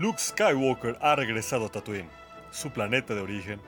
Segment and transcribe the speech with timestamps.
[0.00, 2.08] Luke Skywalker ha regresado a Tatooine,
[2.52, 3.60] su planeta de origen,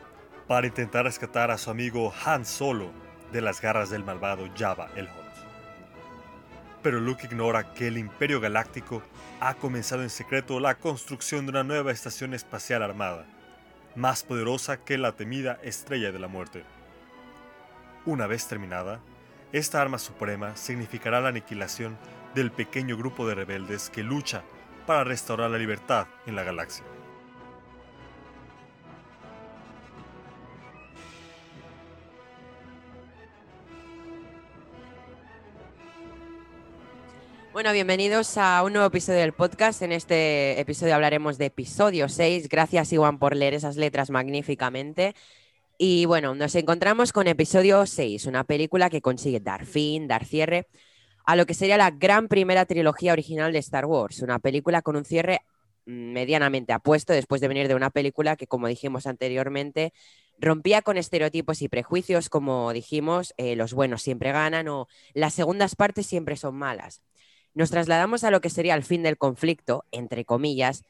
[0.47, 2.93] para intentar rescatar a su amigo Han Solo
[3.33, 5.45] de las garras del malvado Jabba el Hutt.
[6.85, 9.03] Pero Luke ignora que el Imperio Galáctico
[9.41, 13.27] ha comenzado en secreto la construcción de una nueva estación espacial armada,
[13.97, 16.63] más poderosa que la temida Estrella de la Muerte.
[18.07, 19.01] Una vez terminada,
[19.51, 21.99] esta arma suprema significará la aniquilación
[22.37, 24.45] del pequeño grupo de rebeldes que lucha
[24.87, 26.85] para restaurar la libertad en la galaxia.
[37.53, 39.83] Bueno, bienvenidos a un nuevo episodio del podcast.
[39.83, 42.49] En este episodio hablaremos de episodio 6.
[42.49, 45.15] Gracias, Iwan, por leer esas letras magníficamente.
[45.77, 50.69] Y bueno, nos encontramos con episodio 6, una película que consigue dar fin, dar cierre
[51.25, 54.97] a lo que sería la gran primera trilogía original de Star Wars, una película con
[54.97, 55.41] un cierre
[55.87, 59.93] medianamente apuesto después de venir de una película que, como dijimos anteriormente,
[60.39, 65.77] rompía con estereotipos y prejuicios, como dijimos, eh, los buenos siempre ganan o las segundas
[65.77, 67.03] partes siempre son malas.
[67.55, 70.85] Nos trasladamos a lo que sería el fin del conflicto, entre comillas,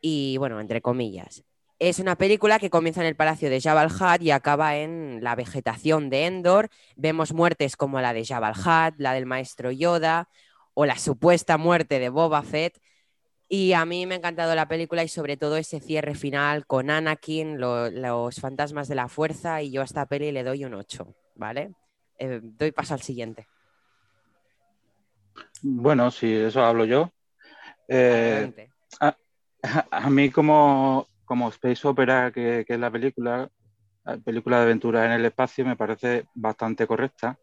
[0.00, 1.44] y bueno, entre comillas.
[1.78, 5.34] Es una película que comienza en el palacio de Jabal Hutt y acaba en la
[5.34, 6.70] vegetación de Endor.
[6.96, 10.28] Vemos muertes como la de Jabal Hutt, la del maestro Yoda
[10.74, 12.80] o la supuesta muerte de Boba Fett.
[13.48, 16.90] Y a mí me ha encantado la película y sobre todo ese cierre final con
[16.90, 21.14] Anakin, los fantasmas de la fuerza y yo a esta peli le doy un 8,
[21.34, 21.74] ¿vale?
[22.18, 23.46] Eh, doy paso al siguiente.
[25.62, 27.12] Bueno, si eso hablo yo.
[27.88, 28.68] Eh,
[29.90, 33.50] a, mí como, como Space Opera, que, es la película,
[34.04, 37.38] la película de aventura en el espacio, me parece bastante correcta,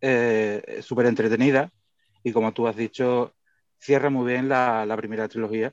[0.00, 1.72] eh, súper entretenida
[2.22, 3.34] y como tú has dicho,
[3.78, 5.72] cierra muy bien la, primera trilogía.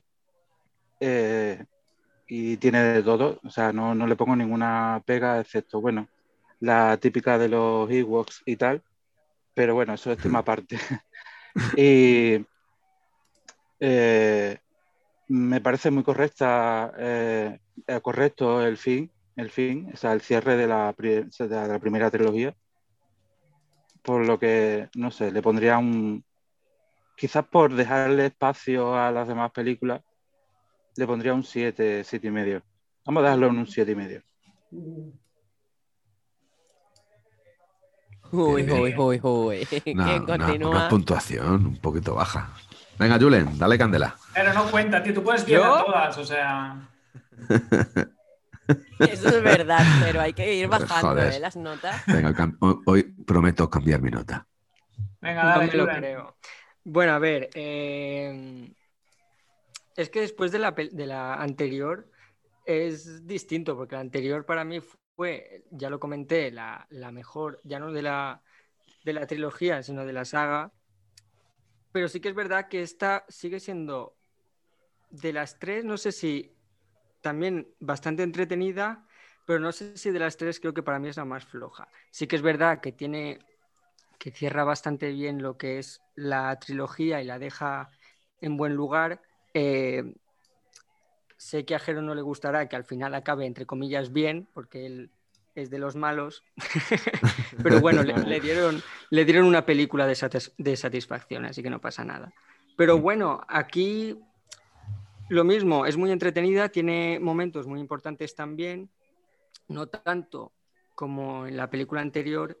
[1.00, 1.64] Eh,
[2.28, 6.08] y tiene de todo, o sea, no, no, le pongo ninguna pega, excepto, bueno,
[6.60, 8.82] la típica de los Ewoks y tal,
[9.54, 10.78] pero bueno, eso es tema aparte.
[11.76, 12.44] y
[13.80, 14.58] eh,
[15.28, 20.56] me parece muy correcta, eh, eh, correcto el fin, el fin, o sea, el cierre
[20.56, 22.54] de la, de la primera trilogía.
[24.02, 26.24] Por lo que, no sé, le pondría un.
[27.16, 30.02] Quizás por dejarle espacio a las demás películas,
[30.96, 32.62] le pondría un 7, 7 y medio.
[33.04, 34.22] Vamos a dejarlo en un 7 y medio.
[38.32, 39.66] Uy, uy, uy, uy.
[39.66, 40.70] ¿Quién continúa?
[40.70, 42.52] Una puntuación un poquito baja.
[42.98, 44.16] Venga, Julen, dale candela.
[44.32, 45.12] Pero no cuenta, tío.
[45.12, 46.88] Tú puedes pillar todas, o sea.
[48.98, 51.38] Eso es verdad, pero hay que ir bajando ¿eh?
[51.38, 52.02] las notas.
[52.06, 52.34] Venga,
[52.86, 54.46] hoy prometo cambiar mi nota.
[55.20, 56.36] Venga, dale, lo creo.
[56.84, 57.50] Bueno, a ver.
[57.54, 58.72] Eh,
[59.96, 62.10] es que después de la, de la anterior
[62.64, 64.80] es distinto, porque la anterior para mí
[65.14, 68.42] fue, ya lo comenté, la, la mejor, ya no de la,
[69.04, 70.72] de la trilogía, sino de la saga
[71.96, 74.18] pero sí que es verdad que esta sigue siendo
[75.08, 76.54] de las tres, no sé si
[77.22, 79.08] también bastante entretenida,
[79.46, 81.88] pero no sé si de las tres creo que para mí es la más floja.
[82.10, 83.38] Sí que es verdad que tiene
[84.18, 87.88] que cierra bastante bien lo que es la trilogía y la deja
[88.42, 89.22] en buen lugar.
[89.54, 90.16] Eh,
[91.38, 94.84] sé que a Jero no le gustará que al final acabe entre comillas bien, porque
[94.84, 95.10] él
[95.56, 96.44] es de los malos,
[97.62, 102.32] pero bueno, le, dieron, le dieron una película de, satisfacción, así que no pasa nada.
[102.76, 104.20] Pero bueno, aquí
[105.30, 108.90] lo mismo, es muy entretenida, tiene momentos muy importantes también,
[109.68, 110.52] no tanto
[110.94, 112.60] como en la película anterior,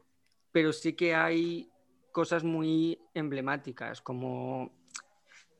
[0.50, 1.70] pero sí que hay
[2.12, 4.72] cosas muy emblemáticas, como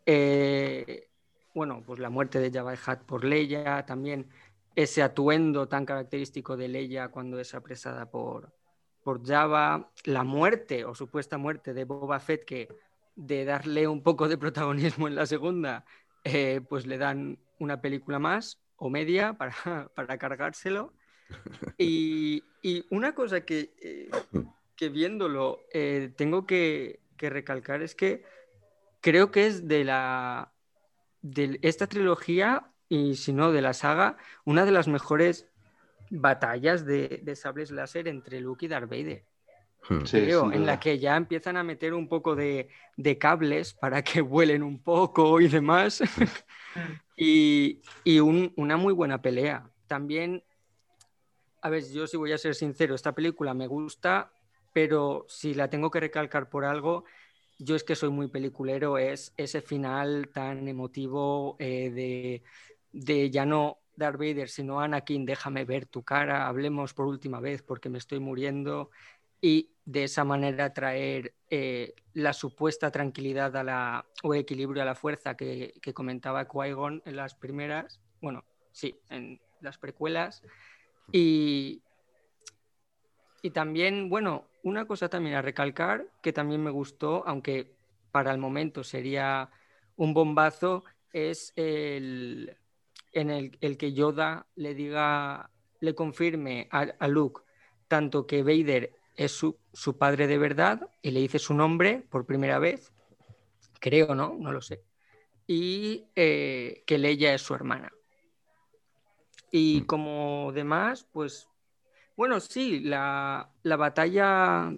[0.06, 1.08] eh,
[1.56, 4.28] bueno, pues la muerte de Jabba Hat por Leia, también
[4.76, 8.52] ese atuendo tan característico de Leia cuando es apresada por,
[9.02, 12.68] por Java, la muerte o supuesta muerte de Boba Fett, que
[13.16, 15.86] de darle un poco de protagonismo en la segunda,
[16.24, 19.54] eh, pues le dan una película más o media para,
[19.94, 20.92] para cargárselo.
[21.78, 22.44] Y,
[22.90, 24.10] una cosa que, eh,
[24.76, 28.24] que viéndolo eh, tengo que, que, recalcar es que
[29.00, 30.52] creo que es de, la,
[31.22, 35.48] de esta trilogía y si no de la saga, una de las mejores
[36.10, 39.24] batallas de, sables láser entre Luke y Darth Vader.
[39.88, 40.52] Hmm.
[40.52, 42.68] en la que ya empiezan a meter un poco de,
[43.20, 46.02] cables para que vuelen un poco y demás.
[47.16, 47.80] y,
[48.20, 49.68] una muy buena pelea.
[49.86, 50.42] También,
[51.62, 54.32] a ver, yo si voy a ser sincero, esta película me gusta,
[54.72, 57.04] pero si la tengo que recalcar por algo,
[57.58, 62.42] yo es que soy muy peliculero, es ese final tan emotivo eh, de,
[62.96, 67.62] de ya no Darth Vader, sino Anakin, déjame ver tu cara, hablemos por última vez
[67.62, 68.90] porque me estoy muriendo
[69.40, 74.94] y de esa manera traer eh, la supuesta tranquilidad a la, o equilibrio a la
[74.94, 80.42] fuerza que, que comentaba Qui-Gon en las primeras, bueno, sí, en las precuelas.
[81.12, 81.82] Y,
[83.42, 87.76] y también, bueno, una cosa también a recalcar que también me gustó, aunque
[88.10, 89.50] para el momento sería
[89.96, 92.56] un bombazo, es el,
[93.16, 97.42] en el, el que Yoda le diga, le confirme a, a Luke
[97.88, 102.26] tanto que Vader es su, su, padre de verdad y le dice su nombre por
[102.26, 102.92] primera vez,
[103.80, 104.36] creo, ¿no?
[104.38, 104.82] No lo sé.
[105.46, 107.90] Y eh, que Leia es su hermana.
[109.50, 109.86] Y Mm.
[109.86, 111.48] como demás, pues,
[112.16, 114.74] bueno, sí, la, la batalla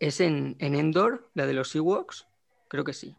[0.00, 2.26] es en, en, Endor, la de los Ewoks,
[2.68, 3.16] creo que sí.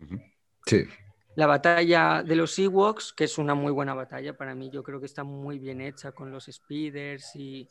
[0.66, 0.86] Sí.
[1.36, 5.00] La batalla de los Ewoks, que es una muy buena batalla para mí, yo creo
[5.00, 7.68] que está muy bien hecha con los speeders y,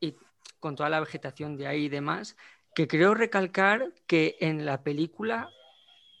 [0.00, 0.16] y
[0.60, 2.36] con toda la vegetación de ahí y demás,
[2.74, 5.50] que creo recalcar que en la película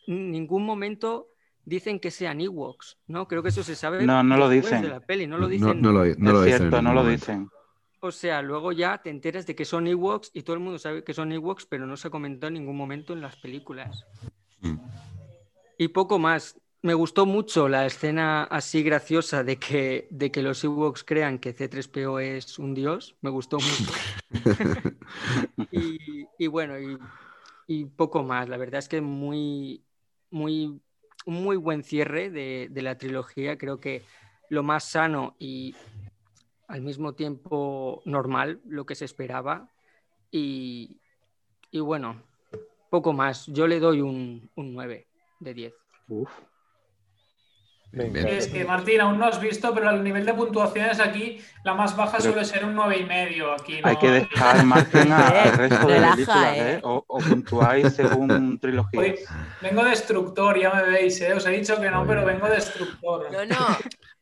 [0.06, 1.28] en ningún momento
[1.64, 3.26] dicen que sean Ewoks, ¿no?
[3.26, 4.82] Creo que eso se sabe no, no lo dicen.
[4.82, 5.82] de la peli, no lo dicen.
[5.82, 7.50] No, no lo, no lo es dicen cierto, no lo dicen.
[8.00, 11.02] O sea, luego ya te enteras de que son Ewoks y todo el mundo sabe
[11.02, 14.06] que son Ewoks, pero no se ha comentado en ningún momento en las películas.
[14.60, 14.76] Mm.
[15.78, 16.58] Y poco más.
[16.86, 21.52] Me gustó mucho la escena así graciosa de que, de que los Ewoks crean que
[21.52, 23.16] C3PO es un dios.
[23.22, 23.92] Me gustó mucho.
[25.72, 26.96] y, y, bueno, y,
[27.66, 28.48] y, poco más.
[28.48, 29.82] La verdad es que muy,
[30.30, 30.80] muy,
[31.26, 33.58] muy buen cierre de, de la trilogía.
[33.58, 34.04] Creo que
[34.48, 35.74] lo más sano y
[36.68, 39.72] al mismo tiempo normal, lo que se esperaba.
[40.30, 41.00] Y,
[41.72, 42.22] y bueno,
[42.90, 43.46] poco más.
[43.46, 45.08] Yo le doy un, un 9
[45.40, 45.74] de 10.
[46.10, 46.30] Uf.
[47.96, 51.96] Es que Martín, aún no has visto, pero el nivel de puntuaciones aquí, la más
[51.96, 53.80] baja Pero- suele ser un 9,5 aquí.
[53.80, 53.88] ¿no?
[53.88, 56.72] Hay que dejar margen al resto de Relaja, películas, ¿eh?
[56.74, 56.80] ¿eh?
[56.82, 59.00] O, o puntuáis según trilogía.
[59.00, 59.14] Hoy
[59.62, 61.32] vengo destructor, ya me veis, ¿eh?
[61.34, 63.32] Os he dicho que no, pero vengo destructor.
[63.32, 63.56] No, no.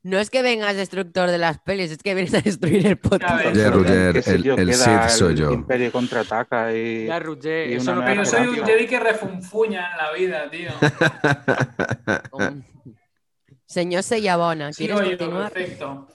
[0.05, 3.47] No es que vengas destructor de las pelis, es que vienes a destruir el podcast.
[3.47, 5.51] Oye, Roger, ¿Qué el, el queda Sith soy el yo.
[5.51, 7.07] Imperio contraataca y...
[7.07, 8.67] Ya, Roger, y eso una no nueva Pero soy un.
[8.67, 10.71] Jedi que refunfuña en la vida, tío.
[13.75, 15.53] Señor Sellabona, ¿quieres Sigo yo, continuar?
[15.53, 16.09] perfecto.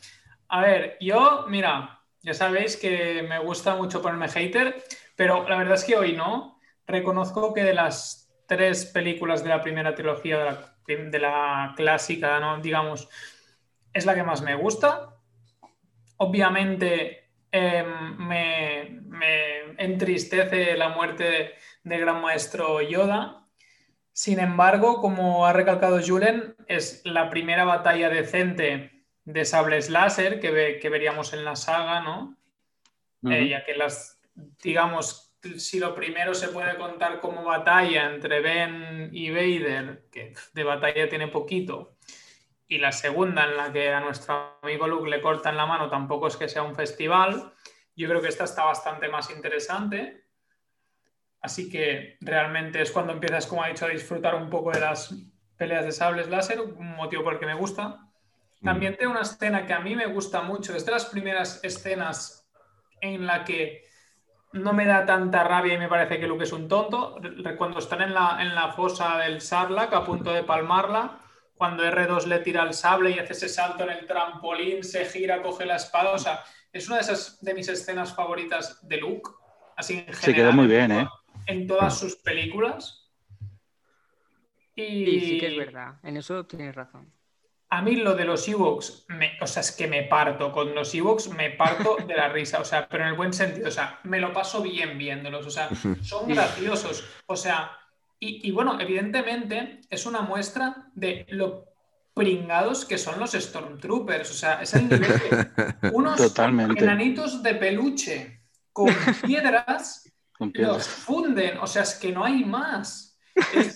[0.49, 4.83] A ver, yo, mira, ya sabéis que me gusta mucho ponerme hater,
[5.15, 6.59] pero la verdad es que hoy no.
[6.87, 12.39] Reconozco que de las tres películas de la primera trilogía, de la, de la clásica,
[12.39, 12.59] ¿no?
[12.59, 13.09] digamos,
[13.93, 15.15] es la que más me gusta.
[16.17, 17.83] Obviamente eh,
[18.17, 21.51] me, me entristece la muerte de,
[21.83, 23.47] del gran maestro Yoda.
[24.19, 30.51] Sin embargo, como ha recalcado Julen, es la primera batalla decente de sables láser que,
[30.51, 32.35] ve- que veríamos en la saga, ¿no?
[33.31, 34.19] Eh, ya que las,
[34.61, 40.63] digamos, si lo primero se puede contar como batalla entre Ben y Vader, que de
[40.65, 41.95] batalla tiene poquito,
[42.67, 46.27] y la segunda en la que a nuestro amigo Luke le cortan la mano tampoco
[46.27, 47.53] es que sea un festival,
[47.95, 50.25] yo creo que esta está bastante más interesante.
[51.41, 55.13] Así que realmente es cuando empiezas, como ha dicho, a disfrutar un poco de las
[55.57, 58.05] peleas de sables láser, un motivo por el que me gusta.
[58.63, 62.49] También tengo una escena que a mí me gusta mucho, es de las primeras escenas
[62.99, 63.85] en la que
[64.51, 67.21] no me da tanta rabia y me parece que Luke es un tonto.
[67.57, 71.19] Cuando están en la, en la fosa del Sarlacc a punto de palmarla,
[71.55, 75.41] cuando R2 le tira el sable y hace ese salto en el trampolín, se gira,
[75.41, 76.11] coge la espada.
[76.11, 76.43] O sea,
[76.73, 79.29] es una de esas de mis escenas favoritas de Luke.
[79.75, 80.21] Así en general.
[80.21, 81.07] Se quedó muy en bien, ¿eh?
[81.49, 83.09] En todas sus películas.
[84.75, 85.95] Y Sí, sí que es verdad.
[86.03, 87.11] En eso tienes razón.
[87.71, 90.95] a mí lo de los Ewoks, me- o sea, es que me parto con los
[90.95, 93.99] Ewoks, me parto de la risa, o sea, pero en el buen sentido, o sea,
[94.05, 95.69] me lo paso bien viéndolos, o sea,
[96.01, 97.71] son graciosos, o sea,
[98.19, 101.65] y, y bueno, evidentemente es una muestra de lo
[102.15, 106.83] pringados que son los Stormtroopers, o sea, es el nivel que unos Totalmente.
[106.83, 108.41] enanitos de peluche
[108.73, 108.89] con
[109.23, 110.08] piedras
[110.39, 113.19] Con los funden, o sea, es que no hay más.
[113.53, 113.73] Es,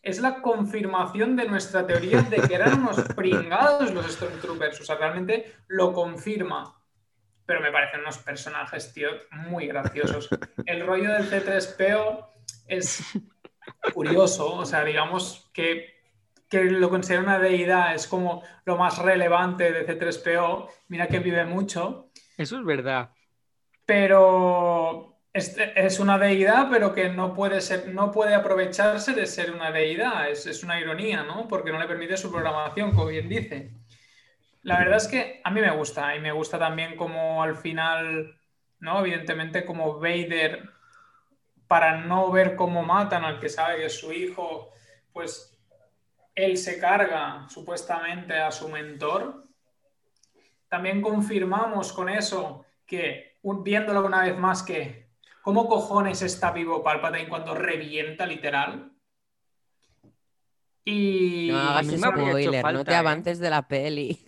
[0.00, 4.96] es la confirmación de nuestra teoría de que eran unos pringados los Stormtroopers, o sea,
[4.96, 6.80] realmente lo confirma.
[7.46, 10.28] Pero me parecen unos personajes, tío, muy graciosos.
[10.64, 12.26] El rollo del C3PO
[12.68, 13.02] es
[13.92, 16.00] curioso, o sea, digamos que,
[16.48, 20.68] que lo considera una deidad, es como lo más relevante de C3PO.
[20.88, 23.10] Mira que vive mucho, Eso es verdad.
[23.84, 29.72] pero es, una deidad, pero que no puede, ser, no puede aprovecharse de ser una
[29.72, 30.30] deidad.
[30.30, 31.48] Es, es, una ironía, ¿no?
[31.48, 33.72] Porque no le permite su programación, como bien dice.
[34.62, 38.38] La verdad es que a mí me gusta y me gusta también como al final,
[38.78, 39.00] ¿no?
[39.00, 40.70] Evidentemente como Vader,
[41.66, 44.70] para no ver cómo matan al que sabe que es su hijo,
[45.12, 45.60] pues
[46.36, 49.48] él se carga supuestamente a su mentor.
[50.68, 55.03] También confirmamos con eso que, viéndolo una vez más, que
[55.44, 58.90] ¿Cómo cojones está vivo Palpatine cuando revienta literal?
[60.82, 62.96] Y no hagas spoiler, no te ¿eh?
[62.96, 64.24] avances de la peli.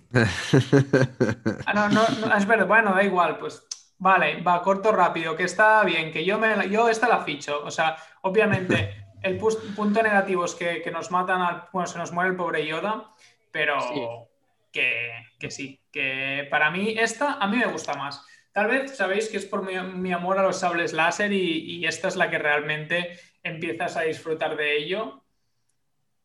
[1.67, 5.83] ah, no, no, es verdad, bueno, da igual, pues vale, va corto rápido, que está
[5.85, 7.63] bien, que yo me yo esta la ficho.
[7.65, 11.65] O sea, obviamente, el punto negativo es que, nos matan al.
[11.73, 13.11] Bueno, se nos muere el pobre Yoda,
[13.51, 14.29] pero
[14.71, 18.23] Que, que sí, que para mí esta a mí me gusta más.
[18.57, 22.17] Tal vez sabéis que es por mi, amor a los sables láser y, esta es
[22.17, 23.11] la que realmente
[23.43, 25.25] empiezas a disfrutar de ello.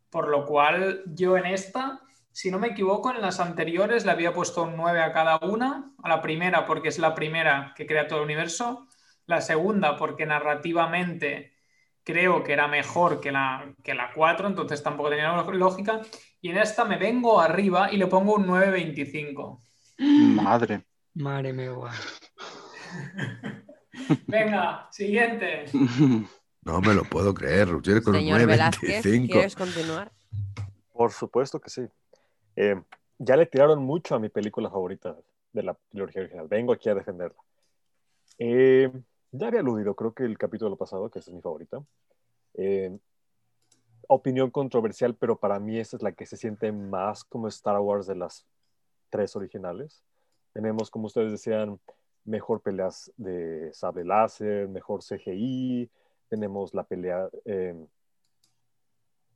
[0.09, 1.99] Por lo cual yo en esta,
[2.31, 5.91] si no me equivoco, en las anteriores le había puesto un 9 a cada una.
[6.01, 8.87] A la primera porque es la primera que crea todo el universo.
[9.25, 11.51] La segunda porque narrativamente
[12.01, 15.99] creo que era mejor que la, que la 4, entonces tampoco tenía lógica.
[16.39, 19.59] Y en esta me vengo arriba y le pongo un 9.25.
[19.97, 20.85] Madre.
[21.13, 21.73] Madre mía.
[24.27, 25.65] Venga, siguiente.
[26.63, 30.11] No me lo puedo creer, Roger, con Señor Velázquez, ¿quieres continuar?
[30.93, 31.81] Por supuesto que sí.
[32.55, 32.79] Eh,
[33.17, 35.15] ya le tiraron mucho a mi película favorita
[35.53, 36.47] de la trilogía original.
[36.47, 37.41] Vengo aquí a defenderla.
[38.37, 38.91] Eh,
[39.31, 41.83] ya había aludido, creo que el capítulo pasado, que es mi favorita.
[42.55, 42.97] Eh,
[44.07, 48.07] opinión controversial, pero para mí esta es la que se siente más como Star Wars
[48.07, 48.45] de las
[49.09, 50.03] tres originales.
[50.53, 51.79] Tenemos, como ustedes decían,
[52.25, 55.89] mejor peleas de sable láser, mejor CGI,
[56.29, 57.87] tenemos la pelea, em,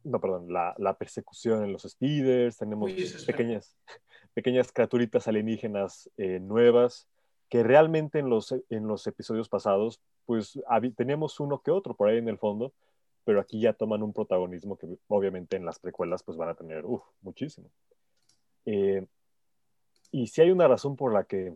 [0.04, 2.92] no, perdón, la, la, persecución en los speeders, tenemos
[3.25, 3.75] pequeñas,
[4.34, 7.08] pequeñas criaturitas alienígenas eh, nuevas,
[7.50, 10.60] que realmente en los, en los episodios pasados, pues
[10.96, 12.74] teníamos uno que otro por ahí en el fondo,
[13.24, 16.84] pero aquí ya toman un protagonismo que obviamente en las precuelas pues van a tener,
[17.22, 17.70] muchísimo.
[18.65, 19.06] Eh,
[20.12, 21.56] y si hay una razón por la que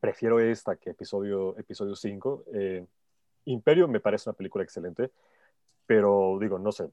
[0.00, 2.44] prefiero esta que episodio, episodio 5.
[2.52, 2.86] Eh,
[3.46, 5.10] Imperio me parece una película excelente,
[5.86, 6.90] pero digo, no sé,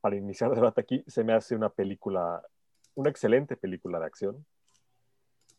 [0.00, 2.42] para iniciar el debate aquí, se me hace una película,
[2.94, 4.46] una excelente película de acción,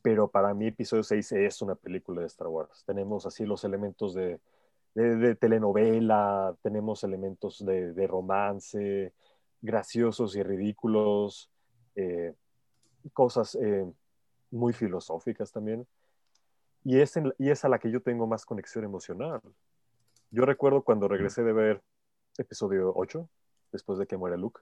[0.02, 2.84] pero para mí episodio 6 es una película de Star Wars.
[2.86, 4.40] Tenemos así los elementos de,
[4.96, 9.14] de, telenovela, tenemos elementos de, de, romance,
[9.62, 11.52] graciosos y ridículos,
[11.96, 12.34] eh,
[13.14, 13.86] cosas eh,
[14.50, 15.86] muy filosóficas también
[16.84, 19.42] y es, y es a la que yo tengo más conexión emocional.
[20.32, 21.82] Yo recuerdo cuando regresé de ver
[22.38, 23.28] episodio 8,
[23.72, 24.62] después de que muere Luke.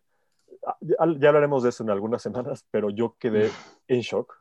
[0.65, 3.51] Ah, ya, hablaremos de eso en algunas semanas, pero yo quedé
[3.88, 4.35] en shock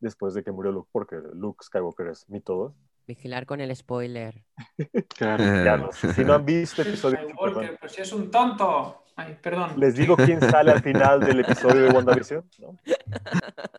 [0.00, 2.74] después de que murió Luke, porque Luke Skywalker es mi todo.
[3.06, 4.44] Vigilar con el spoiler.
[5.08, 5.90] claro.
[6.14, 9.04] si no han visto episodio 8, pues si es un tonto.
[9.16, 9.72] Ay, perdón.
[9.76, 12.78] Les digo quién sale al final del episodio de WandaVision, ¿no?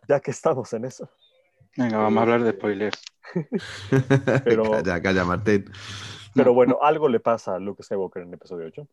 [0.06, 1.08] Ya que estamos en eso.
[1.76, 3.02] Venga, vamos a hablar de spoilers.
[4.44, 5.66] pero, calla, calla, Martín.
[6.34, 8.88] Pero bueno, algo le pasa a Luke Skywalker en el episodio 8.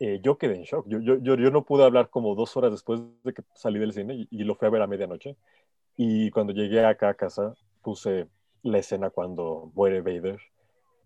[0.00, 0.86] Eh, yo quedé en shock.
[0.88, 4.26] Yo, yo, yo, no pude hablar como dos horas después de que salí del cine
[4.30, 5.36] y, lo fui a ver a medianoche.
[5.96, 8.26] Y cuando llegué acá a casa, puse
[8.62, 10.38] la escena cuando muere Vader,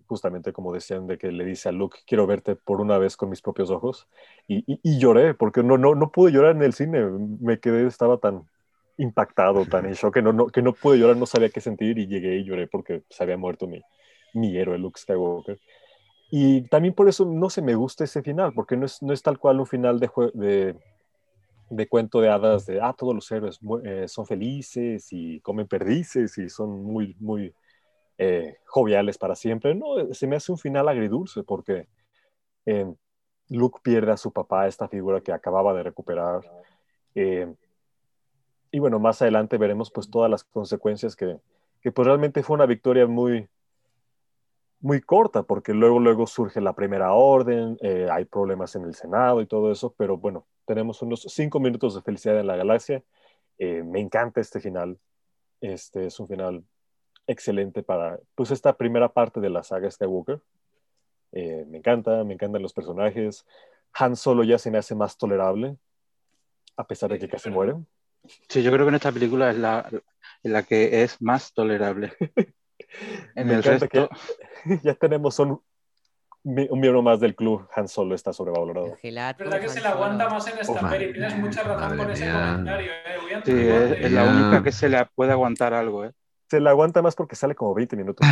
[0.07, 3.31] justamente como decían, de que le dice a Luke, quiero verte por una vez con
[3.31, 4.07] mis propios ojos.
[4.47, 7.05] Y, y, lloré, porque no, no, no pude llorar en el cine.
[7.41, 8.49] Me quedé, estaba tan,
[8.97, 11.99] impactado, tan en shock, que no, no, que no pude llorar, no sabía qué sentir
[11.99, 13.81] y llegué y lloré porque se había muerto mi,
[14.35, 15.59] mi héroe, Luke Skywalker.
[16.31, 19.23] Y también por eso no se me gusta ese final, porque no es, no es
[19.23, 20.77] tal cual un final de, de,
[21.71, 26.37] de cuento de hadas de, ah, todos los héroes eh, son felices y comen perdices
[26.39, 27.55] y son muy, muy
[28.19, 29.75] eh, joviales para siempre.
[29.75, 31.89] No, se me hace un final agridulce porque
[32.67, 32.93] eh,
[33.49, 36.41] Luke pierde a su papá, esta figura que acababa de recuperar.
[38.75, 41.39] Y bueno, más adelante veremos pues todas las consecuencias que,
[41.81, 43.47] que pues realmente fue una victoria muy,
[44.81, 49.41] muy corta, porque luego, luego surge la primera orden, eh, hay problemas en el Senado
[49.41, 53.05] y todo eso, pero bueno, tenemos unos cinco minutos de felicidad en la galaxia.
[53.59, 54.99] Eh, me encanta este final.
[55.61, 56.65] Este es un final
[57.29, 60.41] excelente para pues esta primera parte de la saga Skywalker.
[61.31, 63.47] Eh, me encanta, me encantan los personajes.
[63.93, 65.77] Han Solo ya se me hace más tolerable,
[66.77, 67.87] a pesar de que casi mueren.
[68.49, 69.89] Sí, yo creo que en esta película es la,
[70.43, 72.13] la que es más tolerable.
[73.35, 74.09] En el resto...
[74.85, 75.61] ya tenemos un,
[76.45, 78.97] un miembro más del club, Han Solo está sobrevalorado.
[79.03, 81.13] Es verdad que se le aguanta más en esta peli.
[81.13, 82.91] Tienes mucha razón con ese comentario.
[82.93, 83.43] Eh.
[83.45, 83.53] Sí,
[84.05, 86.05] es, la única que se le puede aguantar algo.
[86.05, 86.13] Eh.
[86.55, 88.25] Se le aguanta más porque sale como 20 minutos.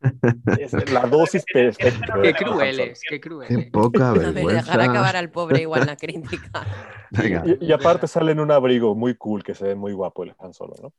[0.60, 2.20] es la dosis perfecta.
[2.20, 3.48] Qué crueles, qué crueles.
[3.48, 4.52] Qué poca vergüenza.
[4.52, 6.66] Dejar acabar al pobre igual la crítica.
[7.12, 10.32] Y, y, aparte sale en un abrigo muy cool que se ve muy guapo el
[10.38, 10.92] Han Solo, ¿no?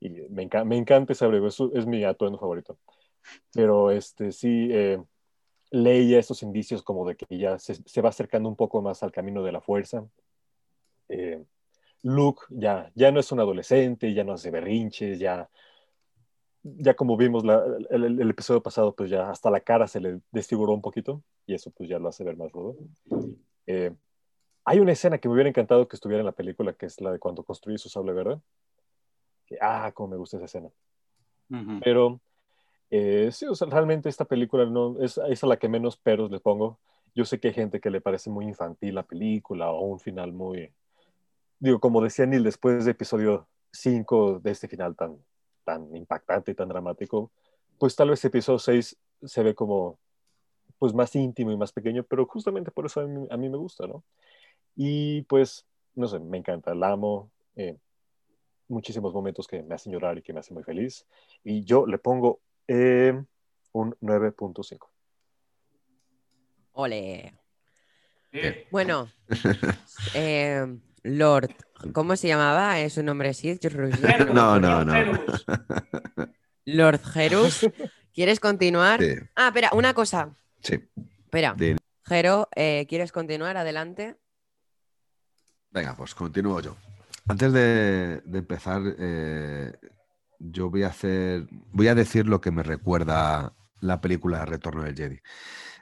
[0.00, 2.78] Y me, me encanta ese abrigo, es, es mi atuendo favorito.
[3.52, 5.00] Pero este sí, eh,
[5.70, 9.44] leía esos indicios como de que ya se, va acercando un poco más al camino
[9.44, 10.04] de la fuerza.
[11.08, 11.44] Eh,
[12.02, 15.48] Luke ya, ya no es un adolescente, ya no hace berrinches, ya,
[16.62, 17.44] ya como vimos
[17.90, 21.70] el, episodio pasado, pues ya hasta la cara se le desfiguró un poquito y eso
[21.70, 22.76] pues ya lo hace ver más rudo.
[23.66, 23.92] Eh,
[24.64, 27.10] hay una escena que me hubiera encantado que estuviera en la película, que es la
[27.10, 28.40] de cuando construye su sable verde.
[29.46, 30.70] Que, ah, cómo me gusta esa escena.
[31.84, 32.20] Pero
[32.90, 36.30] eh, sí, o sea, realmente esta película no, es, es, a la que menos peros
[36.30, 36.78] le pongo.
[37.14, 40.32] Yo sé que hay gente que le parece muy infantil la película o un final
[40.32, 40.72] muy...
[41.58, 45.18] Digo, como decía Neil, después de episodio 5 de este final tan,
[45.64, 47.30] tan impactante y tan dramático,
[47.78, 49.98] pues tal vez episodio 6 se ve como
[50.78, 54.02] pues más íntimo y más pequeño, pero justamente por eso a mí, me gusta, ¿no?
[54.74, 55.64] Y pues,
[55.94, 57.30] no sé, me encanta, la amo.
[57.54, 57.76] Eh,
[58.66, 61.06] muchísimos momentos que me hacen llorar y que me hacen muy feliz.
[61.44, 63.14] Y yo le pongo eh,
[63.72, 64.88] un 9.5.
[66.72, 67.34] Ole.
[68.70, 69.08] Bueno,
[70.14, 70.66] eh,
[71.02, 71.50] Lord,
[71.92, 72.78] ¿cómo se llamaba?
[72.80, 73.58] ¿Es un nombre así?
[74.32, 74.94] No, no, no.
[76.64, 77.68] Lord Jerus,
[78.14, 79.00] ¿quieres continuar?
[79.34, 80.36] Ah, espera, una cosa.
[80.60, 80.80] Sí.
[81.24, 81.56] Espera.
[82.04, 83.56] Jero, eh, ¿quieres continuar?
[83.56, 84.16] Adelante.
[85.70, 86.76] Venga, pues continúo yo.
[87.26, 88.82] Antes de, empezar,
[90.38, 94.96] yo voy a hacer, voy a decir lo que me recuerda la película Retorno del
[94.96, 95.20] Jedi.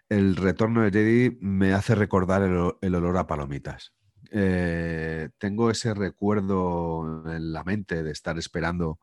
[0.09, 3.93] El Retorno del Jedi me hace recordar el, olor a palomitas.
[4.31, 9.01] Eh, tengo ese recuerdo en la mente de estar esperando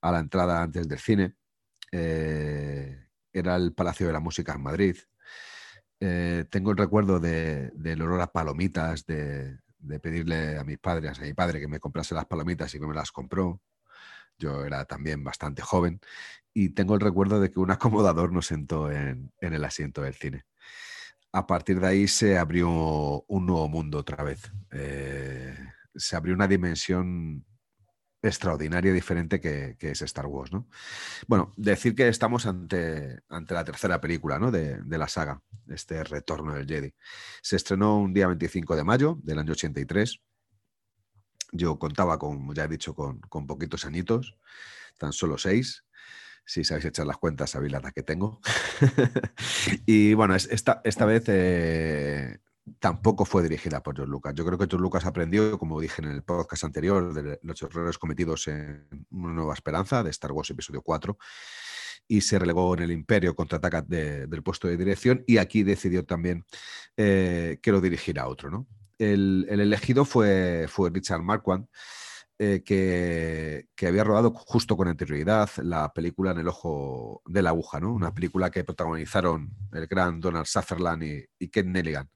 [0.00, 1.34] a la entrada antes del cine.
[1.92, 4.96] Eh, era el Palacio de la Música en Madrid.
[6.00, 11.22] Eh, tengo el recuerdo del olor a palomitas, de, de, pedirle a mis padres, a
[11.22, 13.60] mi padre, que me comprase las palomitas y que me las compró.
[14.38, 16.00] Yo era también bastante joven
[16.52, 20.44] y tengo el recuerdo de que un acomodador nos sentó en, el asiento del cine.
[21.32, 22.68] A partir de ahí se abrió
[23.28, 24.50] un nuevo mundo otra vez.
[24.72, 25.56] Eh,
[25.94, 27.44] se abrió una dimensión
[28.22, 30.52] extraordinaria, diferente que, es Star Wars.
[30.52, 30.68] ¿no?
[31.26, 34.50] Bueno, decir que estamos ante, ante la tercera película ¿no?
[34.50, 36.94] de, de, la saga, este retorno del Jedi.
[37.42, 40.20] Se estrenó un día 25 de mayo del año 83
[41.52, 44.36] yo contaba, como ya he dicho, con, poquitos añitos,
[44.98, 45.84] tan solo seis.
[46.50, 48.40] Si sabéis echar las cuentas, sabéis la edad que tengo.
[49.86, 52.38] y bueno, esta, esta vez eh,
[52.80, 54.34] tampoco fue dirigida por George Lucas.
[54.34, 57.98] Yo creo que George Lucas aprendió, como dije en el podcast anterior, de los errores
[57.98, 61.16] cometidos en Una Nueva Esperanza, de Star Wars Episodio 4,
[62.08, 66.44] y se relegó en el Imperio contraataca del puesto de dirección, y aquí decidió también
[66.96, 68.66] eh, que lo dirigiera otro, ¿no?
[69.00, 71.66] el, elegido fue, fue Richard Marquand,
[72.42, 77.80] eh, que, había rodado justo con anterioridad la película En el ojo de la aguja,
[77.80, 77.92] ¿no?
[77.92, 82.08] una película que protagonizaron el gran Donald Sutherland y, y Ken Nelligan.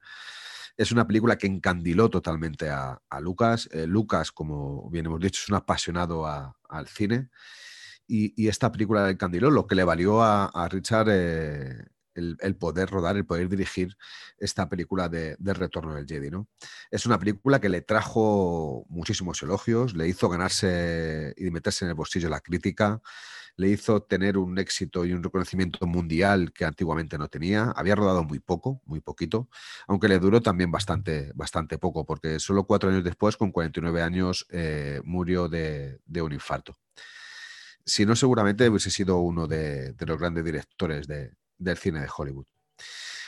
[0.79, 3.69] Es una película que encandiló totalmente a, Lucas.
[3.71, 7.29] Eh, Lucas, como bien hemos dicho, es un apasionado al cine.
[8.07, 11.85] Y, esta película encandiló, lo que le valió a, Richard eh,
[12.15, 13.97] el, poder rodar, el poder dirigir
[14.39, 16.31] esta película de, Retorno del Jedi.
[16.31, 16.49] ¿no?
[16.91, 21.95] Es una película que le trajo muchísimos elogios, le hizo ganarse y meterse en el
[21.95, 23.01] bolsillo la crítica,
[23.57, 27.73] le hizo tener un éxito y un reconocimiento mundial que antiguamente no tenía.
[27.77, 29.49] Había rodado muy poco, muy poquito,
[29.87, 34.47] aunque le duró también bastante, bastante poco, porque solo cuatro años después, con 49 años,
[34.51, 36.77] eh, murió de, un infarto
[37.87, 42.47] si no, seguramente hubiese sido uno de, los grandes directores de, del cine de Hollywood.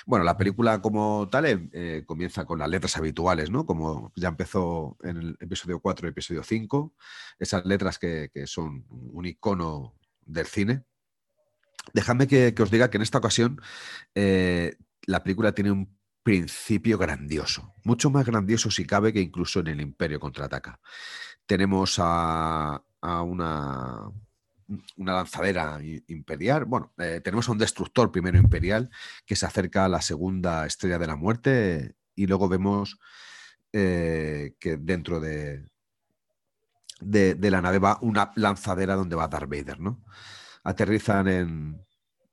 [0.06, 3.66] Bueno, la película como tal eh, eh, comienza con las letras habituales, ¿no?
[3.66, 6.94] Como ya empezó en el episodio 4 y episodio 5,
[7.40, 10.84] esas letras que, son un icono del cine.
[11.92, 13.60] Dejadme que, os diga que en esta ocasión
[14.14, 19.68] eh, la película tiene un principio grandioso, mucho más grandioso si cabe que incluso en
[19.68, 20.80] el Imperio contraataca.
[21.46, 24.10] Tenemos a una
[24.96, 26.64] una lanzadera imperial.
[26.64, 28.90] Bueno, eh, tenemos a un destructor primero imperial
[29.24, 32.98] que se acerca a la segunda estrella de la muerte y luego vemos
[33.72, 35.66] eh, que dentro de,
[37.00, 40.02] de, la nave va una lanzadera donde va Darth Vader, ¿no?
[40.64, 41.86] aterrizan en,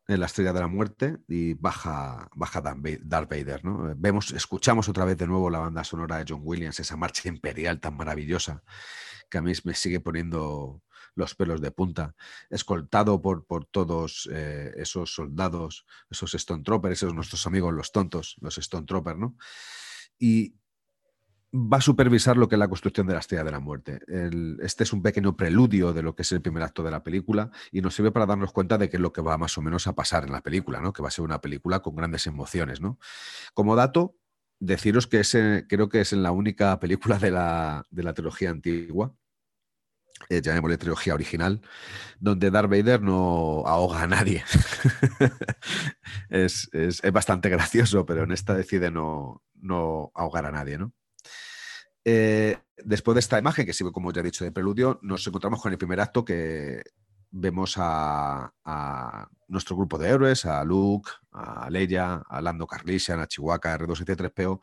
[0.08, 3.63] la Estrella de la Muerte y baja, baja Darth Vader.
[3.63, 3.93] ¿no?
[3.96, 7.80] Vemos, escuchamos otra vez de nuevo la banda sonora de John Williams, esa marcha imperial
[7.80, 8.63] tan maravillosa
[9.30, 10.84] que a mí me sigue poniendo
[11.15, 12.15] los pelos de punta,
[12.49, 18.36] escoltado por, por todos eh, esos soldados, esos Stone Troopers, esos nuestros amigos los tontos,
[18.41, 19.36] los Stone Troopers, ¿no?
[20.19, 20.56] Y,
[21.54, 23.99] va a supervisar lo que es la construcción de la Estrella de la Muerte.
[24.63, 27.52] este es un pequeño preludio de lo que es el primer acto de la película
[27.71, 29.86] y nos sirve para darnos cuenta de qué es lo que va más o menos
[29.86, 30.93] a pasar en la película, ¿no?
[30.93, 32.82] que va a ser una película con grandes emociones.
[32.82, 32.97] ¿no?
[33.54, 34.15] Como dato,
[34.60, 35.21] deciros que
[35.69, 39.13] creo que es en la única película de la, de la trilogía antigua,
[40.30, 41.62] eh, llamémosle trilogía original,
[42.19, 44.43] donde Darth Vader no ahoga a nadie.
[46.30, 46.69] es,
[47.12, 50.93] bastante gracioso, pero en esta decide no, no ahogar a nadie, ¿no?
[52.06, 55.62] Eh, después de esta imagen, que sirve, como ya he dicho, de preludio, nos encontramos
[55.62, 56.84] con el primer acto que
[57.32, 58.54] vemos a,
[59.47, 64.62] nuestro grupo de héroes, a Luke, a Leia, a Lando Carlisian, a Chihuahua, R273PO,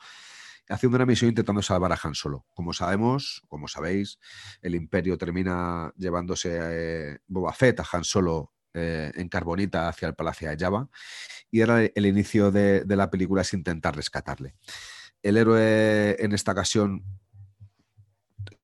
[0.71, 2.47] haciendo una misión intentando salvar a Han Solo.
[2.55, 4.19] Como sabemos, como sabéis,
[4.63, 10.09] el Imperio termina llevándose a eh, Boba Fett, a Han Solo eh, en carbonita hacia
[10.09, 10.89] el Palacio de Java,
[11.51, 14.55] y ahora el inicio de la película es intentar rescatarle.
[15.23, 17.05] El héroe en esta ocasión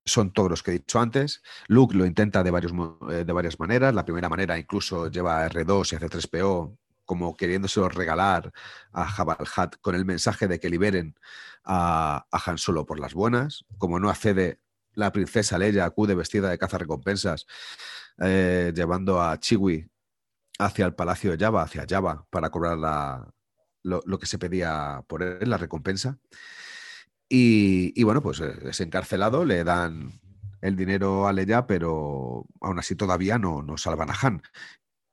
[0.06, 1.42] son todos los que he dicho antes.
[1.66, 2.72] Luke lo intenta de, varios,
[3.10, 3.94] eh, de varias maneras.
[3.94, 8.52] La primera manera incluso lleva a R2 y a C3PO como queriéndoselo regalar
[8.92, 11.14] a Jabal Hat con el mensaje de que liberen
[11.64, 13.64] a, Han Solo por las buenas.
[13.78, 14.60] Como no accede,
[14.94, 17.46] la princesa Leia acude vestida de caza recompensas,
[18.18, 19.88] eh, llevando a Chiwi
[20.58, 22.78] hacia el palacio de Java, hacia Java, para cobrar
[23.82, 26.18] lo, lo, que se pedía por él, la recompensa.
[27.28, 30.20] Y, bueno, pues eh, es encarcelado, le dan
[30.60, 34.42] el dinero a Leia, pero aún así todavía no, no salvan a Han.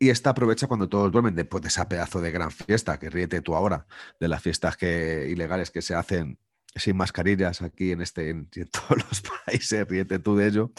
[0.03, 3.39] Y esta aprovecha cuando todos duermen después de esa pedazo de gran fiesta, que ríete
[3.39, 3.87] tú ahora,
[4.19, 6.37] de las fiestas que, ilegales que se hacen
[6.75, 10.73] sin mascarillas aquí en este en, todos los países, ríete tú de ello.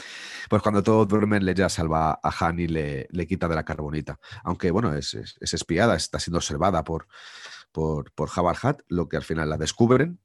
[0.51, 4.21] Pues cuando todos duermen, Leia salva a Han y le, le quita de la carbonita.
[4.43, 7.07] Aunque bueno, es, es, espiada, está siendo observada por,
[7.73, 10.21] por, por Jabal Hat, lo que al final la descubren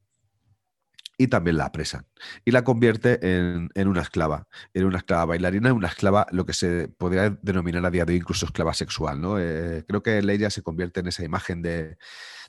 [1.20, 2.06] y también la apresan.
[2.46, 6.88] Y la convierte en, una esclava, en una esclava bailarina, una esclava, lo que se
[6.88, 9.20] podría denominar a día de hoy incluso esclava sexual.
[9.20, 9.38] ¿no?
[9.38, 11.98] Eh, creo que Leia se convierte en esa imagen de,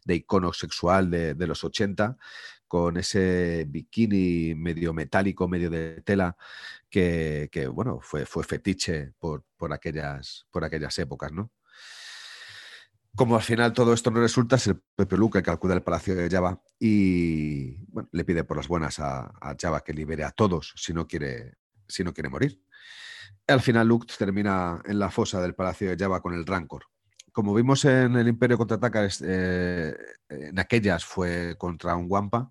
[0.07, 2.15] icono sexual de, los 80,
[2.65, 6.38] con ese bikini medio metálico, medio de tela,
[6.89, 11.51] que, bueno, fue, fue fetiche por, por, aquellas, por aquellas épocas, ¿no?
[13.15, 16.15] Como al final todo esto no resulta, es el Pepe Luke que acude al palacio
[16.15, 17.78] de Java y
[18.12, 21.56] le pide por las buenas a, Java que libere a todos si no quiere,
[21.88, 22.63] si no quiere morir.
[23.47, 26.86] Al final Luke termina en la fosa del palacio de Java con el Rancor.
[27.34, 29.93] Como vimos en el Imperio contraataca, eh,
[30.30, 32.50] en aquellas fue contra un Wampa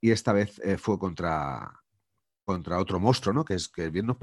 [0.00, 1.70] y esta vez eh, fue contra,
[2.44, 3.44] contra otro monstruo, ¿no?
[3.44, 4.18] Que es que bien nos,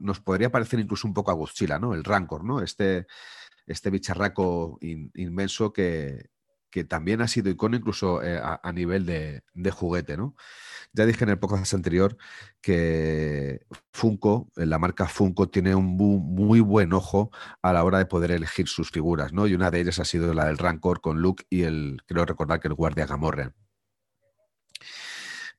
[0.00, 1.94] nos, podría parecer incluso un poco a Godzilla, ¿no?
[1.94, 2.60] El Rancor, ¿no?
[2.60, 3.06] Este,
[3.72, 6.30] este bicharraco inmenso que,
[6.88, 10.34] también ha sido icono incluso eh, a, nivel de, juguete, ¿no?
[10.94, 12.16] Ya dije en el podcast anterior
[12.62, 17.30] que Funko, eh, la marca Funko, tiene un muy buen ojo
[17.60, 19.46] a la hora de poder elegir sus figuras, ¿no?
[19.46, 22.60] Y una de ellas ha sido la del Rancor con Luke y el, creo recordar
[22.60, 23.54] que el guardia Gamorrean.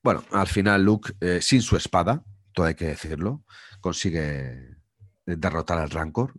[0.02, 2.24] Bueno, al final Luke, eh, sin su espada,
[2.54, 3.44] todo hay que decirlo,
[3.82, 4.78] consigue
[5.26, 6.34] derrotar al Rancor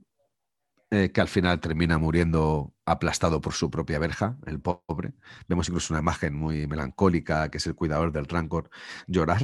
[0.94, 5.14] eh, que al final termina muriendo aplastado por su propia verja, el pobre.
[5.48, 8.70] Vemos incluso una imagen muy melancólica, que es el cuidador del Rancor
[9.08, 9.42] llorar.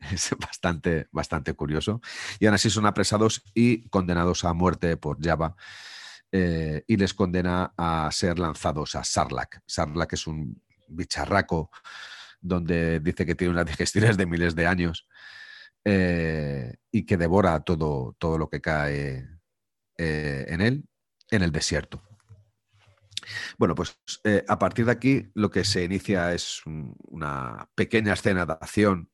[0.12, 2.02] es bastante, bastante curioso.
[2.38, 5.56] Y aún así son apresados y condenados a muerte por Java.
[6.30, 9.60] Eh, y les condena a ser lanzados a Sarlacc.
[9.66, 11.70] Sarlacc es un bicharraco
[12.38, 15.08] donde dice que tiene unas digestiones de miles de años
[15.86, 19.31] eh, y que devora todo, todo lo que cae
[20.02, 20.84] eh, en él,
[21.30, 22.02] en el desierto.
[23.56, 28.46] Bueno, pues eh, a partir de aquí lo que se inicia es una pequeña escena
[28.46, 29.10] de acción,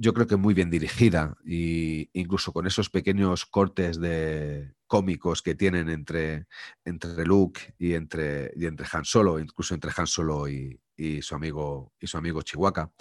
[0.00, 5.54] yo creo que muy bien dirigida e incluso con esos pequeños cortes de cómicos que
[5.54, 6.46] tienen entre,
[6.84, 11.34] entre Luke y entre, y entre Han Solo, incluso entre Han Solo y, y su
[11.34, 12.92] amigo y su amigo Chihuahua.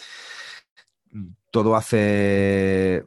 [1.51, 3.05] Todo hace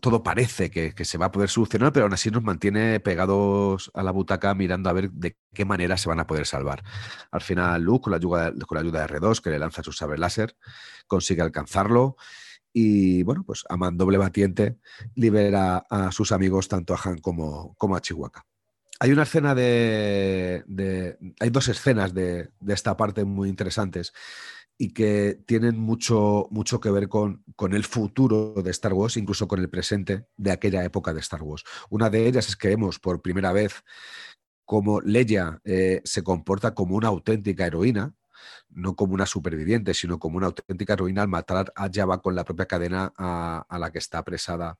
[0.00, 4.02] todo parece que, se va a poder solucionar, pero aún así nos mantiene pegados a
[4.02, 6.84] la butaca mirando a ver de qué manera se van a poder salvar.
[7.32, 10.56] Al final, Luke, con la ayuda, de R2, que le lanza su saber láser,
[11.06, 12.16] consigue alcanzarlo
[12.72, 14.78] y, bueno, pues a doble batiente
[15.16, 18.46] libera a sus amigos, tanto a Han como, como a Chihuahua.
[19.00, 24.12] hay una escena de, Hay dos escenas de, esta parte muy interesantes
[24.82, 29.46] y que tienen mucho, mucho que ver con, con, el futuro de Star Wars, incluso
[29.46, 31.64] con el presente de aquella época de Star Wars.
[31.90, 33.84] Una de ellas es que vemos por primera vez
[34.64, 38.14] cómo Leia eh, se comporta como una auténtica heroína,
[38.70, 42.44] no como una superviviente, sino como una auténtica heroína al matar a Java con la
[42.46, 44.78] propia cadena a, la que está apresada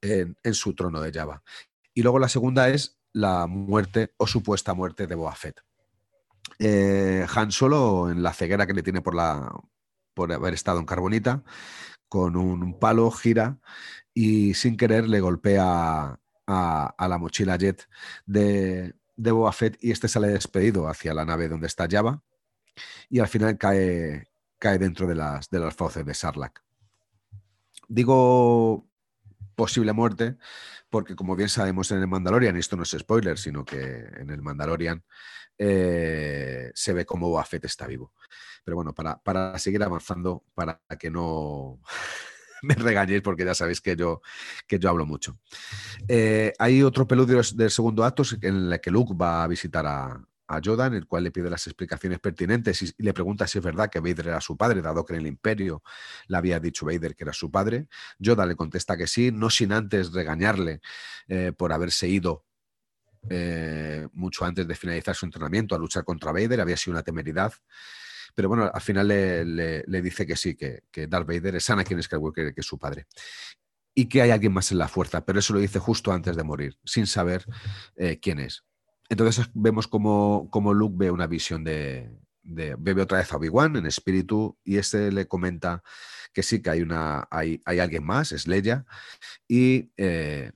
[0.00, 1.42] en, su trono de Java.
[1.92, 5.36] Y luego la segunda es la muerte o supuesta muerte de Boa.
[6.58, 9.52] Eh, Han Solo, en la ceguera que le tiene por, la,
[10.14, 11.42] por haber estado en Carbonita,
[12.08, 13.58] con un palo gira
[14.12, 17.88] y sin querer le golpea a, la mochila Jet
[18.26, 22.22] de, de Boba Fett y este sale despedido hacia la nave donde está Java
[23.08, 26.62] y al final cae, cae dentro de las, de las fauces de Sarlacc.
[27.88, 28.86] Digo
[29.54, 30.36] posible muerte
[30.90, 34.42] porque como bien sabemos en el Mandalorian, esto no es spoiler, sino que en el
[34.42, 35.04] Mandalorian
[35.58, 38.12] eh, se ve como Boba Fett está vivo.
[38.64, 41.80] Pero bueno, para, para seguir avanzando, para que no
[42.62, 44.20] me regañéis porque ya sabéis que yo,
[44.66, 45.38] que yo hablo mucho.
[46.08, 50.20] Eh, hay otro peludo del segundo acto en el que Luke va a visitar a,
[50.46, 53.64] a Yoda, en el cual le pide las explicaciones pertinentes y, le pregunta si es
[53.64, 55.82] verdad que Vader era su padre, dado que en el Imperio
[56.26, 57.88] le había dicho Vader que era su padre.
[58.18, 60.80] Yoda le contesta que sí, no sin antes regañarle
[61.28, 62.44] eh, por haberse ido
[63.30, 67.52] eh, mucho antes de finalizar su entrenamiento a luchar contra Vader, había sido una temeridad.
[68.34, 72.52] Pero bueno, al final le, dice que sí, que, que, Darth Vader es Anakin Skywalker,
[72.52, 73.06] que es su padre.
[73.94, 76.42] Y que hay alguien más en la fuerza, pero eso lo dice justo antes de
[76.42, 77.44] morir, sin saber
[77.96, 78.64] eh, quién es.
[79.08, 82.10] Entonces vemos como, Luke ve una visión de,
[82.42, 85.82] de bebe otra vez a Obi-Wan en espíritu y este le comenta
[86.34, 88.84] que sí, que hay, una, hay, hay alguien más, es Leia,
[89.46, 90.50] y eh,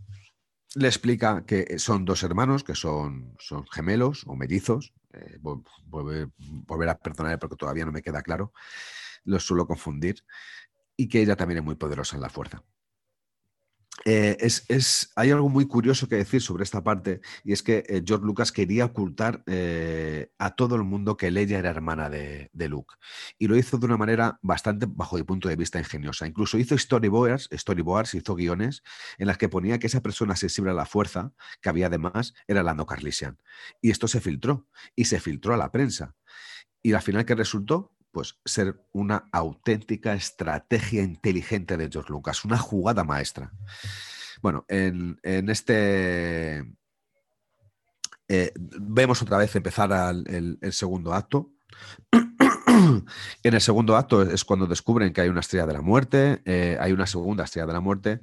[0.78, 6.98] le explica que son dos hermanos, que son, son gemelos o mellizos, eh, volver, a
[6.98, 8.52] perdonar porque todavía no me queda claro,
[9.24, 10.24] los suelo confundir,
[10.96, 12.62] y que ella también es muy poderosa en la fuerza.
[14.04, 18.02] Eh, es, hay algo muy curioso que decir sobre esta parte y es que eh,
[18.06, 22.94] George Lucas quería ocultar eh, a todo el mundo que Leia era hermana de, Luke
[23.38, 26.26] y lo hizo de una manera bastante, bajo mi punto de vista, ingeniosa.
[26.26, 28.82] Incluso hizo storyboards, storyboards hizo guiones
[29.18, 32.62] en las que ponía que esa persona sensible a la fuerza, que había además, era
[32.62, 33.38] Lando Carlisian.
[33.80, 36.14] Y esto se filtró y se filtró a la prensa.
[36.82, 37.92] Y al final, ¿qué resultó?
[38.12, 43.52] Pues ser una auténtica estrategia inteligente de George Lucas, una jugada maestra.
[44.42, 46.58] Bueno, en, este
[48.28, 49.90] eh, vemos otra vez empezar
[50.26, 51.52] el, segundo acto.
[52.12, 56.76] en el segundo acto es cuando descubren que hay una estrella de la muerte, eh,
[56.80, 58.20] hay una segunda estrella de la muerte,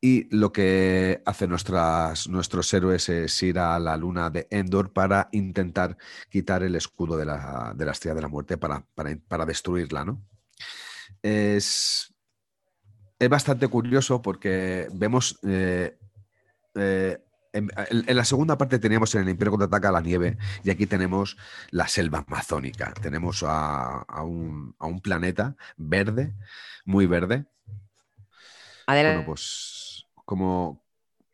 [0.00, 5.96] y lo que hacen nuestros héroes es ir a la luna de Endor para intentar
[6.28, 10.04] quitar el escudo de la, de estrella de la muerte para, destruirla.
[10.04, 10.22] ¿no?
[11.22, 12.14] Es,
[13.18, 15.38] es, bastante curioso porque vemos.
[15.42, 15.96] Eh,
[16.74, 17.18] eh,
[17.54, 17.70] en,
[18.14, 21.38] la segunda parte teníamos en el Imperio contraataca la nieve y aquí tenemos
[21.70, 22.92] la selva amazónica.
[23.00, 26.34] Tenemos a, un, a un planeta verde,
[26.84, 27.46] muy verde.
[28.86, 29.16] Adelante.
[29.16, 29.75] Bueno, pues
[30.26, 30.84] como,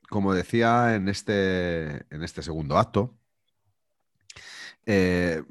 [0.09, 3.19] como decía en este, en este segundo acto,
[4.87, 5.43] eh,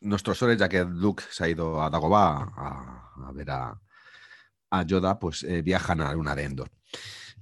[0.00, 3.80] nuestros soles, ya que Luke se ha ido a Dagobah a, ver a,
[4.84, 6.70] Yoda, pues eh, viajan a Luna de Endor.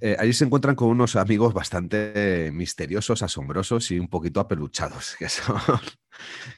[0.00, 5.28] Eh, allí se encuentran con unos amigos bastante misteriosos, asombrosos y un poquito apeluchados, que
[5.28, 5.60] son,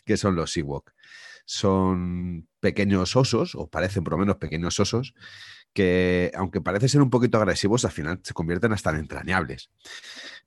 [0.04, 0.92] que son los Ewok.
[1.44, 5.14] Son pequeños osos, o parecen por lo menos pequeños osos,
[5.72, 9.70] que aunque parece ser un poquito agresivos, al final se convierten hasta en entrañables.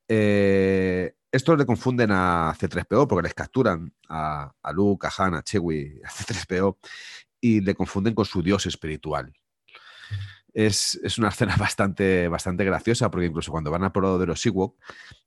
[0.07, 5.43] Eh, estos le confunden a C3PO porque les capturan a, a Luke, a Han, a
[5.43, 6.77] Chewie, a C3PO
[7.41, 9.33] y le confunden con su dios espiritual.
[10.53, 14.75] Es, una escena bastante, bastante graciosa porque incluso cuando van a por de los Ewok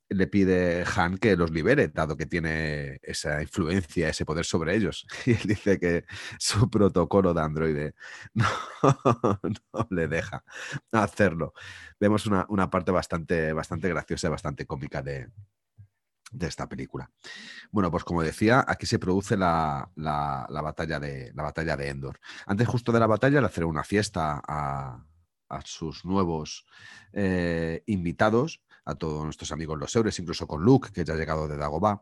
[0.09, 5.05] le pide Han que los libere, dado que tiene esa influencia, ese poder sobre ellos.
[5.25, 6.05] Y él dice que
[6.39, 7.95] su protocolo de androide
[8.33, 10.43] no, le deja
[10.91, 11.53] hacerlo.
[11.99, 15.29] Vemos una, parte bastante, bastante graciosa bastante cómica de,
[16.39, 17.09] esta película.
[17.71, 22.19] Bueno, pues como decía, aquí se produce la, batalla de, la batalla de Endor.
[22.45, 25.05] Antes justo de la batalla le haré una fiesta a,
[25.65, 26.65] sus nuevos
[27.13, 31.47] eh, invitados a todos nuestros amigos los Eures, incluso con Luke, que ya ha llegado
[31.47, 32.01] de Dagobah,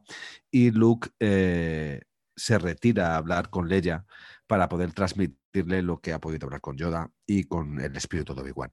[0.51, 2.01] y Luke eh,
[2.35, 4.05] se retira a hablar con Leia
[4.45, 8.41] para poder transmitirle lo que ha podido hablar con Yoda y con el espíritu de
[8.41, 8.71] Obi-Wan.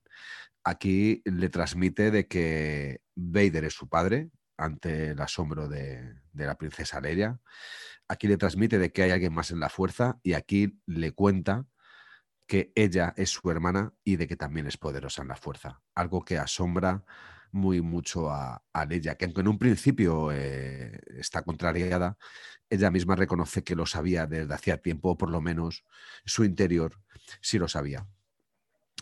[0.65, 4.31] Aquí le transmite de que Vader es su padre,
[4.63, 7.41] ante el asombro de, la princesa Leia.
[8.09, 11.67] Aquí le transmite de que hay alguien más en la fuerza y aquí le cuenta
[12.53, 15.81] que ella es su hermana y de que también es poderosa en la fuerza.
[15.95, 17.03] Algo que asombra
[17.51, 22.19] muy mucho a, a Leia, que aunque en un principio eh, está contrariada,
[22.69, 25.87] ella misma reconoce que lo sabía desde hacía tiempo, o por lo menos
[26.27, 27.01] su interior
[27.41, 28.07] sí lo sabía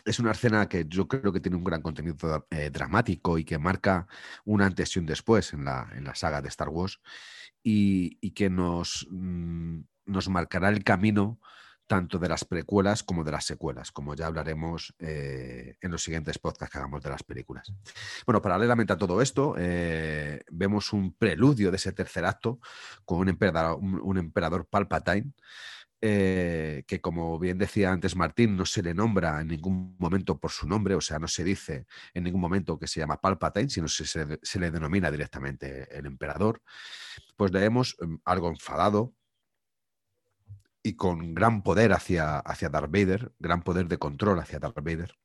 [0.05, 3.59] es una escena que yo creo que tiene un gran contenido eh, dramático y que
[3.59, 4.07] marca
[4.45, 7.01] un antes y un después en la, en la saga de Star Wars
[7.61, 11.39] y, que nos, mm, nos marcará el camino
[11.91, 16.39] tanto de las precuelas como de las secuelas, como ya hablaremos eh, en los siguientes
[16.39, 17.73] podcasts que hagamos de las películas.
[18.25, 22.61] Bueno, paralelamente a todo esto, eh, vemos un preludio de ese tercer acto
[23.03, 25.33] con un emperador, Palpatine
[25.99, 30.51] eh, que como bien decía antes Martín, no se le nombra en ningún momento por
[30.51, 33.89] su nombre, o sea, no se dice en ningún momento que se llama Palpatine, sino
[33.89, 36.61] se, se, le denomina directamente el emperador,
[37.35, 39.13] pues leemos em, algo enfadado
[40.83, 45.15] y con gran poder hacia, hacia Darth Vader, gran poder de control hacia Darth Vader,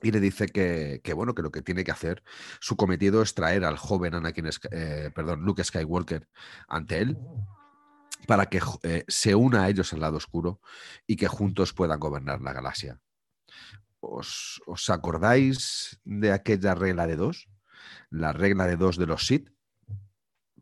[0.00, 2.22] y le dice que, bueno, que lo que tiene que hacer,
[2.60, 6.28] su cometido es traer al joven Anakin, eh, perdón, Luke Skywalker
[6.68, 7.18] ante él
[8.26, 10.60] para que eh, se una a ellos el lado oscuro
[11.06, 13.00] y que juntos puedan gobernar la galaxia.
[14.00, 17.48] ¿Os, acordáis de aquella regla de dos?
[18.10, 19.50] La regla de dos de los Sith,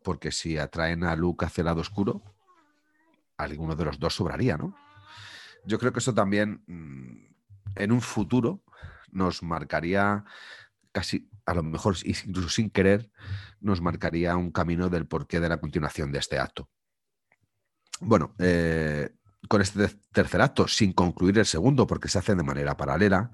[0.03, 2.23] porque si atraen a Luke hacia el lado oscuro,
[3.43, 4.77] alguno de los dos sobraría, ¿no?
[5.67, 7.35] Yo creo que eso también mm,
[7.77, 8.63] en un futuro
[9.11, 10.25] nos marcaría
[10.93, 13.11] casi, a lo mejor incluso sin querer,
[13.61, 16.69] nos marcaría un camino del porqué de la continuación de este acto.
[18.01, 19.11] Bueno, eh,
[19.49, 23.31] con este tercer acto, sin concluir el segundo, porque se hace de manera paralela,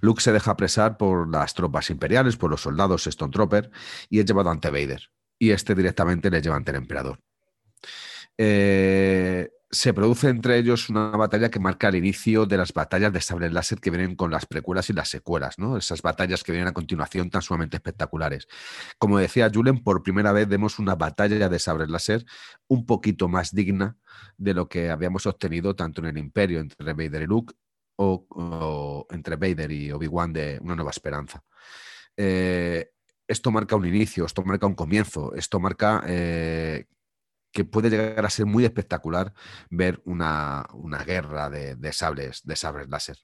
[0.00, 3.70] Luke se deja apresar por las tropas imperiales, por los soldados Stone Trooper,
[4.08, 5.10] y es llevado ante Vader.
[5.38, 7.20] Y este directamente le lleva ante el emperador.
[8.38, 13.20] Eh, se produce entre ellos una batalla que marca el inicio de las batallas de
[13.20, 15.76] sable láser que vienen con las precuelas y las secuelas, ¿no?
[15.76, 18.46] Esas batallas que vienen a continuación tan sumamente espectaculares.
[18.98, 22.24] Como decía Julen, por primera vez vemos una batalla de sable láser
[22.68, 23.96] un poquito más digna
[24.36, 27.54] de lo que habíamos obtenido tanto en el Imperio entre Vader y Luke
[27.96, 31.42] o, entre Vader y Obi-Wan de Una Nueva Esperanza.
[32.16, 32.90] Eh,
[33.26, 36.86] esto marca un inicio, esto marca un comienzo, esto marca eh,
[37.54, 39.32] que puede llegar a ser muy espectacular
[39.70, 40.66] ver una,
[41.06, 43.16] guerra de, sables, de sables láser.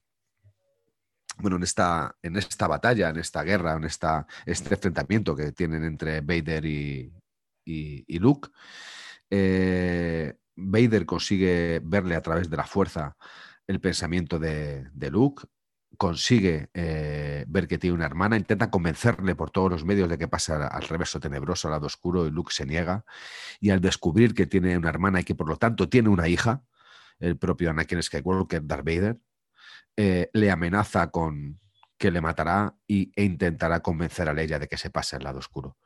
[1.37, 5.83] Bueno, en esta, en esta batalla, en esta guerra, en esta, este enfrentamiento que tienen
[5.83, 7.13] entre Vader y,
[8.19, 8.49] Luke,
[9.29, 13.17] eh, Vader consigue verle a través de la fuerza
[13.67, 15.43] el pensamiento de, de Luke,
[15.97, 20.27] consigue eh, ver que tiene una hermana, intenta convencerle por todos los medios de que
[20.27, 23.05] pasa al reverso tenebroso, al lado oscuro, y Luke se niega.
[23.59, 26.63] Y al descubrir que tiene una hermana y que por lo tanto tiene una hija,
[27.19, 29.19] el propio Anakin Skywalker, Darth Vader,
[29.97, 31.59] eh, le amenaza con
[31.97, 35.39] que le matará y, e intentará convencer a Leia de que se pase al lado
[35.39, 35.77] oscuro.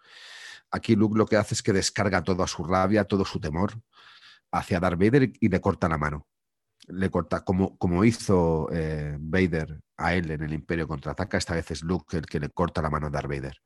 [0.72, 3.74] Aquí Luke lo que hace es que descarga toda su rabia, todo su temor
[4.52, 6.26] hacia Darth Vader y le corta la mano
[6.88, 11.72] le corta, como, como hizo eh, Vader a él en el Imperio contraataca, esta vez
[11.72, 13.58] es Luke el que le corta la mano a Darth Vader.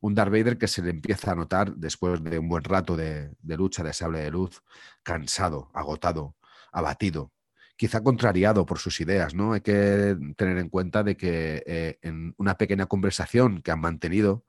[0.00, 3.36] Un Darth Vader que se le empieza a notar después de un buen rato de,
[3.42, 4.62] lucha de sable de luz,
[5.02, 6.36] cansado, agotado,
[6.72, 7.32] abatido,
[7.76, 9.52] quizá contrariado por sus ideas, ¿no?
[9.52, 14.44] Hay que tener en cuenta de que eh, en una pequeña conversación que han mantenido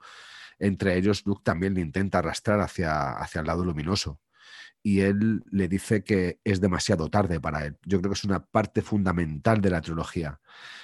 [0.59, 4.19] entre ellos, Luke también le intenta arrastrar hacia, hacia el lado luminoso
[4.83, 7.77] y él le dice que es demasiado tarde para él.
[7.85, 10.39] Yo creo que es una parte fundamental de la trilogía.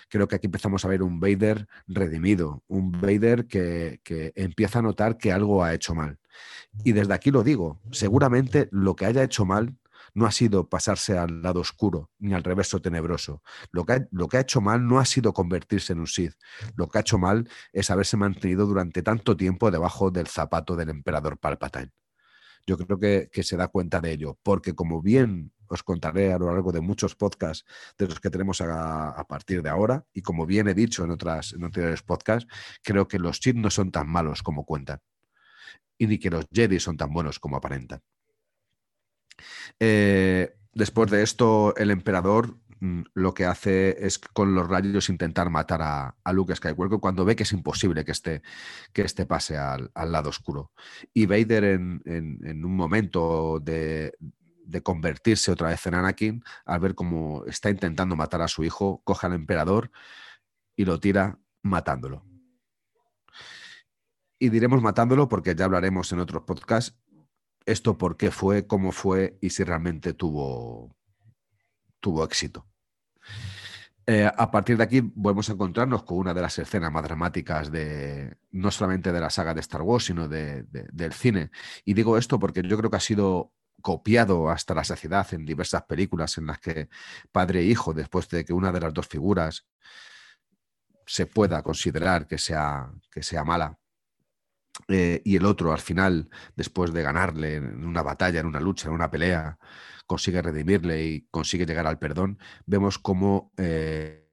[0.10, 4.02] Creo que aquí empezamos a ver un Vader redimido, un Vader que,
[4.36, 6.20] empieza a notar que algo ha hecho mal.
[6.84, 9.76] Y desde aquí lo digo, seguramente lo que haya hecho mal
[10.14, 13.42] no ha sido pasarse al lado oscuro ni al reverso tenebroso.
[13.72, 16.36] Lo que, ha, lo que ha hecho mal no ha sido convertirse en un Sith.
[16.76, 20.90] Lo que ha hecho mal es haberse mantenido durante tanto tiempo debajo del zapato del
[20.90, 21.92] emperador Palpatine
[22.68, 23.00] yo creo
[23.32, 26.82] que, se da cuenta de ello, porque como bien os contaré a lo largo de
[26.82, 27.66] muchos podcasts
[27.98, 31.54] de los que tenemos a, partir de ahora, y como bien he dicho en, otras,
[31.54, 32.48] anteriores podcasts,
[32.84, 35.00] creo que los Sith no son tan malos como cuentan,
[35.98, 38.02] y ni que los Jedi son tan buenos como aparentan.
[39.80, 42.58] Eh, después de esto, el emperador
[43.14, 47.44] lo que hace es con los rayos intentar matar a, Luke Skywalker cuando ve que
[47.44, 48.42] es imposible que este,
[48.94, 50.72] que pase al, lado oscuro.
[51.14, 54.14] Y Vader en, un momento de,
[54.84, 59.28] convertirse otra vez en Anakin, al ver cómo está intentando matar a su hijo, coge
[59.28, 59.92] al emperador
[60.76, 62.24] y lo tira matándolo.
[64.40, 66.96] y diremos matándolo porque ya hablaremos en otros podcasts
[67.68, 70.96] esto por qué fue, cómo fue y si realmente tuvo,
[72.00, 72.68] tuvo éxito.
[74.10, 77.70] Eh, a partir de aquí volvemos a encontrarnos con una de las escenas más dramáticas
[77.70, 81.52] de no solamente de la saga de Star Wars, sino de, del cine.
[81.84, 85.84] Y digo esto porque yo creo que ha sido copiado hasta la saciedad en diversas
[85.84, 86.88] películas en las que
[87.34, 89.66] padre e hijo, después de que una de las dos figuras
[91.06, 93.78] se pueda considerar que sea, que sea mala,
[94.88, 98.88] eh, y el otro al final, después de ganarle en una batalla, en una lucha,
[98.88, 99.58] en una pelea,
[100.08, 104.28] consigue redimirle y consigue llegar al perdón, vemos cómo eh,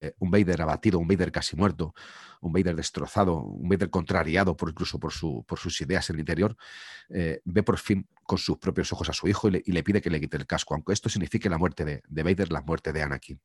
[0.00, 1.94] eh, un Vader abatido, un Vader casi muerto,
[2.42, 6.20] un Vader destrozado, un Vader contrariado por, incluso por, su, por sus ideas en el
[6.20, 6.56] interior,
[7.08, 10.20] ve por fin con sus propios ojos a su hijo y le, pide que le
[10.20, 13.40] quite el casco, aunque esto signifique la muerte de, de Vader, la muerte de Anakin.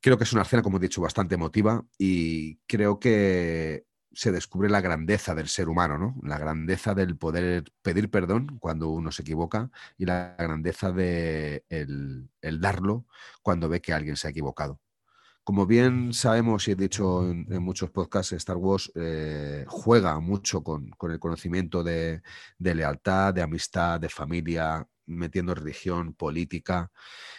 [0.00, 3.84] Creo que es una escena, como he dicho, bastante emotiva y creo que
[4.18, 6.16] se descubre la grandeza del ser humano, ¿no?
[6.24, 12.28] La grandeza del poder pedir perdón cuando uno se equivoca y la grandeza de el,
[12.60, 13.06] darlo
[13.42, 14.80] cuando ve que alguien se ha equivocado.
[15.44, 20.90] Como bien sabemos y he dicho en, muchos podcasts, Star Wars eh, juega mucho con,
[21.00, 22.20] el conocimiento de,
[22.58, 26.90] de, lealtad, de amistad, de familia, metiendo religión, política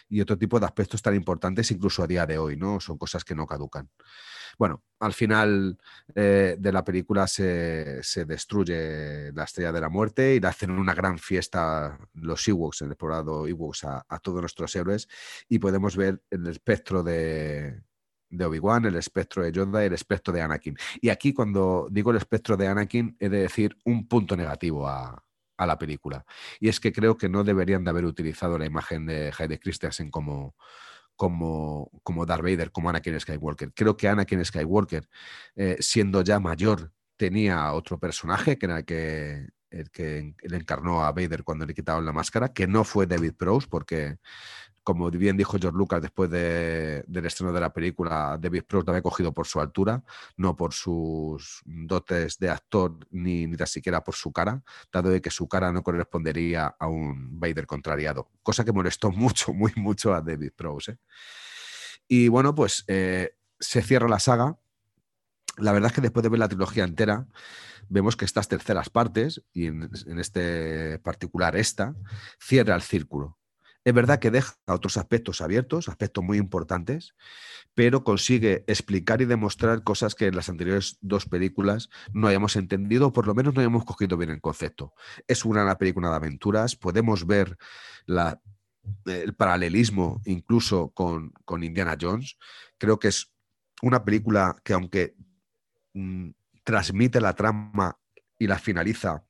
[0.07, 2.79] y otro tipo de aspectos tan importantes incluso a día de hoy, ¿no?
[2.79, 3.89] Son cosas que no caducan.
[4.59, 5.77] Bueno, al final
[6.13, 10.93] eh, de la película se, destruye la Estrella de la Muerte y le hacen una
[10.93, 15.07] gran fiesta los Ewoks, el explorado Ewoks, a, todos nuestros héroes
[15.47, 17.81] y podemos ver el espectro de,
[18.29, 20.75] de Obi-Wan, el espectro de Yoda y el espectro de Anakin.
[20.99, 25.23] Y aquí cuando digo el espectro de Anakin he de decir un punto negativo a,
[25.55, 26.25] a la película.
[26.59, 30.11] Y es que creo que no deberían de haber utilizado la imagen de Heide Christensen
[30.11, 30.57] como,
[31.19, 33.73] como, como Darth Vader, como Anakin Skywalker.
[33.73, 35.09] Creo que Anakin Skywalker,
[35.57, 38.85] eh, siendo ya mayor, tenía otro personaje que era el
[39.91, 43.67] que, le encarnó a Vader cuando le quitaron la máscara, que no fue David Prowse,
[43.69, 44.15] porque
[44.83, 49.01] como bien dijo George Lucas después del estreno de la película, David Prowse lo había
[49.01, 50.03] cogido por su altura,
[50.37, 55.21] no por sus dotes de actor, ni, ni tan siquiera por su cara, dado de
[55.21, 60.13] que su cara no correspondería a un Vader contrariado, cosa que molestó mucho, muy mucho
[60.13, 60.91] a David Prowse.
[60.93, 60.97] ¿eh?
[62.07, 64.57] Y bueno, pues eh, se cierra la saga.
[65.57, 67.27] La verdad es que después de ver la trilogía entera,
[67.89, 71.95] vemos que estas terceras partes, y en, en este particular esta,
[72.39, 73.38] cierra el círculo
[73.85, 77.15] es verdad que deja otros aspectos abiertos, aspectos muy importantes,
[77.73, 83.07] pero consigue explicar y demostrar cosas que en las anteriores dos películas no hayamos entendido,
[83.07, 84.93] o por lo menos no hayamos cogido bien el concepto.
[85.27, 87.57] Es una película de aventuras, podemos ver
[89.05, 91.31] el paralelismo incluso con,
[91.63, 92.37] Indiana Jones.
[92.77, 93.31] Creo que es
[93.81, 95.15] una película que aunque
[95.93, 96.29] mm,
[96.63, 97.97] transmite la trama
[98.37, 99.23] y la finaliza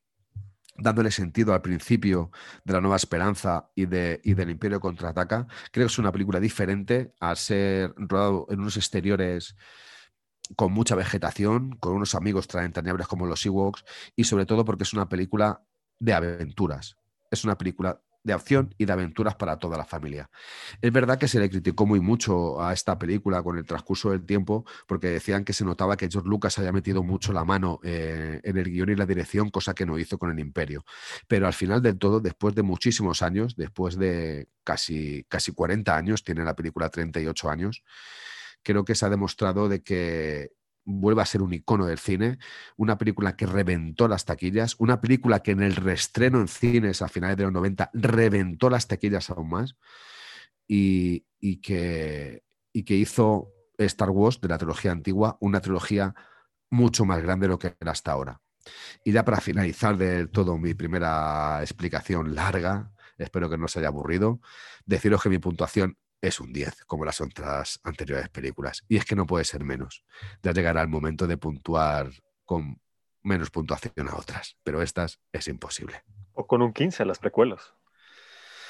[0.81, 2.31] dándole sentido al principio
[2.63, 5.47] de la Nueva Esperanza y, de, del Imperio Contraataca.
[5.71, 9.55] Creo que es una película diferente al ser rodado en unos exteriores
[10.55, 13.83] con mucha vegetación, con unos amigos entrañables como los Ewoks
[14.15, 15.63] y sobre todo porque es una película
[15.99, 16.97] de aventuras.
[17.29, 20.29] Es una película de acción y de aventuras para toda la familia.
[20.81, 24.23] Es verdad que se le criticó muy mucho a esta película con el transcurso del
[24.23, 28.39] tiempo porque decían que se notaba que George Lucas había metido mucho la mano eh,
[28.43, 30.85] en el guion y la dirección, cosa que no hizo con el Imperio.
[31.27, 36.23] Pero al final del todo, después de muchísimos años, después de casi, casi 40 años,
[36.23, 37.83] tiene la película 38 años,
[38.61, 40.51] creo que se ha demostrado de que
[40.85, 42.39] vuelve a ser un icono del cine,
[42.77, 47.07] una película que reventó las taquillas, una película que en el restreno en cines a
[47.07, 49.75] finales de los 90 reventó las taquillas aún más
[50.67, 51.25] y,
[51.61, 56.13] que, y que hizo Star Wars de la trilogía antigua una trilogía
[56.69, 58.41] mucho más grande de lo que era hasta ahora.
[59.03, 63.87] Y ya para finalizar de todo mi primera explicación larga, espero que no se haya
[63.87, 64.41] aburrido,
[64.85, 68.83] deciros que mi puntuación es un 10, como las otras anteriores películas.
[68.87, 70.03] Y es que no puede ser menos.
[70.43, 72.09] Ya llegará el momento de puntuar
[72.45, 72.79] con
[73.21, 76.03] menos puntuación a otras, pero estas es imposible.
[76.33, 77.73] O con un 15 a las precuelas.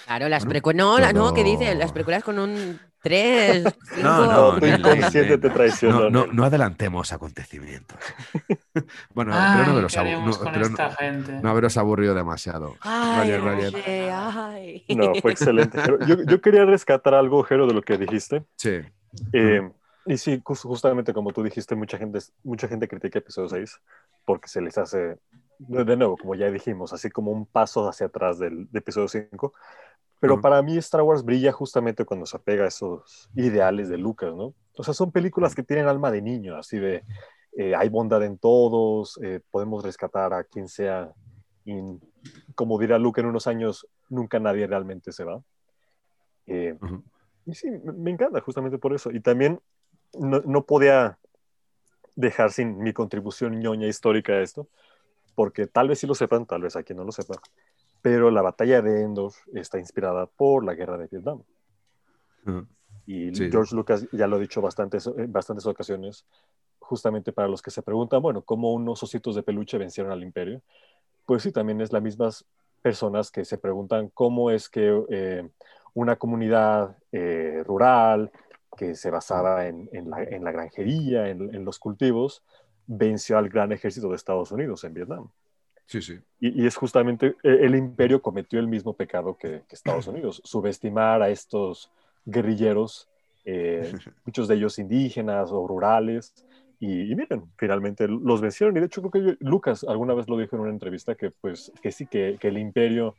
[0.05, 0.77] Claro, las precuelas.
[0.77, 1.75] No, no, ¿qué dice?
[1.75, 3.63] Las precuelas con un 3.
[4.01, 6.09] No, no, no, inconsciente te traiciona.
[6.09, 7.97] No, no, adelantemos acontecimientos.
[9.13, 12.75] bueno, pero no haberos, no, no haberos aburrido demasiado.
[12.81, 14.85] Ay, ay.
[14.95, 15.79] No, fue excelente.
[16.07, 18.43] Yo, yo, quería rescatar algo, Jero, de lo que dijiste.
[18.55, 18.81] Sí.
[19.33, 19.69] Eh,
[20.05, 23.79] y sí, justamente como tú dijiste, mucha gente, mucha gente critica episodio 6
[24.25, 25.17] porque se les hace,
[25.57, 29.53] de nuevo, como ya dijimos, así como un paso hacia atrás del de episodio 5.
[30.19, 34.35] Pero para mí Star Wars brilla justamente cuando se apega a esos ideales de Lucas,
[34.35, 34.53] ¿no?
[34.77, 37.03] O sea, son películas que tienen alma de niño, así de
[37.57, 41.11] eh, hay bondad en todos, eh, podemos rescatar a quien sea.
[41.65, 41.73] Y,
[42.55, 45.41] como dirá Luke en unos años, nunca nadie realmente se va.
[46.47, 46.77] Eh,
[47.45, 49.11] y sí, me encanta justamente por eso.
[49.11, 49.59] Y también
[50.17, 51.17] no, no, podía
[52.15, 54.67] dejar sin mi contribución ñoña histórica a esto,
[55.35, 57.37] porque tal vez sí lo sepan, tal vez aquí no lo sepan,
[58.01, 61.43] pero la batalla de Endor está inspirada por la guerra de Vietnam.
[63.05, 66.25] Y George Lucas ya lo ha dicho bastantes, en bastantes ocasiones,
[66.79, 70.61] justamente para los que se preguntan, bueno, ¿cómo unos ositos de peluche vencieron al imperio?
[71.25, 72.45] Pues sí, también es las mismas
[72.81, 75.47] personas que se preguntan cómo es que eh,
[75.93, 78.31] una comunidad eh, rural
[78.77, 82.43] que se basaba en, en, la, en la, granjería, en, en, los cultivos,
[82.87, 85.29] venció al gran ejército de Estados Unidos en Vietnam.
[85.89, 86.19] Sí, sí.
[86.39, 90.39] Y, y es justamente, e, el imperio cometió el mismo pecado que, que Estados Unidos,
[90.45, 91.91] subestimar a estos
[92.25, 93.09] guerrilleros,
[93.43, 93.91] eh,
[94.25, 96.45] muchos de ellos indígenas o rurales,
[96.79, 98.77] y, y, miren, finalmente los vencieron.
[98.77, 101.31] Y de hecho creo que yo, Lucas alguna vez lo dijo en una entrevista que
[101.31, 103.15] pues que sí, que, que, el imperio,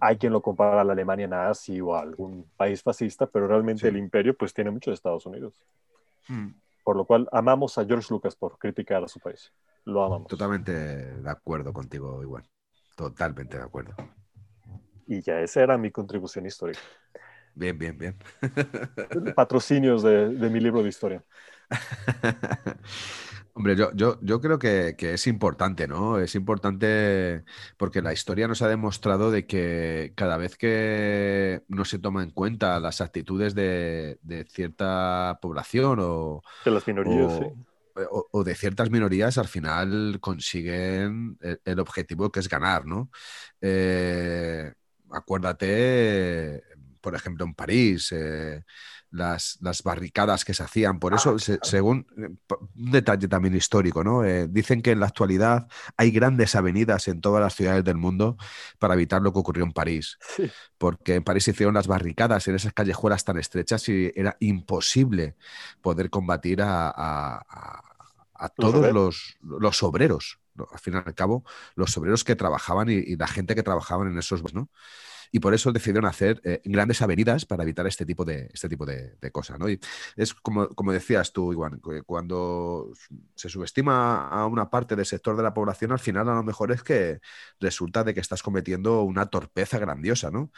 [0.00, 3.82] hay quien lo compara a la Alemania nazi o a algún país fascista, pero realmente
[3.82, 3.88] sí.
[3.88, 5.54] el imperio pues tiene mucho de Estados Unidos.
[6.28, 6.48] Mm.
[6.82, 9.52] Por lo cual amamos a George Lucas por criticar a su país.
[9.84, 10.28] Lo amamos.
[10.28, 12.48] Totalmente de acuerdo contigo, igual.
[12.96, 13.94] Totalmente de acuerdo.
[15.06, 16.80] Y ya esa era mi contribución histórica.
[17.54, 18.16] Bien, bien, bien.
[19.34, 21.24] Patrocinios de, de mi libro de historia.
[23.54, 26.18] Hombre, yo, yo, yo creo que, que, es importante, ¿no?
[26.18, 27.44] Es importante
[27.76, 32.30] porque la historia nos ha demostrado de que cada vez que no se toma en
[32.30, 36.40] cuenta las actitudes de, de cierta población o...
[36.64, 37.44] De las minorías, o, sí.
[37.94, 43.10] O, o, de ciertas minorías, al final consiguen el, el objetivo que es ganar, ¿no?
[43.60, 44.72] Eh,
[45.10, 46.62] acuérdate,
[47.00, 48.12] por ejemplo, en París...
[48.12, 48.62] Eh,
[49.12, 50.98] las, las, barricadas que se hacían.
[50.98, 52.28] Por eso, ah, se, según eh,
[52.74, 54.24] un detalle también histórico, ¿no?
[54.24, 58.36] Eh, dicen que en la actualidad hay grandes avenidas en todas las ciudades del mundo
[58.78, 60.18] para evitar lo que ocurrió en París.
[60.20, 60.50] Sí.
[60.78, 65.36] Porque en París se hicieron las barricadas en esas callejuelas tan estrechas y era imposible
[65.80, 67.82] poder combatir a, a, a,
[68.34, 70.38] a todos los, los obreros.
[70.58, 71.44] Al fin y al cabo,
[71.76, 74.68] los obreros que trabajaban y, y la gente que trabajaban en esos, ¿no?
[75.34, 78.84] Y por eso decidieron hacer eh, grandes avenidas para evitar este tipo de, este tipo
[78.84, 79.58] de, de cosas.
[79.58, 79.68] ¿no?
[79.68, 79.80] Y
[80.14, 82.92] es como, como decías tú, Iguan, cuando
[83.34, 86.70] se subestima a una parte del sector de la población, al final a lo mejor
[86.70, 87.20] es que
[87.58, 90.52] resulta de que estás cometiendo una torpeza grandiosa, ¿no?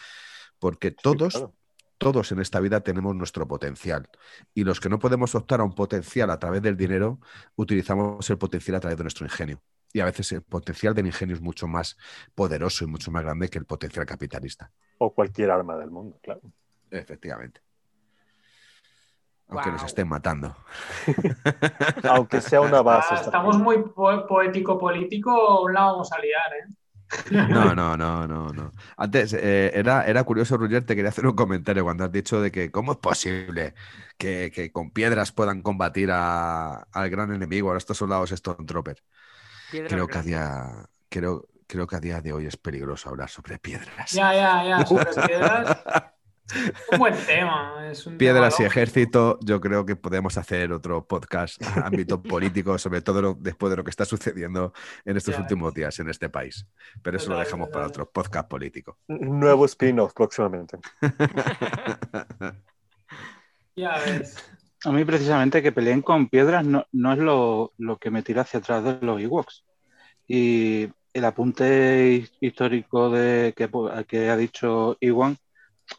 [0.58, 1.54] Porque todos, sí, claro
[1.98, 4.10] todos en esta vida tenemos nuestro potencial
[4.52, 7.20] y los que no podemos optar a un potencial a través del dinero,
[7.56, 9.62] utilizamos el potencial a través de nuestro ingenio.
[9.94, 11.96] Y a veces el potencial del ingenio es mucho más
[12.34, 14.72] poderoso y mucho más grande que el potencial capitalista.
[14.98, 16.40] O cualquier arma del mundo, claro.
[16.90, 17.60] Efectivamente.
[19.46, 19.78] Aunque wow.
[19.78, 20.56] nos estén matando.
[22.10, 23.14] Aunque sea una base.
[23.14, 26.74] Estamos muy po poético-político, la vamos a liar, ¿eh?
[27.30, 28.72] No, no, no, no, no.
[28.96, 32.50] Antes, eh, era, era curioso, Roger, te quería hacer un comentario cuando has dicho de
[32.50, 33.74] que cómo es posible
[34.18, 38.32] que, que con piedras puedan combatir a, al gran enemigo, a estos soldados
[39.70, 43.58] Creo que, a día, creo, creo que a día de hoy es peligroso hablar sobre
[43.58, 44.12] piedras.
[44.12, 45.78] Ya, ya, ya, sobre piedras.
[46.92, 47.88] Un buen tema.
[47.90, 52.76] Es un Piedras tema y ejército, yo creo que podemos hacer otro podcast ámbito político,
[52.78, 54.72] sobre todo lo, después de lo que está sucediendo
[55.04, 56.66] en estos ya, últimos días en este país.
[57.02, 58.98] Pero eso lo dejamos para otro podcast político.
[59.08, 60.78] Nuevo spin-off próximamente.
[63.74, 64.36] ya ves.
[64.84, 68.42] A mí precisamente que peleen con piedras no, no es lo, lo, que me tira
[68.42, 69.64] hacia atrás de los Ewoks.
[70.26, 73.70] Y el apunte histórico de, que,
[74.06, 75.36] que ha dicho Iwan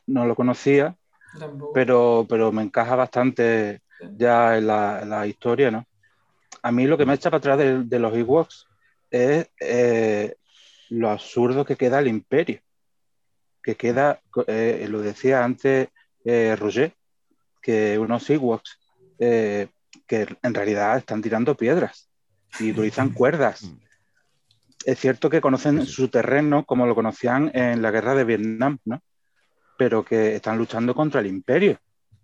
[0.08, 0.96] no lo conocía,
[1.74, 3.82] pero, pero me encaja bastante
[4.18, 5.86] ya en la, en la, historia, ¿no?
[6.62, 8.68] A mí lo que me echa para atrás de, de los Ewoks
[9.10, 10.36] es eh,
[10.90, 12.62] lo absurdo que queda el imperio,
[13.64, 15.90] que queda, eh, lo decía antes
[16.24, 16.94] eh, Roger,
[17.66, 18.80] que unos Ewoks
[19.18, 19.70] eh,
[20.06, 22.12] que en realidad están tirando piedras
[22.60, 23.68] y utilizan cuerdas.
[24.86, 29.02] Es cierto que conocen su terreno como lo conocían en la guerra de Vietnam, ¿no?
[29.80, 31.80] pero que están luchando contra el imperio,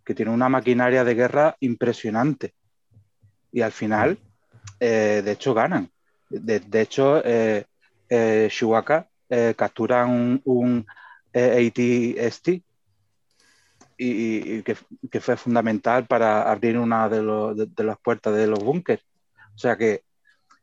[0.05, 2.53] que tiene una maquinaria de guerra impresionante.
[3.51, 4.19] Y al final,
[4.79, 5.89] eh, de hecho, ganan.
[6.29, 7.65] De, de hecho, eh,
[8.07, 10.85] eh, Chewbacca eh, captura un, un
[11.33, 12.61] AT-ST
[14.03, 14.75] y, que,
[15.11, 19.03] que, fue fundamental para abrir una de, de, de las puertas de los búnkers.
[19.53, 20.03] O sea que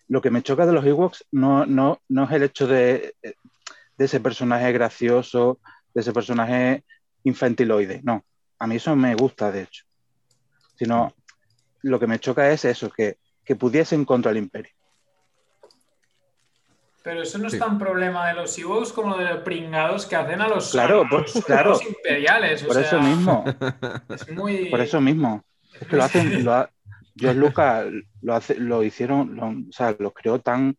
[0.08, 4.04] lo que me choca de los Ewoks no, no, no es el hecho de, de
[4.04, 5.60] ese personaje gracioso,
[5.94, 6.84] de ese personaje
[7.22, 8.00] infantiloide.
[8.02, 8.24] No,
[8.58, 9.84] a mí eso me gusta, de hecho.
[10.76, 11.14] Sino
[11.82, 14.72] lo que me choca es eso, que, que pudiesen contra el imperio.
[17.08, 20.42] Pero eso no es tan problema de los Ewoks como de los pringados que hacen
[20.42, 21.88] a los, Claro, a los por- soldados claro.
[21.96, 22.62] imperiales.
[22.62, 23.44] o Por sea, eso mismo,
[24.10, 24.66] Es muy...
[24.66, 25.42] por eso mismo.
[25.80, 26.70] Es que lo hacen, lo ha-
[27.16, 27.86] George Lucas
[28.20, 30.76] lo, hace, lo hicieron, lo- o sea, los creó tan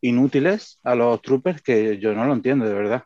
[0.00, 3.02] inútiles a los troopers que yo no lo entiendo, de verdad.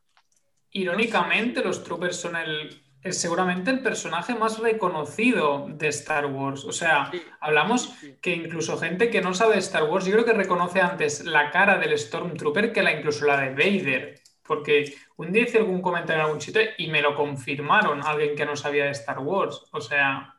[0.72, 6.64] Irónicamente, los Troopers son el, el- seguramente el personaje más reconocido de Star Wars.
[6.64, 7.22] O sea, Sí.
[7.40, 8.16] hablamos Sí.
[8.20, 11.50] que incluso gente que no sabe de Star Wars, yo creo que reconoce antes la
[11.50, 14.20] cara del Stormtrooper que la incluso la de Vader.
[14.42, 18.44] Porque un día hice algún comentario en algún sitio y me lo confirmaron alguien que
[18.44, 19.62] no sabía de Star Wars.
[19.72, 20.34] O sea,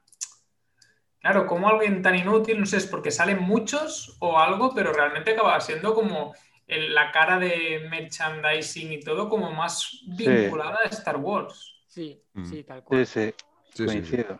[1.19, 5.31] claro, como alguien tan inútil, no sé, es porque salen muchos o algo, pero realmente
[5.31, 6.33] acaba siendo como
[6.67, 11.70] el- la cara de merchandising y todo como más vinculada a Star Wars.
[11.91, 12.45] Sí, Mm.
[12.45, 13.05] sí, tal cual.
[13.05, 13.35] Sí, sí, Sí,
[13.73, 13.85] sí, sí.
[13.85, 14.39] coincido.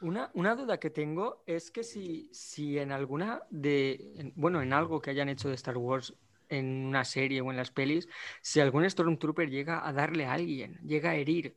[0.00, 4.72] Una, una duda que tengo es que si, si en alguna de, en- bueno, en
[4.72, 6.14] algo que hayan hecho de Star Wars,
[6.48, 8.08] en una serie o en las pelis,
[8.40, 11.54] si algún Stormtrooper llega a darle a alguien, llega a herir,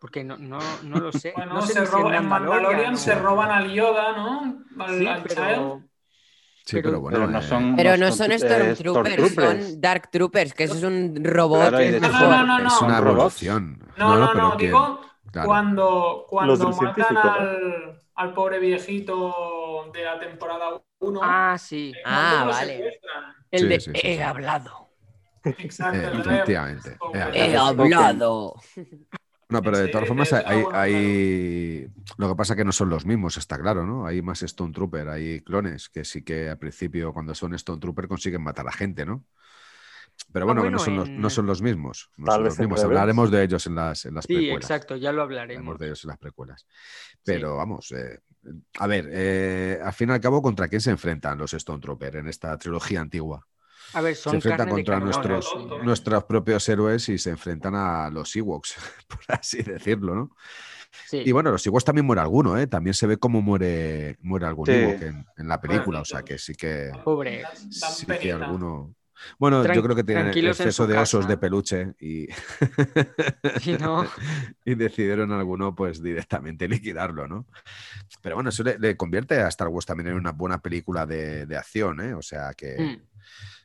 [0.00, 1.32] porque no, no, no lo sé.
[1.36, 4.64] Bueno, no sé se ni si roba- en Mandalorian o- se roban al Yoda, ¿no?
[4.82, 5.88] Al, Sí, al pero, Child.
[6.66, 7.18] Sí, Pero- pero bueno.
[7.18, 10.82] Pero no eh, son, Pero no son eh, Stormtroopers, son Dark Troopers, que eso es
[10.82, 13.42] un robot Claro, hecho- No, no, no, es una Son robots.
[13.42, 13.78] evolución.
[13.98, 15.00] No, no, pero no, que- digo
[15.30, 15.46] claro.
[15.48, 21.20] cuando, cuando matan al, al pobre viejito de la temporada 1.
[21.22, 21.92] Ah, sí.
[22.04, 22.98] Ah, vale.
[23.50, 24.22] El Sí, de sí, sí, he sí.
[24.22, 24.88] hablado.
[25.44, 25.98] Exacto.
[25.98, 26.96] Eh, efectivamente.
[27.34, 28.54] He He hablado.
[29.50, 31.88] No, pero de todas formas hay, hay-
[32.18, 34.06] Lo que pasa que no son los mismos, está claro, ¿no?
[34.06, 38.08] Hay más Stone Trooper, hay clones que sí que al principio cuando son Stone Trooper
[38.08, 39.24] consiguen matar a gente, ¿no?
[40.32, 42.10] Pero Ah, bueno, que no, son los, en- no son los mismos.
[42.16, 42.84] No Tal son vez los mismos.
[42.84, 44.62] Hablaremos de ellos en las, en las Sí, precuelas.
[44.64, 45.78] exacto, ya lo Hablaremos hablaremos.
[45.78, 46.66] de ellos en las precuelas.
[47.24, 48.20] Pero vamos, eh,
[48.78, 52.16] a ver, eh, al fin y al cabo, ¿contra quién se enfrentan los Stone Trooper
[52.16, 53.46] en esta trilogía antigua?
[53.94, 58.76] A ver, Se enfrentan contra nuestros, nuestros propios héroes y se enfrentan a los Ewoks,
[59.08, 60.36] por así decirlo, ¿no?
[61.06, 61.22] Sí.
[61.24, 62.66] Y bueno, los Ewoks también muere alguno, ¿eh?
[62.66, 64.72] También se ve cómo muere, muere algún Sí.
[64.72, 67.42] Ewok en, en la película, o sea que sí que, Pobre.
[67.70, 68.94] Sí que alguno...
[69.38, 72.26] Bueno, Tran- yo creo que tienen exceso de osos de peluche y,
[74.64, 77.46] y decidieron alguno pues directamente liquidarlo, ¿no?
[78.22, 81.46] Pero bueno, eso le, le convierte a Star Wars también en una buena película de,
[81.46, 82.14] de acción, ¿eh?
[82.14, 83.02] O sea que, Mm.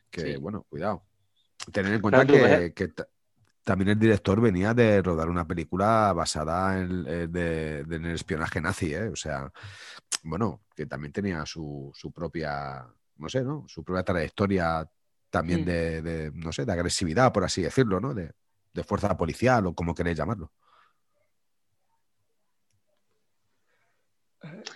[0.10, 0.36] Que, sí.
[0.38, 1.04] bueno, cuidado.
[1.72, 2.94] Tener en cuenta Claro, que,
[3.64, 8.16] también el director venía de rodar una película basada en, eh, de- de- en el
[8.16, 9.10] espionaje nazi, ¿eh?
[9.10, 9.52] O sea,
[10.24, 12.88] bueno, que también tenía su, su propia,
[13.18, 13.66] no sé, ¿no?
[13.68, 14.90] Su propia trayectoria
[15.30, 15.66] también Mm.
[15.66, 18.14] de, de, no sé, de agresividad, por así decirlo, ¿no?
[18.16, 18.32] De,
[18.74, 20.52] de fuerza policial o como queréis llamarlo.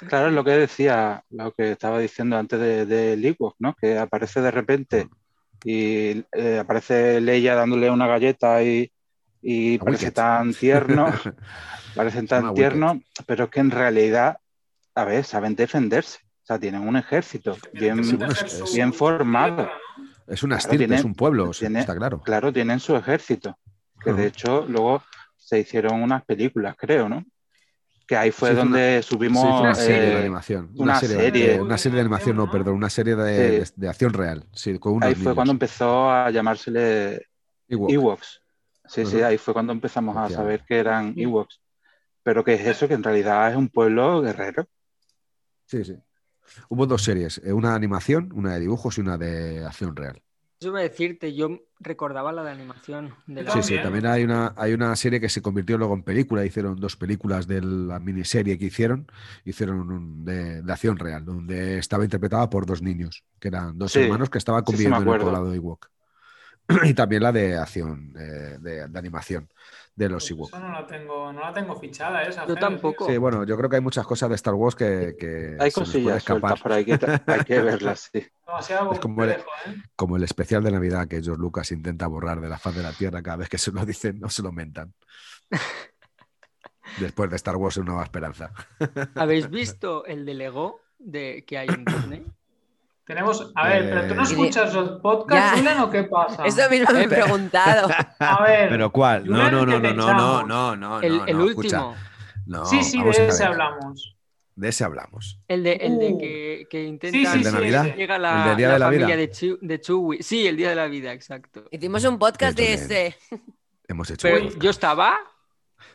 [0.09, 3.73] Claro, es lo que decía, lo que estaba diciendo antes de, de Ewok, ¿no?
[3.75, 5.09] Que aparece de repente
[5.63, 8.91] y eh, aparece Leia dándole una galleta y,
[9.41, 10.15] y parece Wicket.
[10.15, 11.05] tan tierno,
[11.95, 14.37] parecen Se llama tan tiernos, pero es que en realidad,
[14.95, 16.19] a ver, saben defenderse.
[16.43, 19.69] O sea, tienen un ejército bien, es- bien formado.
[20.27, 22.21] Es una Claro, estirpe, tiene- es un pueblo, tiene- está claro.
[22.21, 23.57] Claro, tienen su ejército.
[24.03, 25.01] Que de hecho luego
[25.37, 27.23] se hicieron unas películas, creo, ¿no?
[28.13, 30.69] Que ahí fue donde subimos una serie de eh, animación.
[30.75, 31.55] una serie, serie.
[31.55, 33.23] eh, una serie de animación, no, perdón, una serie de,
[33.61, 34.45] de- de acción real.
[34.53, 35.35] Sí, con unos ahí fue niños.
[35.35, 37.25] cuando empezó a llamársele
[37.67, 37.89] Ewok.
[37.89, 38.41] Ewoks.
[38.85, 41.59] Sí, sí, ahí fue cuando empezamos a saber que eran Ewoks.
[42.21, 44.67] Pero que es eso, que en realidad es un pueblo guerrero.
[45.65, 45.97] Sí, sí.
[46.69, 50.21] Hubo dos series, eh, una de animación, una de dibujos y una de acción real.
[50.63, 51.47] Yo iba a decirte, yo
[51.79, 54.05] recordaba la de animación de la Sí, sí, También.
[54.05, 57.61] hay una, hay una serie que se convirtió luego en película, hicieron dos películas de
[57.61, 59.07] la miniserie que hicieron,
[59.43, 63.95] hicieron un- de, de acción real, donde estaba interpretada por dos niños, que eran dos
[63.95, 65.89] Sí, hermanos que estaban sí, sí, me conviviendo en el poblado de Ewok.
[66.85, 69.49] Y también la de acción, eh, de, de animación
[69.95, 70.47] de los Pues Ewok.
[70.49, 72.47] Eso no la tengo, no la tengo fichada esa.
[72.47, 73.05] Yo tampoco.
[73.07, 75.79] Sí, bueno, yo creo que hay muchas cosas de Star Wars que, que Hay se
[75.81, 78.25] nos puede cosillas sueltas por ahí que hay que verlas, sí.
[78.91, 79.43] Es como el- ¿eh?
[79.95, 82.91] Como el especial de Navidad que George Lucas intenta borrar de la faz de la
[82.91, 84.93] Tierra cada vez que se lo dicen o se lo mentan.
[86.99, 88.51] Después de Star Wars, una nueva esperanza.
[89.15, 92.25] ¿Habéis visto el de Lego de, que hay en Disney?
[93.05, 95.57] Tenemos, a ver, pero tú no Eh, escuchas los podcasts, Ya.
[95.59, 96.45] Julen, o qué pasa?
[96.45, 97.89] Eso mismo me he preguntado.
[98.19, 98.91] A ver.
[98.91, 99.25] cuál?
[99.25, 101.95] No, no, no, no, no, no, no, no, el el último.
[102.45, 103.43] No, sí, sí, de ese ver.
[103.43, 104.15] hablamos.
[104.55, 105.39] De ese hablamos.
[105.47, 106.17] El de, el de Uh.
[106.19, 107.95] que, que intenta Sí, sí, ¿El de sí, Navidad?
[107.95, 109.17] llega la, ¿El Día de la familia Vida?
[109.17, 110.21] de, Chu- de Chewie.
[110.23, 111.65] Sí, el día de la vida, exacto.
[111.71, 113.17] Hicimos un podcast de ese.
[113.87, 115.17] Hemos hecho Pero yo estaba.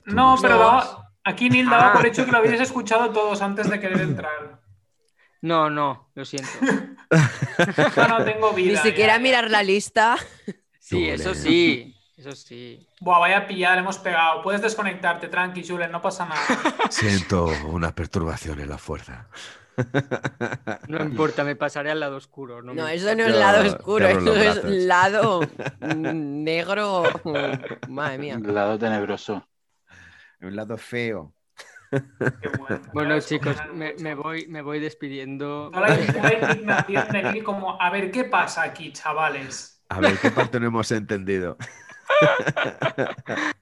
[0.05, 0.81] No, no pero
[1.25, 1.93] aquí Neil daba Ah.
[1.95, 4.61] por hecho que lo habíais escuchado todos antes de querer entrar.
[5.41, 6.51] No, no, lo siento.
[8.09, 8.83] no tengo vida.
[8.83, 10.17] Ni siquiera mirar la lista.
[10.81, 11.95] Sí, eso sí.
[12.19, 12.85] Eso sí.
[13.01, 14.43] Buah, vaya a pillar, hemos pegado.
[14.43, 16.43] Puedes desconectarte, tranqui, Julen, no pasa nada.
[16.91, 19.29] Siento una perturbación en la fuerza.
[20.89, 22.61] No importa, me pasaré al lado oscuro.
[22.61, 25.43] No, No, me eso no es lado oscuro, eso es lado
[25.79, 27.05] negro.
[27.89, 28.39] Madre mía.
[28.43, 29.47] Lado tenebroso.
[30.41, 31.33] Un lado feo.
[31.91, 32.83] Qué bueno.
[32.93, 35.71] Bueno, chicos, me, me voy, me voy despidiendo.
[35.73, 39.83] La indignación de Lili como, a ver, ¿qué pasa aquí, chavales?
[39.89, 41.57] A ver, ¿qué parte no hemos entendido?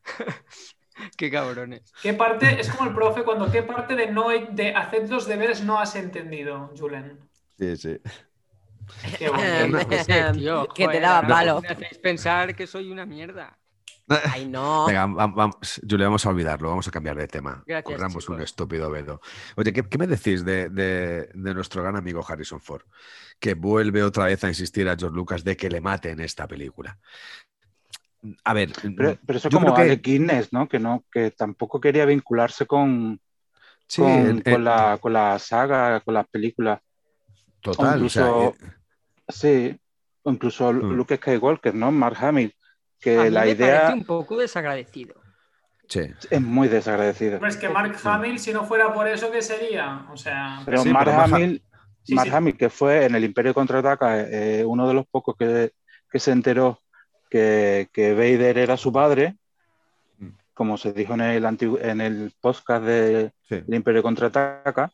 [1.17, 1.93] Qué cabrones.
[2.03, 2.61] ¿Qué parte?
[2.61, 5.95] Es como el profe cuando, ¿qué parte de no de hacer los deberes no has
[5.95, 7.19] entendido, Julen?
[7.59, 7.99] Sí, sí.
[9.19, 9.79] Qué bueno.
[10.05, 11.61] Sé, tío, que te daba ahora palo.
[11.61, 13.59] Me hacéis pensar que soy una mierda.
[14.33, 14.87] Ay, no.
[14.87, 17.63] Venga, vam- vamos, Julia, vamos a olvidarlo, vamos a cambiar de tema.
[17.67, 19.21] Gracias, Corramos un estúpido vedo.
[19.57, 22.83] Oye, ¿qué, qué me decís de, de- de nuestro gran amigo Harrison Ford?
[23.41, 26.47] Que vuelve otra vez a insistir a George Lucas de que le mate en esta
[26.47, 26.99] película.
[28.45, 30.69] A ver, Pero, pero eso como creo que- Alec Guinness, ¿no?
[30.69, 33.21] Que no, que tampoco quería vincularse con,
[33.87, 36.81] sí, con, en- con en- la, con la saga, con las películas.
[37.61, 38.73] total, o sea, incluso- eh,
[39.29, 39.81] Sí,
[40.23, 40.93] o incluso Mm.
[40.93, 41.91] Luke Skywalker, ¿no?
[41.91, 42.55] Mark Hamill,
[43.15, 45.15] que A mí la me idea parece un poco desagradecido.
[45.89, 46.01] sí.
[46.31, 47.39] es muy desagradecida.
[47.39, 50.07] Pero es que Mark Hamill, si no fuera por eso, ¿qué sería?
[50.13, 51.63] O sea, Pero Sí, Mark pero Hamill,
[52.03, 52.35] Sí, Mark sí.
[52.37, 55.73] Hamill, que fue en el Imperio Contraataca, eh, uno de los pocos que,
[56.11, 56.81] que se enteró
[57.31, 59.37] que, que Vader era su padre,
[60.19, 60.29] Mm.
[60.55, 63.57] como se dijo en el, antigu- en el podcast de, sí.
[63.61, 64.91] del Imperio Contraataca,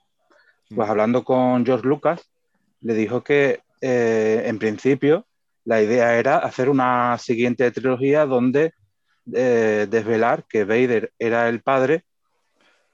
[0.74, 0.90] pues Mm.
[0.90, 2.20] hablando con George Lucas,
[2.80, 5.26] le dijo que eh, en principio
[5.64, 8.74] la idea era hacer una siguiente trilogía donde
[9.32, 12.04] eh, desvelar que Vader era el padre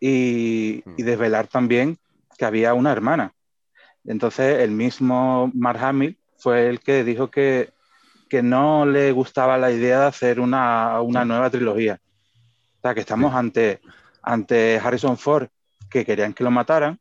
[0.01, 1.99] y, y desvelar también
[2.37, 3.33] que había una hermana.
[4.05, 7.73] Entonces el mismo Mark Hamill fue el que dijo que,
[8.29, 12.01] que no le gustaba la idea de hacer una, una nueva trilogía.
[12.79, 13.81] O sea, que estamos ante,
[14.23, 15.49] ante Harrison Ford,
[15.91, 16.99] que querían que lo mataran,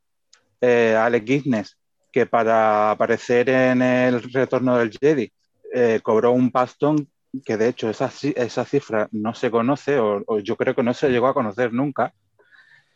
[0.60, 1.78] eh, Alex Guinness,
[2.12, 5.32] que para aparecer en el retorno del Jedi
[5.78, 7.08] eh, cobró un pastón
[7.46, 10.94] que de hecho esa, esa cifra no se conoce o, o yo creo que no
[10.94, 12.14] se llegó a conocer nunca.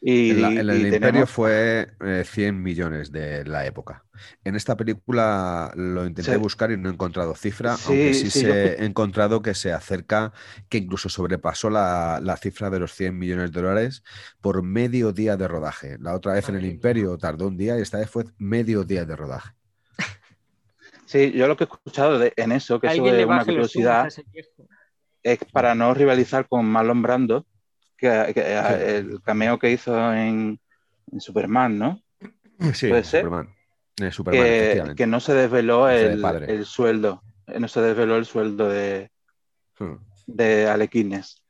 [0.03, 4.03] Y, En, la- en el y Imperio tenemos- fue eh, 100 millones de la época.
[4.43, 6.37] En esta película lo intenté Sí.
[6.37, 9.53] buscar y no he encontrado cifra, Sí, aunque sí, sí, se yo- he encontrado que
[9.53, 10.33] se acerca,
[10.69, 14.03] que incluso sobrepasó la, la cifra de los 100 millones de dólares
[14.41, 15.97] por medio día de rodaje.
[15.99, 16.65] La otra vez en el.
[16.65, 19.51] Imperio tardó un día y esta vez fue medio día de rodaje.
[21.11, 24.07] Sí, yo lo que he escuchado de- en eso, que eso es una curiosidad,
[25.21, 27.45] es para no rivalizar con Marlon Brando,
[27.97, 30.57] que, que, el cameo que hizo en,
[31.11, 32.01] en Superman, ¿no?
[32.73, 33.23] Sí, ¿Puede ser?
[33.23, 33.53] Superman.
[33.97, 39.11] Eh, Superman, que, no se desveló el, sueldo, eh, no se desveló el sueldo de,
[39.79, 39.95] Hmm.
[40.27, 41.43] de Alequines.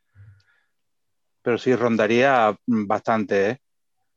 [1.44, 3.58] Pero sí rondaría bastante, ¿eh?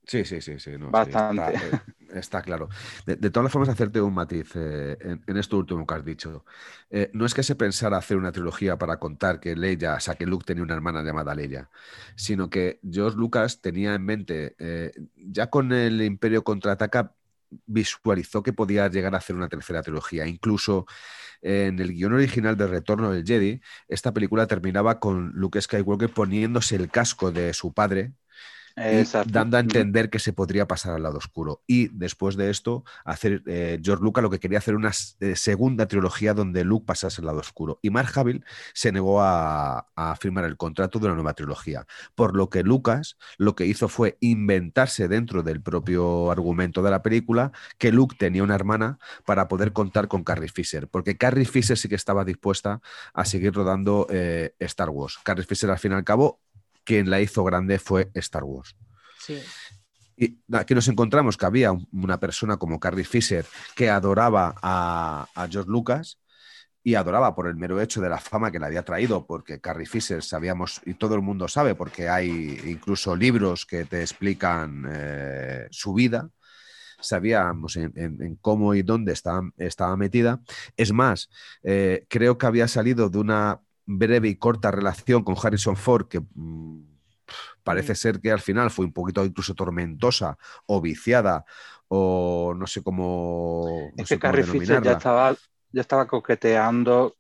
[0.07, 0.71] Sí, sí, sí, sí.
[0.79, 1.55] no, sí, Bastante.
[1.55, 1.85] está,
[2.15, 2.69] está claro.
[3.07, 4.97] De, todas formas, hacerte un matiz eh,
[5.27, 6.45] en, esto último que has dicho.
[6.91, 10.15] Eh, no es que se pensara hacer una trilogía para contar que Leia, o sea,
[10.15, 11.71] que Luke tenía una hermana llamada Leia,
[12.17, 17.15] sino que George Lucas tenía en mente, eh, ya con el Imperio contraataca,
[17.67, 20.27] visualizó que podía llegar a hacer una tercera trilogía.
[20.27, 20.87] Incluso
[21.43, 26.77] en el guion original de Retorno del Jedi, esta película terminaba con Luke Skywalker poniéndose
[26.77, 28.15] el casco de su padre
[28.77, 29.31] Exacto.
[29.33, 31.63] dando a entender que se podría pasar al lado oscuro.
[31.67, 35.87] Y después de esto, hacer eh, George Lucas lo que quería hacer una eh, segunda
[35.87, 37.79] trilogía donde Luke pasase al lado oscuro.
[37.83, 41.87] Y Mark Hamill se negó a, a firmar el contrato de una nueva trilogía.
[42.15, 47.03] Por lo que Lucas lo que hizo fue inventarse dentro del propio argumento de la
[47.03, 50.89] película que Luke tenía una hermana para poder contar con Carrie Fisher.
[50.89, 52.81] Porque Carrie Fisher sí que estaba dispuesta
[53.13, 55.19] a seguir rodando eh, Star Wars.
[55.23, 56.41] Carrie Fisher, al fin y al cabo,
[56.85, 58.77] quien la hizo grande fue Star Wars.
[59.19, 59.41] Sí.
[60.17, 65.27] Y aquí nos encontramos que había un- una persona como Carrie Fisher que adoraba a,
[65.35, 66.19] a George Lucas
[66.85, 69.87] y adoraba por el mero hecho de la fama que le había traído, porque Carrie
[69.87, 75.67] Fisher sabíamos, y todo el mundo sabe, porque hay incluso libros que te explican eh,
[75.71, 76.29] su vida,
[77.01, 80.41] sabíamos en, en- en cómo y dónde estaba, estaba metida.
[80.77, 81.29] Es más,
[81.63, 86.21] eh, creo que había salido de una breve y corta relación con Harrison Ford que...
[86.21, 86.95] mm,
[87.63, 91.47] Parece ser que al final fue un poquito incluso tormentosa o viciada
[91.89, 95.35] o no sé cómo, no Es sé que cómo Carrie Fisher ya estaba,
[95.73, 97.17] ya estaba coqueteando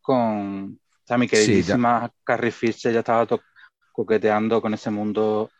[0.00, 0.80] con.
[0.80, 3.26] O sea, mi Sí, queridísima Carrie Fisher ya estaba
[3.92, 5.50] coqueteando con ese mundo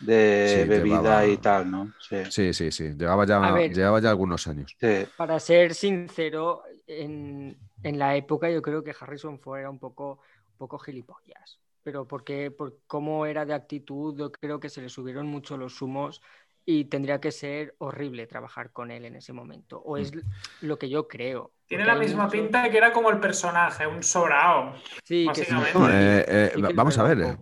[0.00, 1.92] de bebida y tal, ¿no?
[2.30, 2.94] Sí, sí, sí.
[2.96, 4.74] Llevaba, ya, llevaba ya algunos años.
[5.16, 10.20] Para ser sincero, en, la época yo creo que Harrison Ford era un poco,
[10.52, 11.60] un poco gilipollas.
[11.82, 15.82] Pero porque por cómo era de actitud, yo creo que se le subieron mucho los
[15.82, 16.22] humos
[16.64, 19.80] y tendría que ser horrible trabajar con él en ese momento.
[19.80, 20.20] O es mm.
[20.62, 21.52] lo que yo creo.
[21.66, 24.74] Tiene la misma pinta que era como el personaje, un sobrao.
[25.02, 27.36] Sí, eh, eh, vamos a ver.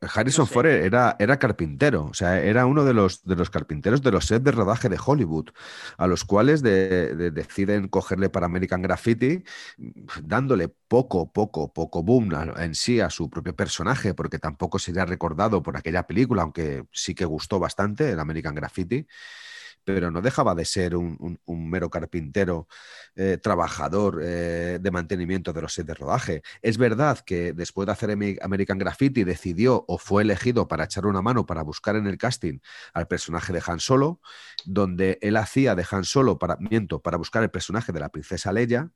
[0.00, 4.12] Harrison Ford era, era carpintero, o sea, era uno de los, de los carpinteros de
[4.12, 5.50] los sets de rodaje de Hollywood,
[5.96, 9.42] a los cuales deciden cogerle para American Graffiti,
[10.22, 15.62] dándole poco, poco, poco boom en sí a su propio personaje, porque tampoco sería recordado
[15.62, 19.06] por aquella película, aunque sí que gustó bastante el American Graffiti
[19.84, 22.68] pero no dejaba de ser un, mero carpintero,
[23.16, 26.42] eh, trabajador eh, de mantenimiento de los sets de rodaje.
[26.62, 28.10] Es verdad que después de hacer
[28.42, 32.58] American Graffiti decidió o fue elegido para echar una mano para buscar en el casting
[32.92, 34.20] al personaje de Han Solo,
[34.64, 38.52] donde él hacía de Han Solo, para, miento, para buscar el personaje de la princesa
[38.52, 38.90] Leia,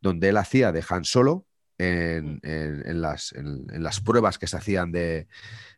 [0.00, 1.46] donde él hacía de Han Solo
[1.78, 5.26] en, las, pruebas que se hacían de,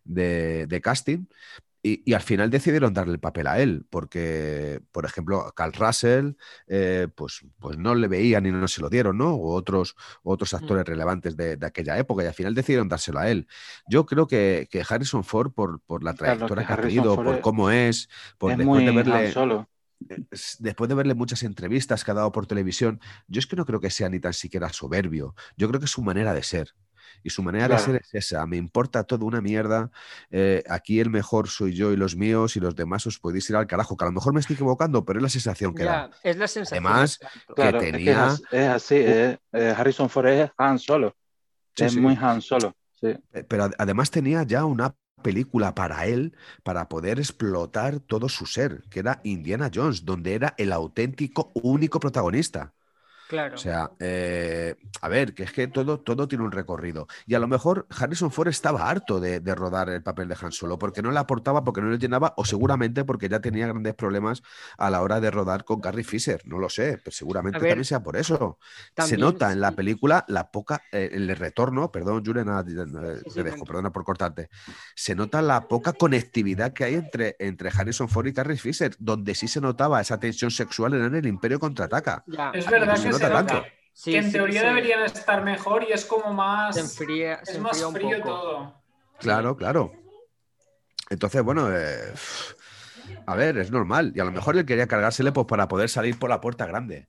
[0.04, 1.26] de, casting,
[1.86, 6.32] y, al final decidieron darle el papel a él, porque, por ejemplo, Carl Russell,
[6.66, 9.34] eh, pues, pues no le veían y no se lo dieron, ¿no?
[9.34, 10.56] O otros, otros mm.
[10.56, 13.46] actores relevantes de, aquella época, y al final decidieron dárselo a él.
[13.88, 18.08] Yo creo que, Harrison Ford, por, por la trayectoria que, ha tenido, por cómo es,
[18.38, 19.66] por después de verle.
[20.58, 23.80] Después de verle muchas entrevistas que ha dado por televisión, yo es que no creo
[23.80, 25.34] que sea ni tan siquiera soberbio.
[25.56, 26.74] Yo creo que es su manera de ser.
[27.22, 29.90] Y su manera de ser es esa, me importa todo una mierda,
[30.30, 33.56] eh, aquí el mejor soy yo y los míos y los demás os podéis ir
[33.56, 36.10] al carajo, que a lo mejor me estoy equivocando, pero es la sensación que da.
[36.22, 36.86] Es la sensación.
[36.86, 37.18] Además,
[37.54, 38.36] que tenía...
[38.50, 41.16] Es, así, eh, Harrison Ford es Han Solo,
[41.76, 42.74] es muy Han Solo.
[43.02, 48.82] Eh, pero además tenía ya una película para él para poder explotar todo su ser,
[48.90, 52.74] que era Indiana Jones, donde era el auténtico único protagonista.
[53.28, 53.56] Claro.
[53.56, 57.06] O sea, eh, a ver, que es que todo, todo tiene un recorrido.
[57.26, 60.78] Y a lo mejor Harrison Ford estaba harto de, rodar el papel de Han Solo,
[60.78, 64.42] porque no le aportaba, porque no le llenaba, o seguramente porque ya tenía grandes problemas
[64.78, 66.42] a la hora de rodar con Carrie Fisher.
[66.44, 68.58] No lo sé, pero seguramente también sea por eso.
[68.96, 72.46] Se nota en la película la poca, eh, el retorno, perdón, Julen,
[73.34, 74.48] te dejo, perdona por cortarte.
[74.94, 79.34] Se nota la poca conectividad que hay entre, entre Harrison Ford y Carrie Fisher, donde
[79.34, 82.24] sí se notaba esa tensión sexual en el Imperio contraataca.
[82.52, 83.15] Es verdad que
[84.04, 86.76] que en teoría deberían estar mejor y es como más.
[86.76, 88.82] es más frío todo.
[89.18, 89.92] Claro, claro.
[91.08, 92.12] Entonces, bueno, eh,
[93.26, 94.12] a ver, es normal.
[94.14, 97.08] Y a lo mejor él quería cargársele pues, para poder salir por la puerta grande.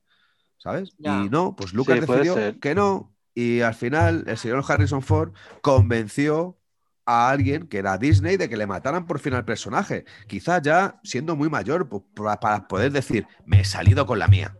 [0.57, 0.95] ¿Sabes?
[0.97, 3.13] Y no, pues Lucas decidió que no.
[3.33, 6.57] Y al final, el señor Harrison Ford convenció
[7.05, 10.05] a alguien que era Disney de que le mataran por fin al personaje.
[10.27, 14.57] Quizá ya siendo muy mayor, pues, para poder decir, me he salido con la mía.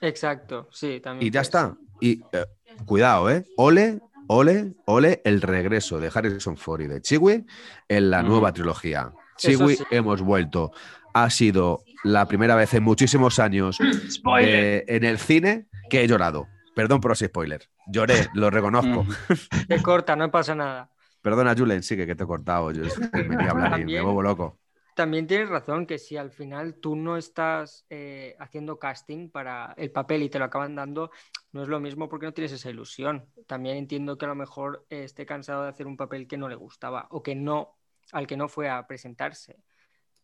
[0.00, 1.26] Exacto, sí, también.
[1.26, 1.76] Y ya está.
[2.00, 2.46] Y eh,
[2.86, 3.44] cuidado, ¿eh?
[3.56, 7.44] Ole, ole, ole el regreso de Harrison Ford y de Chiwi
[7.88, 9.12] en la nueva trilogía.
[9.36, 10.72] Chiwi, hemos vuelto.
[11.12, 13.78] Ha sido la primera vez en muchísimos años
[14.40, 16.46] eh, en el cine que he llorado.
[16.74, 17.68] Perdón por ese spoiler.
[17.92, 19.06] Lloré, lo reconozco.
[19.68, 20.90] Te corta, no pasa nada.
[21.20, 22.70] Perdona, Julen, sí que, te he cortado.
[22.70, 22.84] Yo
[23.28, 24.59] me, hablar y me vuelvo loco
[25.00, 29.90] también tienes razón que si al final tú no estás eh, haciendo casting para el
[29.90, 31.10] papel y te lo acaban dando,
[31.52, 33.24] no es lo mismo porque no tienes esa ilusión.
[33.46, 36.54] También entiendo que a lo mejor esté cansado de hacer un papel que no le
[36.54, 37.78] gustaba o que no,
[38.12, 39.56] al que no fue a presentarse.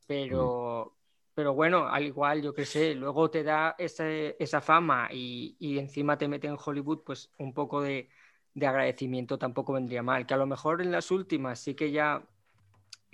[0.06, 0.98] Pero,
[1.32, 6.28] pero bueno, al igual, yo qué sé, luego te da esa fama y, encima te
[6.28, 8.10] mete en Hollywood, pues un poco de,
[8.52, 10.26] de agradecimiento tampoco vendría mal.
[10.26, 12.22] Que a lo mejor en las últimas sí que ya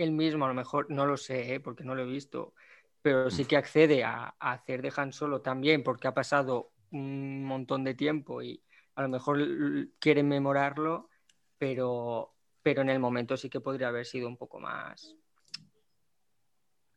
[0.03, 1.61] él mismo, a lo mejor, no lo sé, ¿eh?
[1.61, 2.55] porque no lo he visto,
[3.01, 7.85] pero sí que accede a, hacer de Han Solo también porque ha pasado un montón
[7.85, 8.63] de tiempo y
[8.95, 9.39] a lo mejor
[9.99, 11.09] quiere memorarlo,
[11.59, 15.17] pero, pero en el momento sí que podría haber sido un poco más,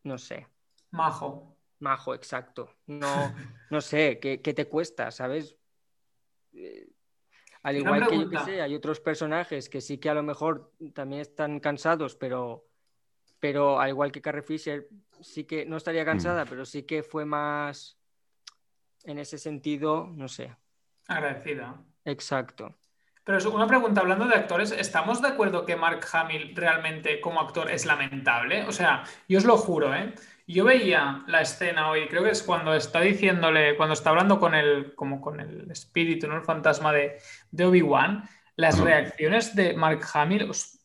[0.03, 0.47] no sé.
[0.91, 1.57] Majo.
[1.79, 2.75] Majo, exacto.
[2.85, 3.05] No,
[3.69, 5.57] no sé, ¿qué, te cuesta, sabes?
[6.53, 6.87] Eh,
[7.63, 10.71] al igual que yo que sé, hay otros personajes que sí que a lo mejor
[10.93, 12.67] también están cansados, pero
[13.45, 14.87] pero al igual que Carrie Fisher,
[15.21, 16.07] sí que no estaría mm.
[16.07, 17.95] cansada, pero sí que fue más
[19.03, 20.55] en ese sentido, no sé.
[21.07, 21.79] Agradecida.
[22.05, 22.75] Exacto.
[23.23, 27.69] Pero una pregunta, hablando de actores, ¿estamos de acuerdo que Mark Hamill realmente como actor
[27.69, 28.63] es lamentable?
[28.63, 30.15] O sea, yo os lo juro, ¿eh?
[30.47, 34.55] Yo veía la escena hoy, creo que es cuando está diciéndole, cuando está hablando con
[34.55, 36.35] el, como con el espíritu, ¿no?
[36.35, 37.19] El fantasma de,
[37.51, 40.79] de Obi-Wan, las reacciones de Mark Hamill, os,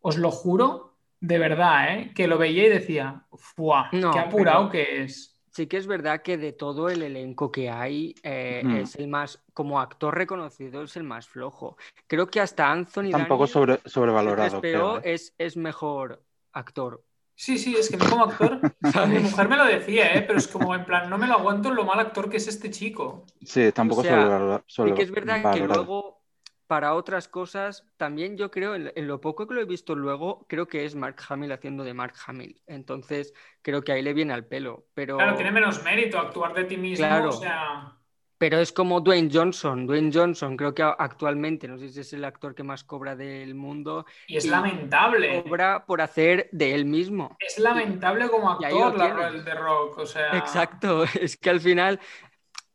[0.00, 0.93] os lo juro,
[1.26, 2.12] de verdad, ¿eh?
[2.14, 3.88] que lo veía y decía, ¡fuah!
[3.92, 5.30] No, ¡Qué apurado pero- que es!
[5.50, 9.40] Sí que es verdad que de todo el elenco que hay, eh, es el más,
[9.52, 11.76] como actor reconocido, es el más flojo.
[12.08, 14.60] Creo que hasta Anthony Está un poco Daniels, sobre, sobrevalorado.
[14.60, 15.14] creo, ¿eh?
[15.14, 17.04] es, es mejor actor.
[17.36, 18.60] Sí, sí, es que no como actor.
[19.08, 20.22] Mi mujer me lo decía, ¿eh?
[20.22, 22.48] pero es como en plan, no me lo aguanto en lo mal actor que es
[22.48, 23.24] este chico.
[23.44, 24.64] Sí, un O sea, sobrevalorado.
[24.66, 25.84] Sí que es verdad que sobrevalorado.
[25.84, 26.23] luego,
[26.66, 30.46] para otras cosas, también yo creo, en, en lo poco que lo he visto luego,
[30.48, 32.62] creo que es Mark Hamill haciendo de Mark Hamill.
[32.66, 34.86] Entonces, creo que ahí le viene al pelo.
[34.94, 37.28] Pero, Claro, tiene menos mérito actuar de ti mismo, Claro.
[37.28, 37.98] o sea...
[38.38, 39.86] pero es como Dwayne Johnson.
[39.86, 43.54] Dwayne Johnson, creo que actualmente, no sé si es el actor que más cobra del
[43.54, 45.42] mundo, Y es Y lamentable.
[45.42, 47.36] cobra por hacer de él mismo.
[47.40, 50.36] Es lamentable como actor la de Rock, o sea...
[50.36, 52.00] Exacto, es que al final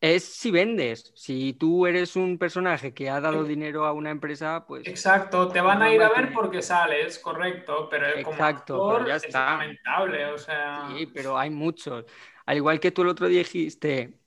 [0.02, 1.12] es si vendes.
[1.16, 5.62] Si tú eres un personaje que ha dado dinero a una empresa, pues Exacto, te
[5.62, 9.34] van a ir a ver porque sales, correcto, pero como Exacto, actor pero ya es
[9.34, 10.88] lamentable, o sea...
[10.88, 12.06] sí, pero hay muchos.
[12.46, 14.20] Al igual que tú el otro día dijiste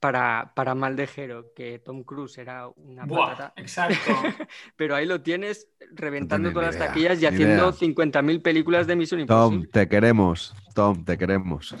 [0.00, 4.30] para, para Maldejero que Tom Cruise era una Buah, patata, exacto.
[4.76, 7.72] pero ahí lo tienes reventando No todas las taquillas y haciendo idea.
[7.72, 9.68] 50.000 películas de Misión Tom, Imposible.
[9.72, 10.54] te queremos.
[10.74, 11.74] Tom, te queremos.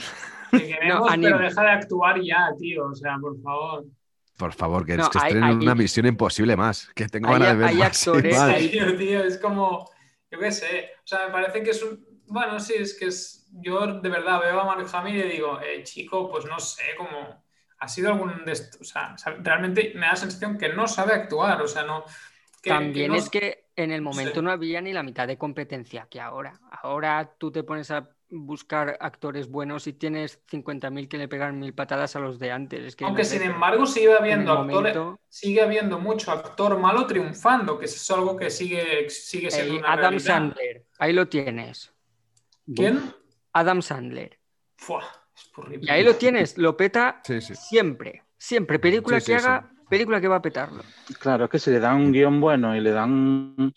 [0.50, 3.84] Te queremos, No, pero deja de actuar ya, tío, o sea, por favor.
[4.36, 6.88] Por favor, que, No, que hay- estrenen hay- una misión imposible más.
[6.94, 8.56] Que tengo hay- ganas de ver hay más actores- más.
[8.58, 9.90] Tío, tío, es como,
[10.30, 13.48] yo qué sé, o sea, me parece que es un, bueno, sí, es que es,
[13.52, 17.42] yo de verdad veo a Mark Hamill y digo, eh, chico, pues no sé, como,
[17.80, 21.14] ha sido algún de estos, o sea, realmente me da la sensación que no sabe
[21.14, 22.04] actuar, o sea, no,
[22.62, 26.06] que, También no- es que en el momento no había ni la mitad de competencia
[26.10, 26.58] que ahora.
[26.82, 31.72] Ahora tú te pones a buscar actores buenos y tienes 50.000 que le pegan mil
[31.72, 32.84] patadas a los de antes.
[32.84, 37.06] Es que aunque no sin embargo sigue habiendo actores, momento- sigue habiendo mucho actor malo
[37.06, 40.24] triunfando, que eso es algo que sigue, sigue siendo Ey, una Adam realidad.
[40.26, 41.92] Sandler, ahí lo tienes.
[42.74, 43.00] ¿Quién?
[43.54, 44.38] Adam Sandler.
[44.76, 45.02] Fua,
[45.34, 45.86] es horrible.
[45.86, 47.54] Y ahí lo tienes, lo peta Sí, sí.
[47.54, 48.24] siempre.
[48.36, 48.78] Siempre.
[48.78, 49.44] Película Sí, que sí.
[49.46, 50.82] haga, película que va a petarlo.
[51.18, 53.72] Claro, es que si le dan un guion bueno y le dan.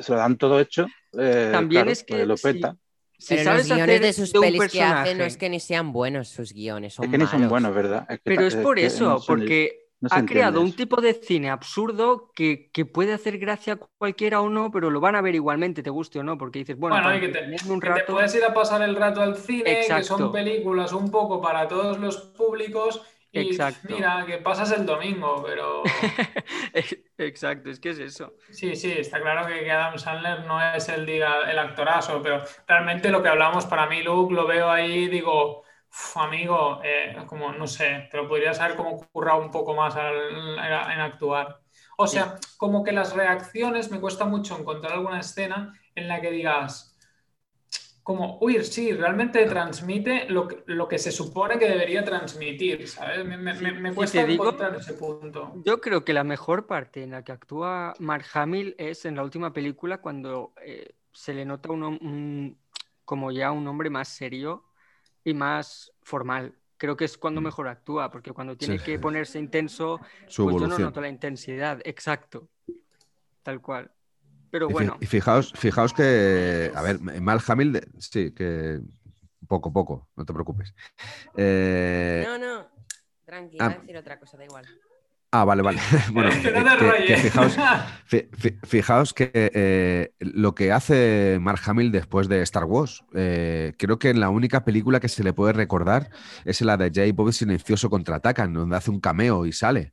[0.00, 0.86] Se lo dan todo hecho.
[1.18, 2.72] eh, También claro, es que pues lo peta.
[2.72, 2.87] Si
[3.26, 5.60] Pero sabes los guiones hacer de sus un pelis que hace no es que ni
[5.60, 7.48] sean buenos sus guiones, son Es que ni son malos.
[7.48, 8.06] buenos, ¿verdad?
[8.08, 11.14] Es que Pero es por que eso, no porque no ha creado un tipo de
[11.14, 15.20] cine absurdo que, que puede hacer gracia a cualquiera o no, pero lo van a
[15.22, 17.90] ver igualmente, te guste o no, porque dices, bueno, Bueno, que te, un que te
[17.90, 20.04] rato, puedes ir a pasar el rato al cine, que Exacto.
[20.18, 23.02] son películas un poco para todos los públicos.
[23.32, 23.88] Y Exacto.
[23.88, 25.82] mira, que pasas el domingo, pero
[27.18, 28.34] Exacto, es que es eso.
[28.50, 33.22] sí, sí, está claro que, Adam Sandler no es el, el actorazo, pero realmente lo
[33.22, 38.08] que hablamos para mí, Luke, lo veo ahí, digo, "Uf, amigo, eh, como no sé,
[38.10, 41.60] te lo podrías haber como currado un poco más al- en actuar.
[41.96, 46.30] O sea, como que las reacciones me cuesta mucho encontrar alguna escena en la que
[46.30, 46.96] digas,
[48.08, 53.22] como, uy, sí, realmente transmite lo que, lo que se supone que debería transmitir, ¿sabes?
[53.22, 55.52] Me, me- me- me Si cuesta digo- encontrar ese punto.
[55.62, 59.22] Yo creo que la mejor parte en la que actúa Mark Hamill es en la
[59.22, 62.58] última película cuando eh, se le nota un, un-
[63.04, 64.64] como ya un hombre más serio
[65.22, 66.54] y más formal.
[66.78, 67.44] Creo que es cuando Mm.
[67.44, 68.84] mejor actúa, porque cuando tiene Sí.
[68.86, 72.48] que ponerse intenso, Su pues yo no noto la intensidad, exacto,
[73.42, 73.90] tal cual.
[74.50, 78.80] Pero bueno, Y fijaos, fijaos que, a ver, Mal Hamill, sí, que
[79.46, 80.74] poco, poco, no te preocupes.
[81.36, 82.66] Eh, No, no.
[83.24, 83.66] Tranqui, ah.
[83.66, 84.64] iba a decir otra cosa, da igual.
[85.32, 85.78] ah, vale, vale.
[86.12, 86.30] Bueno,
[87.06, 87.56] Que fijaos,
[88.06, 93.74] fi- fi- fijaos que eh, lo que hace Mark Hamill después de Star Wars, eh,
[93.78, 96.10] creo que la única película que se le puede recordar
[96.46, 99.92] es la de Jay Bob Silencioso contraatacan, donde hace un cameo y sale.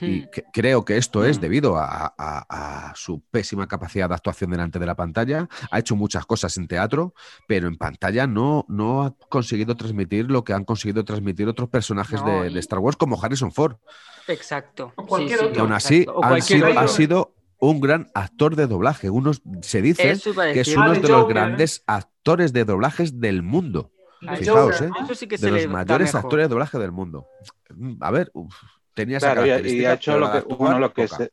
[0.00, 1.40] Y hmm, que- creo que esto es Mm.
[1.40, 5.48] debido a, a- a su pésima capacidad de actuación delante de la pantalla.
[5.70, 7.14] Ha hecho muchas cosas en teatro,
[7.48, 12.22] pero en pantalla no, no ha conseguido transmitir lo que han conseguido transmitir otros personajes
[12.22, 13.76] No, de, y- de Star Wars, como Harrison Ford.
[14.28, 14.92] exacto.
[14.96, 15.58] O cualquier Sí, sí, otro.
[15.58, 19.08] Y aún así han sido- ha sido un gran actor de doblaje.
[19.08, 20.02] Unos se dice
[20.52, 23.92] que es uno de los Joker, grandes actores de doblajes del mundo.
[24.38, 24.90] Fijaos, Joker, ¿eh?
[24.98, 25.04] ¿no?
[25.04, 27.26] Eso sí que De se los mayores actores de doblaje del mundo.
[28.00, 28.54] A ver, uf,
[28.96, 31.30] tenía esa Claro, y, ha hecho lo que, bueno, lo que, se-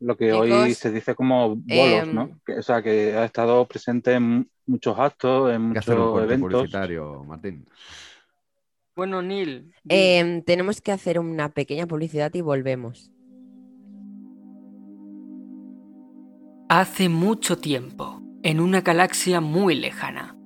[0.00, 2.40] lo que hoy Chicos, se dice como bolos, em, ¿no?
[2.44, 6.50] Que, o sea, que ha estado presente en muchos actos, en un muchos eventos.
[6.50, 7.64] publicitario, Martín.
[8.96, 13.10] Bueno, Neil, Em, tenemos que hacer una pequeña publicidad y volvemos.
[16.68, 20.36] Hace mucho tiempo, en una galaxia muy lejana,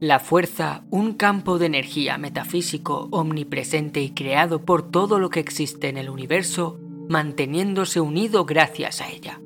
[0.00, 5.90] la fuerza, un campo de energía metafísico omnipresente y creado por todo lo que existe
[5.90, 6.80] en el universo,
[7.10, 9.42] manteniéndose unido gracias a ella.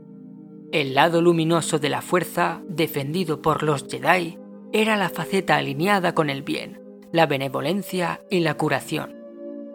[0.70, 4.38] El lado luminoso de la fuerza, defendido por los Jedi,
[4.72, 6.80] era la faceta alineada con el bien,
[7.12, 9.16] la benevolencia y la curación,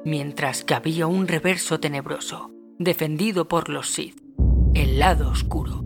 [0.06, 4.22] mientras que había un reverso tenebroso, defendido por los Sith,
[4.74, 5.84] el lado oscuro,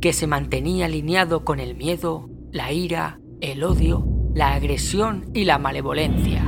[0.00, 5.58] que se mantenía alineado con el miedo, la ira, el odio, la agresión y la
[5.58, 6.44] malevolencia.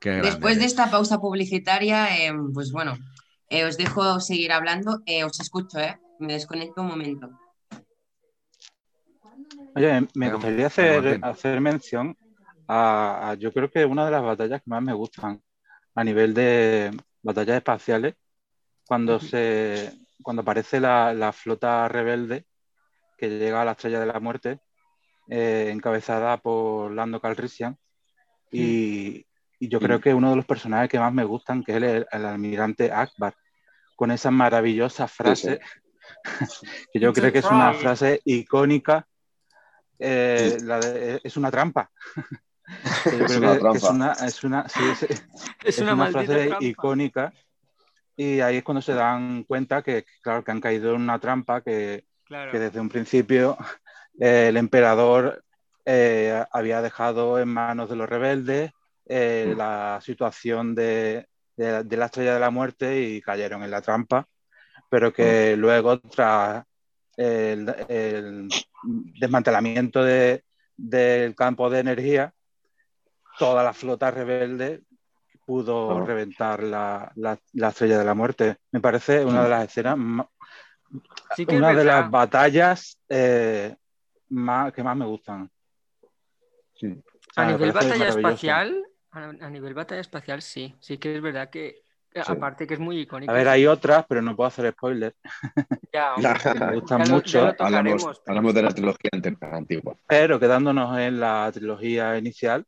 [0.00, 2.96] Después de esta pausa publicitaria, eh, pues bueno,
[3.50, 5.02] eh, os dejo seguir hablando.
[5.06, 5.98] Eh, os escucho, ¿eh?
[6.20, 7.28] Me desconecto un momento.
[9.74, 12.16] Oye, me gustaría hacer, hacer mención
[12.68, 15.42] a, yo creo que una de las batallas que más me gustan
[15.94, 16.90] a nivel de
[17.22, 18.14] batallas espaciales,
[18.86, 19.92] cuando se
[20.22, 22.46] cuando aparece la, flota rebelde
[23.18, 24.60] que llega a la estrella de la muerte,
[25.28, 27.76] encabezada por Lando Calrissian,
[28.50, 29.26] y,
[29.58, 32.06] y yo creo que uno de los personajes que más me gustan, que es el,
[32.10, 33.34] almirante Akbar,
[33.94, 35.60] con esa maravillosa frase,
[36.92, 39.06] que yo creo que es una frase icónica,
[39.98, 41.90] eh, es una trampa.
[43.04, 43.78] es, una trampa.
[44.26, 44.66] es una,
[45.64, 47.32] es una, frase icónica
[48.16, 51.60] y ahí es cuando se dan cuenta que, claro, que han caído en una trampa
[51.60, 53.56] que, que desde un principio
[54.18, 55.44] eh, el emperador
[55.84, 58.72] eh, había dejado en manos de los rebeldes
[59.06, 59.58] eh, mm.
[59.58, 64.26] la situación de, la estrella de la muerte y cayeron en la trampa,
[64.90, 65.60] pero que mm.
[65.60, 66.64] luego tras
[67.16, 68.48] el,
[68.82, 72.32] desmantelamiento del campo de energía,
[73.38, 74.82] toda la flota rebelde
[75.46, 77.12] pudo reventar la,
[77.52, 78.56] estrella de la muerte.
[78.72, 83.74] Me parece una de las escenas, una de las batallas eh,
[84.30, 85.48] más, que más me gustan.
[87.36, 90.74] A nivel batalla espacial, a, nivel batalla espacial, sí.
[90.80, 91.82] Sí que es verdad que,
[92.26, 93.30] aparte que es muy icónico.
[93.30, 95.14] A ver, hay otras, pero no puedo hacer spoiler.
[95.92, 96.14] Ya,
[96.60, 97.54] me gustan mucho.
[97.58, 99.10] hablamos, de la trilogía
[99.40, 99.96] antigua.
[100.06, 102.66] Pero quedándonos en la trilogía inicial,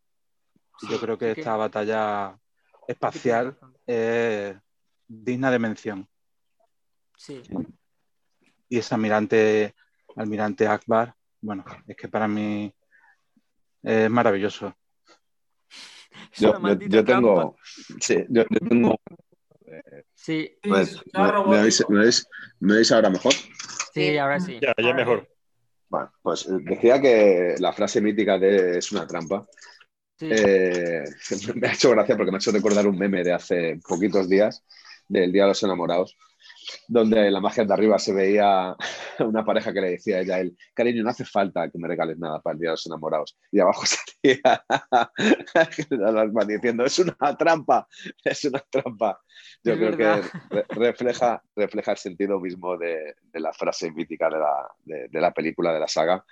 [0.82, 2.38] yo creo que esta batalla
[2.86, 4.56] espacial es
[5.06, 6.08] digna de mención.
[7.16, 7.42] Sí.
[8.68, 9.74] Y ese almirante,
[10.16, 12.72] almirante Akbar, bueno, es que para mí
[13.82, 14.74] es maravilloso.
[16.34, 16.54] Yo,
[17.04, 17.56] tengo.
[18.00, 19.00] Sí, yo, tengo.
[20.14, 20.58] sí.
[20.62, 21.62] Pues, ¿me,
[22.76, 23.32] veis, ahora mejor?
[23.92, 24.58] Sí, ahora sí.
[24.60, 25.28] Ya, ya mejor.
[25.88, 29.46] Bueno, pues eh, decía que la frase mítica de es una trampa.
[30.20, 31.04] Eh,
[31.54, 34.64] me ha hecho gracia porque me ha hecho recordar un meme de hace poquitos días,
[35.08, 36.16] del Día de los Enamorados,
[36.86, 38.76] donde en la magia de arriba se veía
[39.20, 42.18] una pareja que le decía a ella, el cariño, no hace falta que me regales
[42.18, 43.38] nada para el Día de los Enamorados.
[43.50, 44.64] Y abajo salía
[46.46, 47.86] diciendo, es una trampa,
[48.24, 49.20] es una trampa.
[49.64, 55.20] Yo creo que refleja, refleja el sentido mismo de, la frase mítica de la, de,
[55.20, 56.24] la, película, de la saga,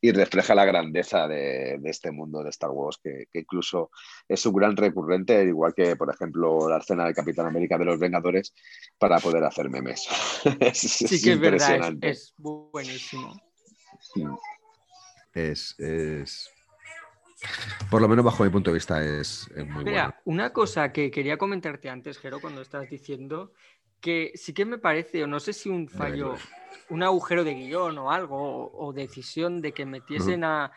[0.00, 3.90] y refleja la grandeza de, este mundo de Star Wars, que, incluso
[4.28, 7.98] es un gran recurrente, igual que, por ejemplo, la escena de Capitán América de los
[7.98, 8.54] Vengadores,
[8.98, 10.00] para poder hacer memes.
[10.74, 13.34] sí que es verdad, es, buenísimo.
[15.34, 15.74] Es,
[17.90, 21.38] Por lo menos bajo mi punto de vista es, muy Mira, Una cosa que quería
[21.38, 23.52] comentarte antes, Jero, cuando estabas diciendo
[24.00, 26.34] que sí que me parece, o no sé si un fallo,
[26.90, 30.72] un agujero de guion o algo, o, decisión de que metiesen a,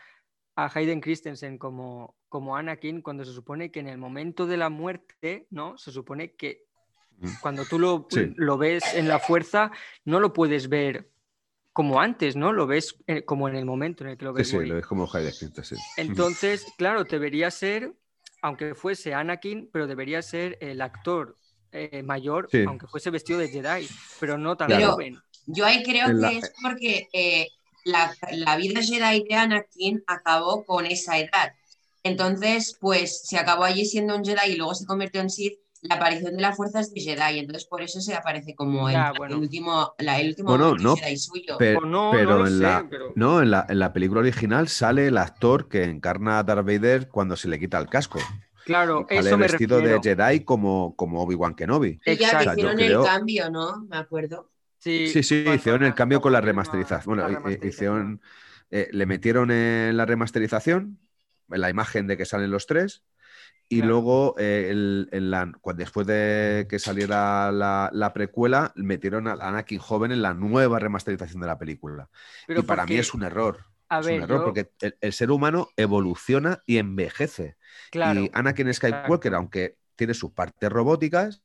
[0.55, 4.69] a Hayden Christensen como, como Anakin, cuando se supone que en el momento de la
[4.69, 5.77] muerte, ¿no?
[5.77, 6.65] Se supone que
[7.41, 9.71] cuando tú lo, lo, ves en la fuerza,
[10.03, 11.09] no lo puedes ver
[11.73, 12.53] como antes, ¿no?
[12.53, 14.47] Lo ves eh, como en el momento en el que lo ves.
[14.47, 15.75] Sí, sí, lo ves como Hayden sí.
[15.97, 17.93] Entonces, claro, debería ser,
[18.41, 21.37] aunque fuese Anakin, pero debería ser el actor
[21.71, 23.89] eh, mayor, aunque fuese vestido de Jedi,
[24.21, 25.19] pero no tan joven.
[25.47, 27.49] Yo ahí creo que es porque eh,
[27.83, 31.53] la, la, vida Jedi de Anakin acabó con esa edad.
[32.03, 35.95] Entonces, pues se acabó allí siendo un Jedi y luego se convirtió en Sith la
[35.95, 38.97] aparición de las fuerzas de Jedi, entonces por eso se aparece como el,
[39.35, 41.55] último, la, el último Jedi suyo.
[41.57, 46.43] Pero, no, en, la, no en, la, película original sale el actor que encarna a
[46.43, 48.19] Darth Vader cuando se le quita el casco.
[48.65, 51.99] Claro, sale eso vestido de Jedi como, como Obi-Wan Kenobi.
[52.03, 53.85] Y ya hicieron el cambio, ¿no?
[53.85, 54.49] Me acuerdo.
[54.79, 57.17] Sí, sí, hicieron el cambio con la remasterización.
[57.17, 58.21] Bueno, hicieron,
[58.71, 60.99] eh, le metieron en la remasterización,
[61.49, 63.03] en la imagen de que salen los tres,
[63.67, 64.73] y luego, eh,
[65.75, 71.47] después de que saliera la, precuela, metieron a Anakin joven en la nueva remasterización de
[71.47, 72.09] la película.
[72.47, 73.65] y para mí es un error.
[73.89, 77.57] A es ver, un error, yo- porque el, el ser humano evoluciona y envejece.
[77.91, 78.21] claro.
[78.21, 81.43] Y Anakin Skywalker, aunque tiene sus partes robóticas,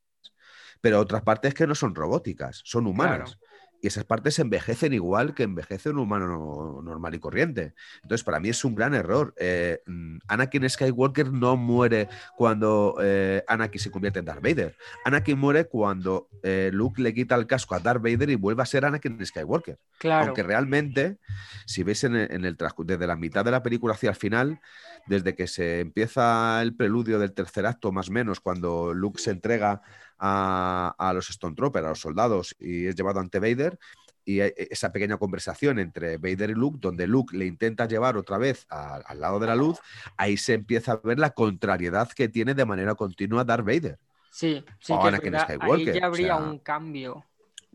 [0.80, 3.38] pero otras partes que no son robóticas, son humanas.
[3.82, 7.74] Y esas partes envejecen igual que envejece un humano no- normal y corriente.
[8.02, 9.32] Entonces, para mí es un gran error.
[9.39, 14.77] Eh, mm, Anakin Skywalker no muere cuando eh, Anakin se convierte en Darth Vader.
[15.05, 18.66] Anakin muere cuando eh, Luke le quita el casco a Darth Vader y vuelve a
[18.66, 19.78] ser Anakin Skywalker.
[19.98, 20.27] Claro.
[20.27, 21.19] Aunque realmente,
[21.66, 24.16] si veis en el, en el transcur- desde la mitad de la película hacia el
[24.16, 24.61] final,
[25.07, 29.31] desde que se empieza el preludio del tercer acto, más o menos, cuando Luke se
[29.31, 29.81] entrega
[30.20, 33.78] a, a los Stormtroopers, a los soldados, y es llevado ante Vader,
[34.24, 38.38] y hay esa pequeña conversación entre Vader y Luke, donde Luke le intenta llevar otra
[38.38, 39.78] vez a- al lado de la luz,
[40.16, 43.98] ahí se empieza a ver la contrariedad que tiene de manera continua Darth Vader.
[44.30, 47.24] Sí, sí, o que es verdad, ahí o habría sea, un cambio.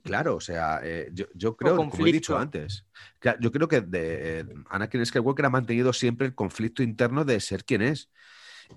[0.03, 2.85] Claro, o sea, eh, yo, yo creo, como he dicho antes,
[3.39, 7.65] yo creo que de, eh, Anakin Skywalker ha mantenido siempre el conflicto interno de ser
[7.65, 8.11] quien es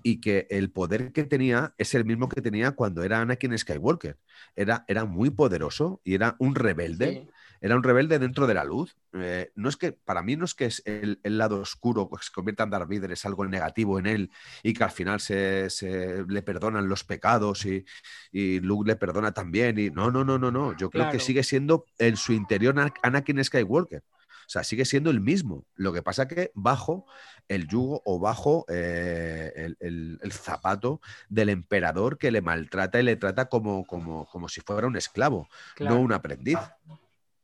[0.03, 4.17] y que el poder que tenía es el mismo que tenía cuando era Anakin Skywalker.
[4.55, 7.23] Era, era muy poderoso y era un rebelde.
[7.23, 7.29] Sí.
[7.61, 8.95] Era un rebelde dentro de la luz.
[9.11, 12.23] Eh, no es que, para mí no es que es el, el lado oscuro que
[12.23, 14.31] se convierta en Darth Vader, es algo negativo en él
[14.63, 17.83] y que al final se, se le perdonan los pecados y,
[18.31, 19.77] y Luke le perdona también.
[19.77, 20.77] Y no, no, no, no, no.
[20.77, 24.03] Yo creo que sigue siendo en su interior Ana- Anakin Skywalker.
[24.49, 25.67] O sea, sigue siendo el mismo.
[25.75, 27.05] Lo que pasa que bajo
[27.47, 33.03] el yugo o bajo eh, el, el- el zapato del emperador que le maltrata y
[33.03, 35.93] le trata como, como, como si fuera un esclavo, Claro.
[35.97, 36.57] no un aprendiz.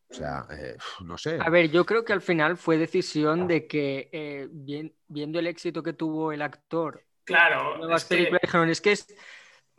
[0.09, 1.37] O sea, eh, no sé.
[1.39, 5.45] A ver, yo creo que al final fue decisión de que, eh, bien- viendo el
[5.45, 9.07] éxito que tuvo el actor, Claro, nuevas es que- películas dijeron, es que es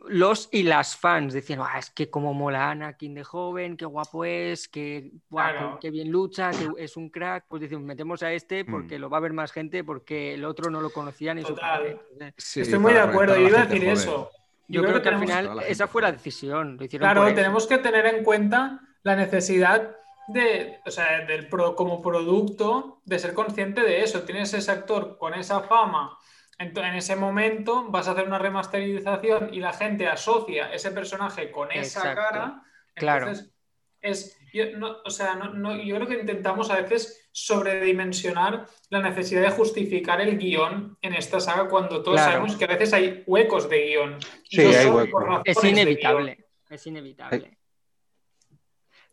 [0.07, 4.23] los y las fans decían, "Ah, es que como mola Anakin de joven, qué guapo
[4.25, 5.77] es, que qué- Claro.
[5.81, 8.71] qué bien lucha, que es un crack, pues decimos, metemos a este Mm.
[8.71, 11.55] porque lo va a ver más gente, porque el otro no lo conocía ni su
[11.55, 11.99] padre.
[12.37, 14.29] Sí, estoy muy de acuerdo, yo iba a decir eso.
[14.69, 16.77] Yo creo que, al final esa fue la decisión.
[16.79, 19.95] Lo Claro, tenemos que tener en cuenta la necesidad
[20.27, 24.23] de, o sea, del pro- como producto, de ser consciente de eso.
[24.23, 26.17] Tienes ese actor con esa fama,
[26.59, 31.71] en ese momento vas a hacer una remasterización y la gente asocia ese personaje con
[31.71, 32.21] esa Exacto.
[32.21, 32.63] cara.
[32.95, 33.27] Claro.
[33.27, 33.53] Entonces,
[34.01, 39.01] es, yo, no, o sea, no, no- yo creo que intentamos a veces sobredimensionar la
[39.01, 42.31] necesidad de justificar el guion en esta saga cuando todos Claro.
[42.33, 44.17] sabemos que a veces hay huecos de guion.
[44.49, 45.23] Y Sí, hay huecos.
[45.45, 46.45] Es de inevitable.
[46.69, 47.39] Es inevitable.
[47.39, 47.57] Creo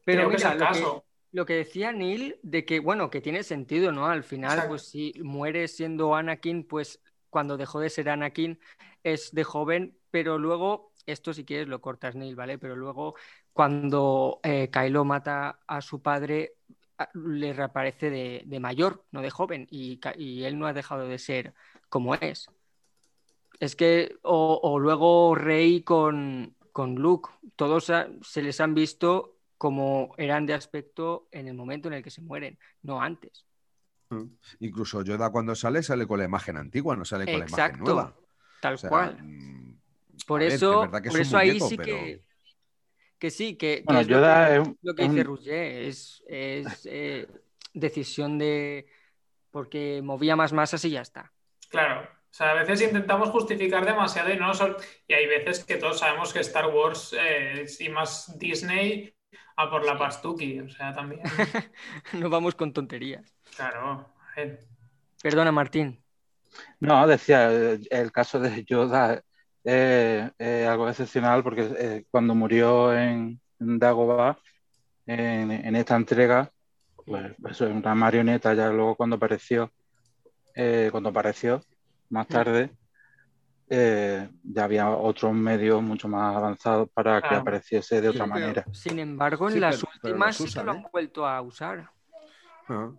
[0.04, 1.04] Pero que es el lo que, caso.
[1.32, 4.06] lo que decía Neil, de que, bueno, que tiene sentido, ¿no?
[4.06, 4.68] Al final, Exacto.
[4.70, 7.00] pues si muere siendo Anakin, pues
[7.34, 8.60] cuando dejó de ser Anakin
[9.02, 12.58] es de joven, pero luego, esto si quieres lo cortas, Neil, ¿vale?
[12.58, 13.16] Pero luego,
[13.52, 16.52] cuando eh, Kylo mata a su padre,
[17.14, 19.98] le reaparece de, de mayor, no de joven, y,
[20.44, 21.54] él no ha dejado de ser
[21.88, 22.46] como es.
[23.58, 27.90] Es que, o, luego Rey con, con Luke, todos
[28.22, 32.22] se les han visto como eran de aspecto en el momento en el que se
[32.22, 33.44] mueren, no antes.
[34.60, 37.84] Incluso Yoda cuando sale, sale con la imagen antigua, no sale con la imagen Exacto,
[37.84, 38.14] nueva.
[38.60, 39.18] tal O sea, cual.
[39.22, 39.78] mm,
[40.26, 42.22] Por ver, eso, que por eso ahí muñeco, sí pero- que,
[43.18, 45.24] que sí, que, que Bueno, es lo Yoda que, es un- lo que dice un-
[45.26, 47.26] Roger, es, es, eh,
[47.72, 48.86] decisión de...
[49.50, 51.32] porque movía más masas y ya está.
[51.68, 52.02] Claro.
[52.02, 54.50] O sea, a veces intentamos justificar demasiado y no
[55.06, 59.14] y hay veces que todos sabemos que Star Wars eh, y más Disney
[59.56, 60.58] a por la pastuqui.
[60.58, 61.22] O sea, también.
[62.12, 63.33] no vamos con tonterías.
[63.56, 64.06] Claro.
[65.22, 66.02] Perdona, Martín.
[66.80, 69.14] No, decía, eh, el caso de Yoda
[69.62, 74.38] es es algo excepcional porque eh, cuando murió en, en Dagobah,
[75.06, 76.50] en, en esta entrega,
[77.06, 79.72] pues eso es una marioneta, ya luego cuando apareció,
[80.54, 81.62] eh, cuando apareció
[82.10, 82.70] más tarde,
[83.70, 88.66] eh, ya había otros medios mucho más avanzados para que apareciese de otra Sí, manera.
[88.72, 90.76] sin embargo, en Sí, las pero- pero últimas sí que lo ¿eh?
[90.76, 91.90] han vuelto a usar.
[92.68, 92.90] Ah.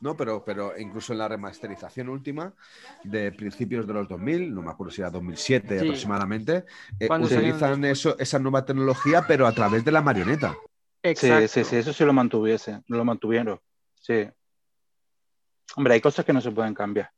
[0.00, 2.54] No, pero, pero incluso en la remasterización última
[3.02, 5.84] de principios de los 2000, no me acuerdo si era 2007 Sí.
[5.84, 6.64] aproximadamente,
[7.00, 10.52] eh, utilizan eso, esa nueva tecnología, pero a través de la marioneta.
[10.52, 11.48] Sí, Exacto.
[11.48, 13.60] sí, sí, eso sí lo mantuviese, lo mantuvieron.
[13.94, 14.28] Sí.
[15.76, 17.10] Hombre, hay cosas que no se pueden cambiar.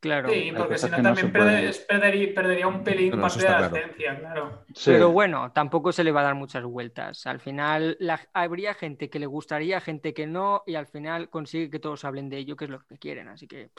[0.00, 0.30] Claro.
[0.30, 3.76] Sí, porque si no también perdería, perdería un pelín eso parte de la claro.
[3.76, 4.64] esencia, claro.
[4.74, 4.90] Sí.
[4.92, 7.26] Pero bueno, tampoco se le va a dar muchas vueltas.
[7.26, 11.68] Al final la- habría gente que le gustaría, gente que no, y al final consigue
[11.68, 13.28] que todos hablen de ello, que es lo que quieren.
[13.28, 13.70] Así que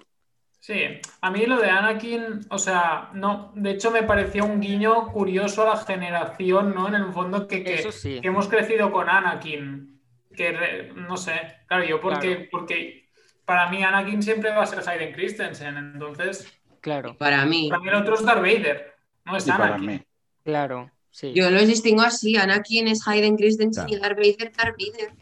[0.59, 0.83] Sí,
[1.21, 5.63] a mí lo de Anakin, o sea, no, de hecho me pareció un guiño curioso
[5.63, 6.87] a la generación, ¿no?
[6.87, 8.21] En el fondo que, que, sí.
[8.21, 9.99] que hemos crecido con Anakin,
[10.35, 11.33] que re- no sé,
[11.65, 12.49] claro, yo porque, Claro.
[12.51, 13.00] porque
[13.45, 16.47] para mí Anakin siempre va a ser Hayden Christensen, entonces...
[16.81, 17.15] Claro.
[17.17, 17.69] Para mí.
[17.69, 18.95] Para mí el otro es Darth Vader,
[19.25, 19.85] no es Y para Anakin.
[19.85, 20.05] mí.
[20.43, 21.31] Claro, sí.
[21.33, 22.37] Yo los distingo así.
[22.37, 23.97] Anakin es Hayden Christensen Claro.
[23.97, 25.13] y Darth Vader, Darth Vader.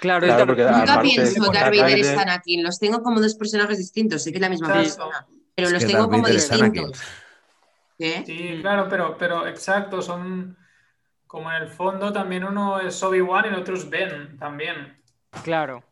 [0.00, 2.62] Claro, Claro, es porque Nunca aparte, pienso Darth Vader es Anakin.
[2.62, 4.22] Los tengo como dos personajes distintos.
[4.22, 5.26] Sé que es la misma persona.
[5.54, 7.02] Pero Es los tengo Darth como Vader distintos.
[7.98, 8.22] ¿Qué?
[8.26, 10.56] Sí, claro, pero, pero exacto, son
[11.26, 15.00] como en el fondo también uno es Obi-Wan y el otro es Ben también.
[15.44, 15.82] Claro.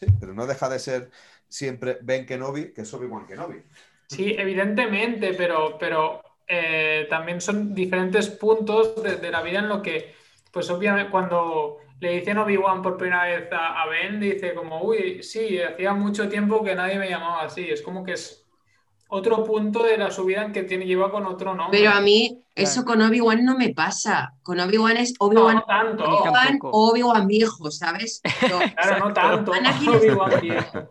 [0.00, 1.10] Sí, pero no deja de ser
[1.48, 3.62] siempre Ben Kenobi, que es Obi-Wan Kenobi.
[4.08, 9.80] Sí, evidentemente, pero, pero eh, también son diferentes puntos de, de la vida en lo
[9.82, 10.14] que,
[10.52, 15.22] pues obviamente cuando le dicen Obi-Wan por primera vez a, a Ben, dice como, uy,
[15.22, 17.68] sí, hacía mucho tiempo que nadie me llamaba así.
[17.70, 18.49] Es como que es
[19.10, 21.78] otro punto de la subida en que tiene, lleva con otro nombre.
[21.78, 22.70] Pero a mí Claro.
[22.70, 24.34] eso con Obi-Wan no me pasa.
[24.42, 26.04] Con Obi-Wan es Obi-Wan no tanto.
[26.04, 28.20] Obi-Wan Obi-Wan viejo, ¿sabes?
[28.40, 29.52] Claro, no tanto.
[29.52, 30.90] Obi-Wan viejo.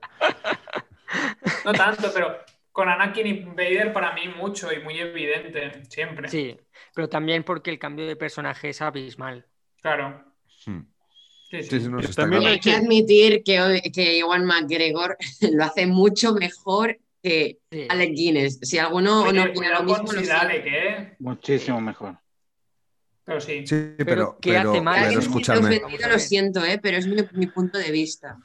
[1.66, 2.38] No tanto, pero
[2.72, 6.30] con Anakin y Vader para mí mucho y muy evidente, siempre.
[6.30, 6.58] Sí,
[6.94, 9.46] pero también porque el cambio de personaje es abismal.
[9.82, 10.24] Claro.
[10.66, 10.82] Hmm.
[11.50, 11.80] Sí, sí.
[11.80, 15.18] Sí, también hay que admitir que, que Ewan McGregor
[15.52, 17.86] lo hace mucho mejor que Sí.
[17.90, 18.60] Alec Guinness.
[18.62, 21.16] Si alguno Oye, no opina cuidado lo mismo, con ¿eh?
[21.20, 22.18] Muchísimo mejor.
[23.24, 23.68] Pero sí.
[23.68, 24.94] Sí, pero, ¿qué pero, hace mal?
[24.96, 25.62] pero Alguien escuchadme.
[25.62, 26.80] me Vamos ofendido, a lo siento, ¿eh?
[26.82, 28.38] pero es mi, mi punto de vista.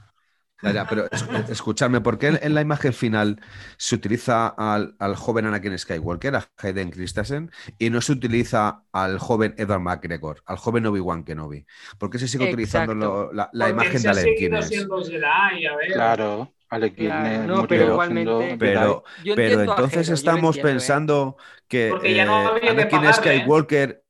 [0.62, 3.38] Ya, ya, pero es- escuchadme, ¿por qué en, la imagen final
[3.76, 9.18] se utiliza al, al joven Anakin Skywalker, a Hayden Christensen, y no se utiliza al
[9.18, 11.66] joven Edward McGregor, al joven Obi-Wan Kenobi?
[11.98, 14.68] ¿Por qué se sigue utilizando lo- la, la imagen se de Alec Guinness?
[14.68, 15.92] siendo Jedi, a ver.
[15.92, 18.56] Claro, Alec Claro, Guinness no, murió pero igualmente-.
[18.59, 20.72] Pero, pero entonces estamos entiendo, ¿eh?
[20.72, 21.36] pensando
[21.68, 23.12] que no eh, que Anakin pagarle, ¿eh?
[23.40, 24.05] Skywalker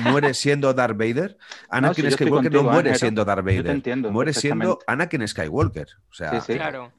[0.00, 1.36] muere siendo Darth Vader.
[1.68, 3.00] Anakin yo estoy Skywalker no contigo, muere Ángel.
[3.00, 3.70] siendo Darth Yo te Vader.
[3.74, 4.78] entiendo muere siendo.
[4.86, 5.88] Anakin Skywalker.
[6.10, 6.54] O sea, Sí, sí.
[6.58, 6.92] Claro.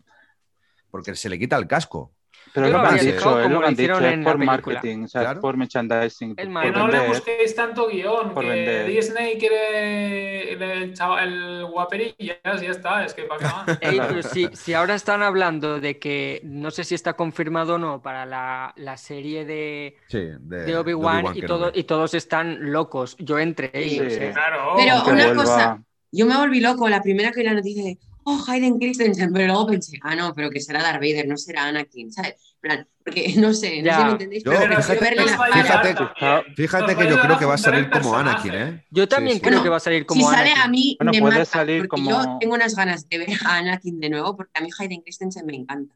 [0.91, 2.13] porque se le quita el casco.
[2.55, 4.37] Pero es lo han dicho, es como lo que lo han dicho, hicieron es por
[4.37, 5.37] marketing, o sea, Claro.
[5.37, 8.87] es por merchandising, El por Que no le busquéis tanto guion, Por que vender.
[8.87, 13.77] Disney quiere el, el, chaval- el guaperillas, ya está, es que para qué más.
[13.81, 17.77] Ey, pero si, si ahora están hablando de que no sé si está confirmado o
[17.77, 22.71] no para la, la serie de, Sí, de, de Obi-Wan y, todo, y todos están
[22.71, 24.13] locos, yo entre ellos.
[24.13, 24.19] Sí.
[24.23, 24.31] ¿eh?
[24.33, 24.73] Claro.
[24.77, 27.97] Pero Aunque una vuelva- cosa, yo me volví loco la primera que la noticia de,
[28.25, 31.65] oh, Hayden Christensen, pero luego pensé, ah, no, pero que será Darth Vader, no será
[31.67, 32.33] Anakin, ¿sabes?
[32.55, 33.93] En plan, Porque no sé, no Ya.
[33.95, 35.53] sé si me entendéis, Yo, pero fíjate- verle la cara.
[35.83, 36.53] fíjate-.
[36.55, 38.53] Fíjate que yo creo que va a salir como Anakin.
[38.55, 38.85] ¿eh?
[38.89, 40.61] Yo también Sí, creo Bueno, que va a salir Si como sale Anakin.
[40.63, 43.29] a mí, Bueno, me puede mata, salir porque como- yo tengo unas ganas de ver
[43.45, 45.93] a Anakin de nuevo, porque a mí Hayden Christensen me encanta.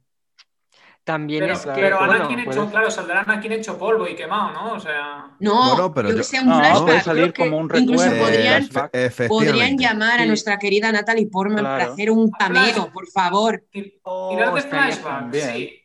[1.09, 4.15] También Pero, es que, pero bueno, Anakin hecho, puede- claro, saldrá Anakin hecho polvo y
[4.15, 4.73] quemado, ¿no?
[4.73, 5.25] O sea.
[5.39, 6.83] No, Bueno, pero yo yo- que sé, un No, flashback.
[6.83, 8.25] puede salir como un incluso recuerdo.
[8.25, 8.69] podrían,
[9.27, 11.93] podrían llamar a nuestra querida Natalie Portman para Claro.
[11.93, 13.63] hacer un cameo, por favor.
[14.03, 15.81] Oh, Tirar de flashback, sí.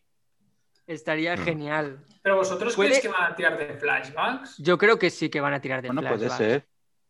[0.86, 1.38] estaría Mm.
[1.38, 1.98] genial.
[2.22, 4.58] Pero vosotros Puede- creéis que van a tirar de flashbacks?
[4.58, 6.36] Yo creo que sí que van a tirar de Bueno, puede flashbacks.
[6.36, 6.66] ser.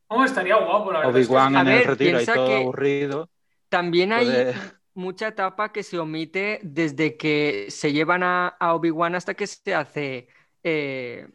[0.07, 1.17] Hombre, estaría guapo, la verdad.
[1.19, 3.29] es que Obi-Wan en el retiro y todo que- aburrido.
[3.69, 4.55] También hay Puede-
[4.95, 9.75] mucha etapa que se omite desde que se llevan a, a Obi-Wan hasta que se
[9.75, 10.29] hace
[10.63, 11.29] eh,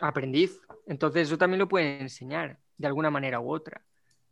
[0.00, 0.60] aprendiz.
[0.86, 3.82] Entonces eso también lo pueden enseñar de alguna manera u otra.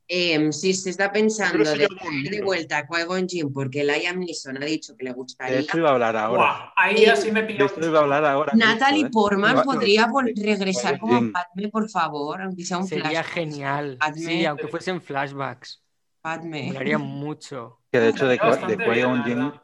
[0.06, 1.88] Em, si se está pensando de
[2.30, 5.78] de vuelta a Qui-Gon Jinn porque Liam Neeson ha dicho que le De gustaría, esto
[5.78, 6.74] iba a hablar ahora.
[6.76, 7.64] Ahí así me De pilló.
[7.64, 8.52] esto iba a hablar ahora.
[8.54, 9.10] Natalie ¿eh?
[9.10, 11.32] Portman podría regresar como.
[11.32, 13.32] Padme, por favor, aunque sea un Sería flashback.
[13.32, 13.96] genial.
[13.98, 14.20] Padme.
[14.20, 15.82] Sí, aunque fuesen flashbacks.
[16.20, 16.64] Padme.
[16.64, 17.80] Molaría mucho.
[17.94, 18.76] Que de hecho de, de
[19.22, 19.62] Jinn, verdad.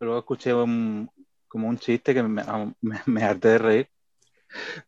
[0.00, 1.10] luego escuché un,
[1.48, 2.42] como un chiste que me,
[2.80, 3.90] me, me harté de reír.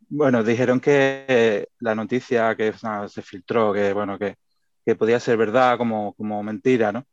[0.08, 2.72] Bueno, dijeron que eh, la noticia que
[3.08, 4.36] se filtró, que bueno, que,
[4.82, 7.04] que podía ser verdad como, como mentira, ¿no?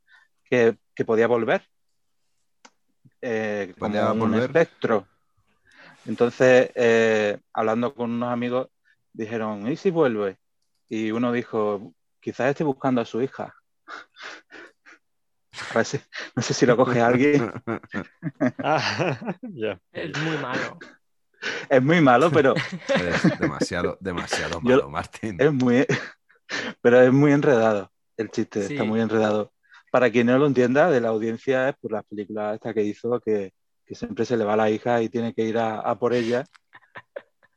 [0.46, 1.62] Que, que podía volver.
[3.22, 4.44] Eh, como Podía un volver.
[4.44, 5.06] espectro.
[6.06, 8.70] Entonces, eh, hablando con unos amigos,
[9.12, 10.38] dijeron, ¿y si vuelve?
[10.88, 13.54] Y uno dijo, quizás esté buscando a su hija.
[15.74, 15.84] A
[16.36, 17.52] no sé si lo coge alguien.
[18.64, 19.80] Ah, ya.
[19.92, 20.80] Es muy malo.
[21.70, 25.38] Es muy malo, pero Es demasiado, demasiado Yo- malo, Martín.
[25.40, 25.86] es muy,
[26.82, 27.92] pero es muy enredado.
[28.18, 28.74] El chiste Sí.
[28.74, 29.52] está muy enredado.
[29.92, 33.20] Para quien no lo entienda, de la audiencia es por las películas esta que hizo,
[33.20, 33.54] que,
[33.86, 36.44] que siempre se le va la hija y tiene que ir a, a por ella.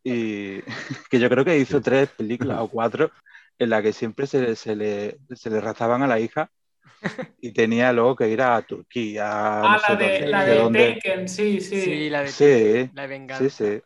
[0.05, 0.60] Y
[1.10, 3.10] que yo creo que hizo tres películas o cuatro
[3.59, 6.51] en las que siempre se, se le, se le razaban a la hija
[7.40, 9.28] y tenía luego que ir a Turquía.
[9.62, 10.94] Ah, no sé la de, dónde, la de dónde.
[11.02, 11.80] Taken, sí, sí.
[11.82, 13.44] Sí, la de, Sí, la de venganza.
[13.48, 13.82] sí, sí.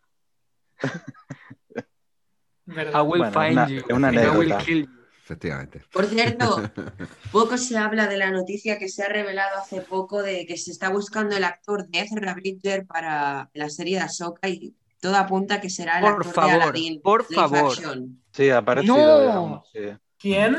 [2.66, 3.00] Verdad.
[3.00, 3.78] I will Bueno, find una- you.
[3.78, 4.90] es una and I will kill you.
[5.22, 5.82] efectivamente.
[5.92, 6.62] Por cierto,
[7.32, 10.70] poco se habla de la noticia que se ha revelado hace poco de que se
[10.70, 15.60] está buscando el actor de Ezra Bridger para la serie de Ahsoka y todo apunta
[15.60, 17.02] que será el Por actor de favor, Aladdin.
[17.02, 17.72] por favor.
[17.72, 18.22] action.
[18.32, 18.96] Sí, ha aparecido.
[18.96, 19.20] No.
[19.20, 19.80] digamos, sí.
[20.18, 20.56] ¿Quién?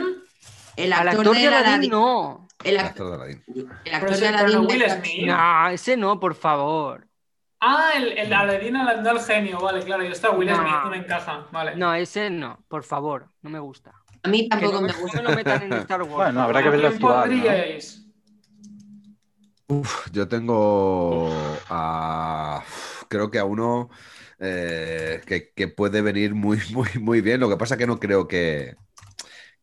[0.76, 1.91] El Al actor, actor de de Aladdin Aladdin.
[1.91, 2.47] no.
[2.64, 3.43] El, El act- actor de Aladdin.
[3.85, 4.53] el actor ese- de Aladdin.
[4.56, 5.26] no Will Smith.
[5.27, 7.07] No, ese no, por favor.
[7.60, 10.03] Ah, el, el Aladdin no el genio, vale, claro.
[10.03, 10.56] Y está Will No.
[10.57, 11.47] Smith, no me encaja.
[11.52, 11.76] Vale.
[11.76, 13.93] No, ese no, por favor, no me gusta.
[14.23, 15.22] A mí Que tampoco no, me no gusta.
[15.22, 16.15] lo metan en Star Wars.
[16.15, 17.30] Bueno, habrá que ¿A verlo actuar.
[17.30, 17.34] ¿no?
[17.35, 18.02] pondríais?
[19.68, 21.31] Uf, yo tengo
[21.69, 22.64] a.
[23.10, 23.89] Creo que a uno
[24.39, 27.39] eh, que, que puede venir muy, muy, muy bien.
[27.39, 28.76] Lo que pasa que no creo que,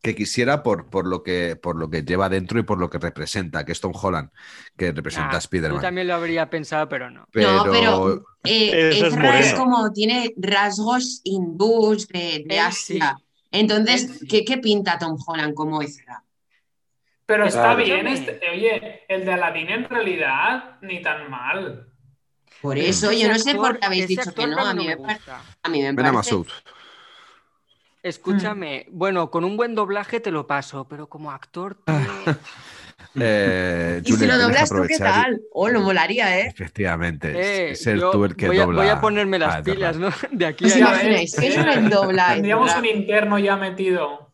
[0.03, 2.99] que quisiera por, por, lo que, por lo que lleva dentro y por lo que
[2.99, 4.29] representa, que es Tom Holland,
[4.77, 5.77] que representa Nah, a Spider-Man.
[5.77, 7.21] Yo también lo habría pensado, pero no.
[7.33, 9.57] No, pero eh, es Ezra es, moreno.
[9.57, 13.15] como tiene rasgos hindús de, de Él Asia.
[13.17, 13.23] sí.
[13.51, 14.27] Entonces, sí.
[14.27, 16.23] ¿qué, qué pinta Tom Holland como Ezra?
[17.25, 17.83] Pero está Claro.
[17.83, 18.07] bien.
[18.07, 21.87] Este, oye, el de Aladdin en realidad ni tan mal.
[22.61, 24.57] Por Pero eso, ese yo no sé por qué habéis dicho que no.
[24.65, 25.19] A mí no me,
[25.63, 26.35] a mí me parece.
[28.03, 28.09] Masoud.
[28.09, 31.77] Escúchame, bueno, con un buen doblaje te lo paso, pero como actor.
[31.87, 32.01] Ah.
[32.25, 32.35] tío,
[33.15, 35.41] Eh, Y si lo doblas tú, ¿qué tal?
[35.51, 36.47] Oh, lo molaría, ¿eh?
[36.47, 38.81] Efectivamente, eh, es ser tú el que voy, a, dobla.
[38.81, 40.09] voy a ponerme las a pilas, ¿no?
[40.31, 40.93] De aquí ¿Os a Ya allá.
[40.95, 41.35] imagináis?
[41.35, 42.33] ¿Qué es un dobla?
[42.33, 44.32] Tendríamos un interno ya metido.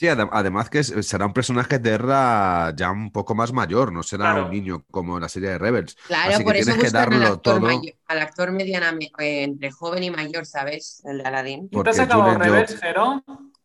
[0.00, 4.02] Sí, adem- además que será un personaje de Erra ya un poco más mayor, no
[4.02, 4.44] será Claro.
[4.46, 5.94] un niño como en la serie de Rebels.
[6.06, 7.60] Claro, Así que por eso tienes que al darlo todo.
[7.60, 11.02] mayor- al actor medianamente eh, entre joven y mayor, ¿sabes?
[11.04, 11.64] El de Aladdin.
[11.64, 13.22] ¿Y te Porque has acabado Rebels, Jero?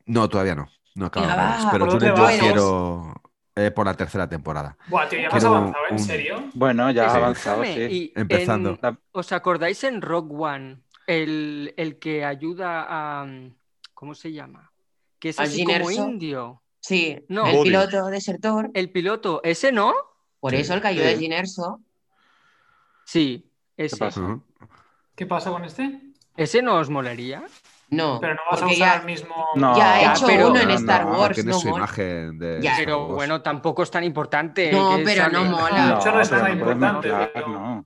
[0.07, 0.67] No, todavía no.
[0.95, 2.37] No acabo Venga, Rebels, pero ¿por dónde Julen, yo vas?
[2.37, 3.21] quiero
[3.55, 4.77] eh, por la tercera temporada.
[4.87, 6.43] Buah, tío, ya me has Quiero avanzado, ¿en un- serio?
[6.53, 7.17] Bueno, ya has Sí.
[7.17, 7.79] avanzado, sí.
[7.79, 8.77] y Empezando.
[8.83, 10.81] en- ¿Os acordáis en Rock One?
[11.07, 13.25] El, el que ayuda a.
[13.93, 14.73] ¿Cómo se llama?
[15.19, 16.61] Que es ¿A así como indio.
[16.79, 17.47] Sí, No.
[17.47, 18.69] el piloto desertor.
[18.73, 19.93] El piloto, ¿ese no?
[20.39, 21.07] Por Sí, eso el cayó sí.
[21.07, 21.79] de Ginerso.
[23.05, 23.97] Sí, ese.
[23.97, 24.21] pasa?
[24.21, 24.41] Ujú.
[25.15, 26.01] ¿Qué pasa con este?
[26.35, 27.43] ¿Ese no os molaría?
[27.89, 29.45] No, Pero no vas a usar ya, el mismo.
[29.55, 31.35] No, ya ha Ya, hecho pero- uno en no, Star no, Wars.
[31.35, 31.77] Tiene No, su mola.
[31.83, 32.73] imagen de Ya.
[32.77, 34.71] Pero bueno, tampoco es tan importante.
[34.71, 35.33] No, que pero sale.
[35.33, 35.69] no mola.
[36.03, 37.85] No, no es pero no importante, pero- no.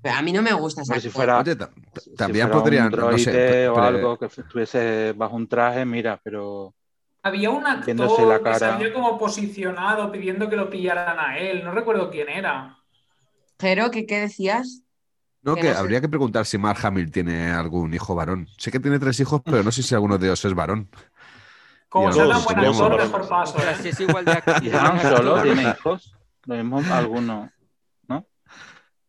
[0.00, 1.56] Pero a mí no me gusta esa Hombre, si fuera, Oye,
[2.00, 5.84] si también fuera podrían, un no sé, o pero- algo que estuviese bajo un traje,
[5.84, 6.72] mira, pero
[7.22, 8.58] Había un Viéndose la actor que cara.
[8.78, 11.64] salía como posicionado pidiendo que lo pillaran a él.
[11.64, 12.76] No recuerdo quién era.
[13.60, 14.82] Jero, ¿qué, qué decías?
[15.42, 15.80] No, que que no sé.
[15.80, 18.46] habría que preguntar si Mark Hamill tiene algún hijo varón.
[18.56, 20.88] Sé que tiene tres hijos, pero no sé si alguno de ellos es varón.
[21.88, 23.58] Como sea tan buen actor, mejor paso.
[23.58, 23.74] ¿eh?
[23.82, 24.56] si es igual de actor.
[24.62, 26.14] ¿Y Han Solo tiene hijos?
[26.44, 27.52] Lo mismo alguno, ¿no?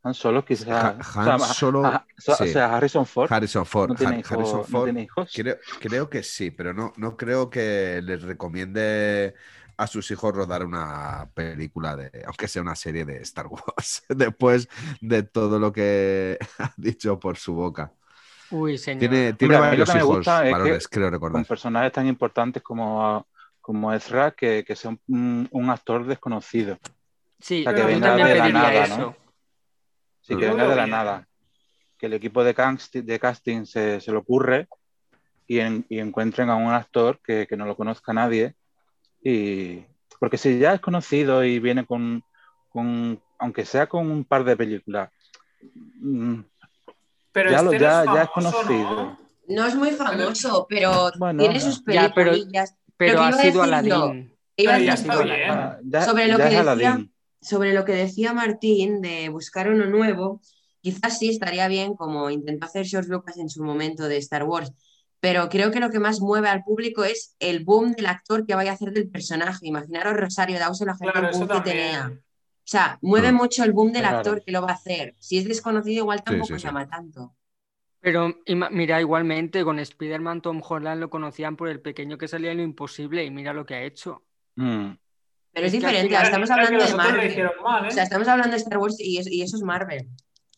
[0.03, 0.67] Han Solo quizás.
[0.69, 0.97] Ha-
[1.34, 2.47] Han Solo, a- o sí.
[2.49, 3.89] sea, Harrison Ford Harrison Ford.
[3.89, 5.31] no tiene, Har- hijo- Harrison no Ford tiene hijos.
[5.35, 9.34] creo, creo que sí, pero no, no creo que les recomiende
[9.76, 14.67] a sus hijos rodar una película de, aunque sea una serie de Star Wars, después
[15.01, 17.91] de todo lo que ha dicho por su boca.
[18.51, 18.99] Uy, señor.
[18.99, 21.45] Tiene, tiene varios me hijos gusta es que varones, creo Con recordar.
[21.45, 23.27] personajes tan importantes como,
[23.61, 26.77] como Ezra, que, que sea un, un actor desconocido.
[27.39, 28.97] Sí, o sea, que yo venga también de la pediría nada, eso.
[28.97, 29.15] ¿no?
[30.30, 30.89] Sí, que venga de la bien.
[30.91, 31.27] nada.
[31.97, 34.68] Que el equipo de casting, de casting se, se le ocurre
[35.47, 38.53] y, en- y encuentren a un actor que, que no lo conozca nadie.
[39.23, 39.84] Y,
[40.19, 42.23] porque si ya es conocido y viene con,
[42.69, 45.10] con aunque sea con un par de películas,
[46.01, 46.39] mm,
[47.31, 48.95] Pero ya, lo- este no ya, es ya es conocido.
[48.95, 49.19] ¿no?
[49.49, 52.76] No es muy famoso, pero Bueno, tiene sus Ya, pero- películas.
[52.97, 54.35] Pero Lo ha sido Aladdin.
[54.57, 55.10] Iba a decir-.
[55.49, 57.14] Ah, ya- Sobre lo ya que es decía- Aladdin.
[57.41, 60.41] Sobre lo que decía Martín de buscar uno nuevo,
[60.82, 64.72] quizás sí estaría bien como intentó hacer George Lucas en su momento de Star Wars,
[65.20, 68.56] pero creo que lo que más mueve al público es el boom del actor que
[68.56, 69.68] vaya a hacer del personaje.
[69.68, 72.07] Imaginaros Rosario Dawson, la gente Claro, boom que tenía.
[72.14, 73.36] O sea, mueve Mm.
[73.36, 74.18] mucho el boom del Claro.
[74.18, 75.16] actor que lo va a hacer.
[75.20, 76.68] Si es desconocido, igual tampoco sí, sí.
[76.68, 77.36] llama tanto.
[78.02, 78.34] Pero
[78.72, 82.64] mira, igualmente con Spider-Man Tom Holland lo conocían por el pequeño que salía en lo
[82.64, 84.24] imposible y mira lo que ha hecho.
[84.57, 84.98] Mm.
[85.60, 87.52] Pero es diferente, final- estamos hablando de Marvel.
[87.61, 87.88] mal, ¿eh?
[87.88, 90.07] O sea, estamos hablando de Star Wars y, es- y eso es Marvel.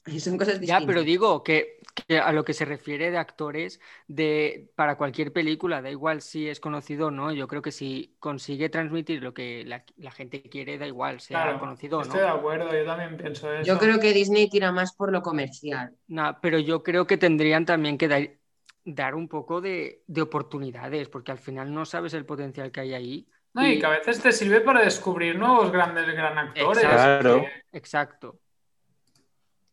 [0.07, 0.82] Y son cosas distintas.
[0.82, 5.32] Ya, pero digo que, que a lo que se refiere de actores de para cualquier
[5.32, 7.32] película, da igual si es conocido o no.
[7.32, 11.44] Yo creo que si consigue transmitir lo que la, la gente quiere, da igual, sea
[11.44, 12.06] Claro, conocido o no.
[12.14, 13.72] Estoy de acuerdo, yo también pienso eso.
[13.72, 15.95] Yo creo que Disney tira más por lo comercial.
[16.07, 18.30] Nah, pero yo creo que tendrían también que dar,
[18.84, 22.94] dar un poco de, de oportunidades, porque al final no sabes el potencial que hay
[22.94, 23.28] ahí.
[23.53, 26.84] No, y que a veces te sirve para descubrir nuevos grandes gran actores.
[26.84, 27.41] Exacto.
[27.41, 28.40] que- Exacto.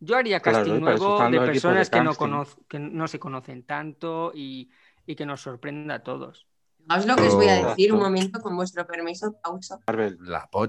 [0.01, 2.27] Yo haría casting nuevo de personas que no, casting.
[2.27, 4.69] conoz- que no se conocen tanto y,
[5.07, 6.48] y que nos sorprenda a todos.
[6.89, 9.79] Fijaos lo que os voy a decir un momento con vuestro permiso, pausa.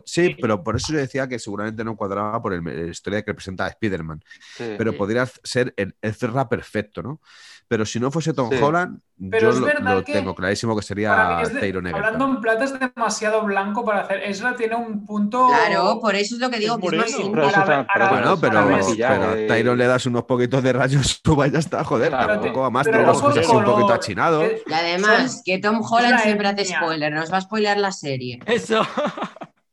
[0.05, 3.31] Sí, pero por eso yo decía que seguramente no cuadraba por el- la historia que
[3.31, 4.21] representa a Spider-Man.
[4.57, 4.75] Sí.
[4.77, 7.19] Pero podría ser el Ezra perfecto, ¿no?
[7.67, 8.57] Pero si no fuese Tom Sí.
[8.59, 12.35] Holland, Pero yo lo, lo tengo clarísimo que sería de- Tyron hablando Egerton.
[12.37, 14.23] en plata es demasiado blanco para hacer.
[14.23, 15.49] Ezra tiene un punto.
[15.49, 17.29] Claro, por eso es lo que digo, Es que es más.
[17.31, 19.45] Pero Para- para- Bueno, pero, pero a eh.
[19.47, 22.09] Tyron le das unos poquitos de rayos, suba y ya está, joder.
[22.09, 22.33] Claro.
[22.39, 24.43] Tampoco va más, Pero los ojos así un poquito achinados.
[24.45, 27.91] Eh, Y además, que Tom Holland la siempre hace spoiler, nos va a spoiler la
[27.91, 28.39] serie.
[28.45, 28.81] Eso,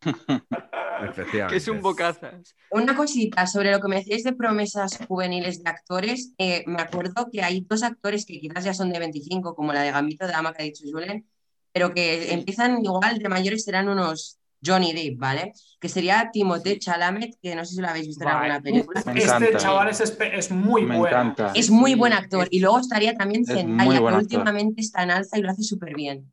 [1.48, 2.54] que es un bocazas.
[2.70, 6.32] Una cosita sobre lo que me decíais de promesas juveniles de actores.
[6.38, 9.82] eh, me acuerdo que hay dos actores que quizás ya son de 25, como la
[9.82, 11.26] de Gambito de Dama que ha dicho Julen,
[11.72, 15.52] pero que empiezan igual de mayores, serán unos Johnny Depp, ¿vale?
[15.80, 19.02] Que sería Timothée Chalamet, que no sé si lo habéis visto en alguna película.
[19.06, 19.56] Me Este encanta.
[19.58, 21.08] chaval es, es muy Me bueno.
[21.16, 21.52] encanta.
[21.54, 22.48] Es muy buen actor.
[22.50, 25.94] Y luego estaría también Es Zendaya, que últimamente está en alza y lo hace súper
[25.94, 26.30] bien.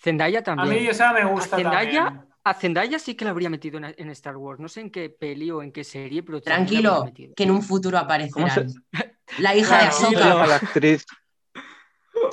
[0.00, 0.82] Zendaya A también.
[0.82, 2.26] mí esa me gusta A Zendaya, también.
[2.44, 4.60] a Zendaya sí que la habría metido en, en Star Wars.
[4.60, 7.98] No sé en qué peli o en qué serie, pero Tranquilo, que en un futuro
[7.98, 8.72] ¿Cómo se, aparecerán.
[9.38, 9.96] La hija de Claro.
[9.96, 10.46] Ahsoka.
[10.46, 11.06] la actriz?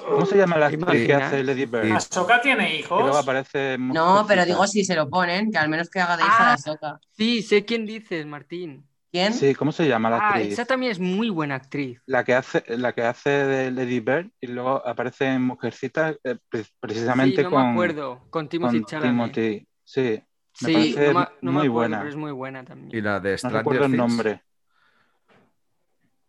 [0.09, 1.91] ¿Cómo se llama la actriz que hace Lady Bird?
[1.91, 3.17] Ahsoka tiene luego hijos.
[3.17, 6.43] aparece No, pero digo si se lo ponen, que al menos que haga de hija
[6.43, 6.53] de Ah.
[6.53, 6.99] Ahsoka.
[7.11, 8.87] Sí, sé quién dices, Martín.
[9.11, 9.33] ¿Quién?
[9.33, 10.53] Sí, ¿cómo se llama la Ah, actriz?
[10.53, 12.01] esa también es muy buena actriz.
[12.05, 16.37] La que hace, la que hace de Lady Bird y luego aparece en Mujercita eh,
[16.49, 18.21] pre- precisamente Sí, no con, me acuerdo.
[18.29, 19.31] Con Timothy con Chalamet.
[19.33, 19.67] Timothy.
[19.85, 21.97] Sí, me Sí, parece no, me- no me muy acuerdo, buena.
[21.99, 22.97] pero es muy buena también.
[22.97, 24.43] Y la de No Stranger recuerdo el nombre.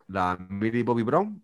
[0.09, 1.43] la Millie Bobby Brown.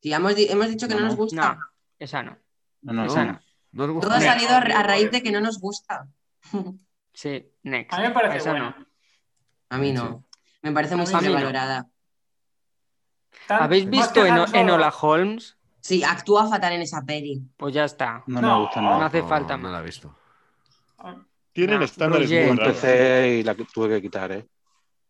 [0.00, 1.22] Sí, hemos, hemos dicho que no, No, nos no.
[1.24, 1.54] gusta.
[1.54, 1.60] No,
[1.98, 2.38] esa no.
[2.82, 3.32] No, no, Esa no.
[3.32, 3.86] no.
[3.86, 4.08] ¿No gusta?
[4.08, 6.08] Todo ha salido a, raíz de que no nos gusta.
[7.12, 7.92] Sí, next.
[7.92, 8.76] A mí me parece Esa buena.
[8.78, 8.86] no.
[9.70, 10.24] A mí no.
[10.62, 11.10] Me parece muy no.
[11.10, 11.86] sobrevalorada.
[13.48, 14.36] ¿Habéis visto en.
[14.54, 15.56] Enola Holmes?
[15.80, 17.42] Sí, actúa fatal en esa peli.
[17.56, 18.22] Pues ya está.
[18.26, 19.06] No, No, me gusta No nada.
[19.06, 19.72] hace falta No más.
[19.72, 20.16] la he visto.
[21.52, 24.46] Tienen No, estándares muy empecé y la que tuve que quitar, ¿eh?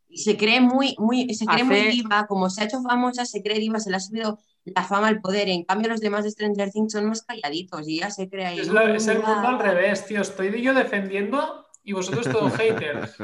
[0.09, 3.27] Y se cree muy, muy, se cree muy Hace- diva, como se ha hecho famosa,
[3.27, 4.39] se cree diva, se le ha subido
[4.74, 5.49] la fama al poder.
[5.49, 8.61] En cambio, los demás de Stranger Things son más calladitos y ya se cree ahí.
[8.61, 9.62] Es, el "Uh, mundo al ah".
[9.62, 10.20] revés, tío.
[10.23, 13.16] Estoy yo defendiendo y vosotros todos haters.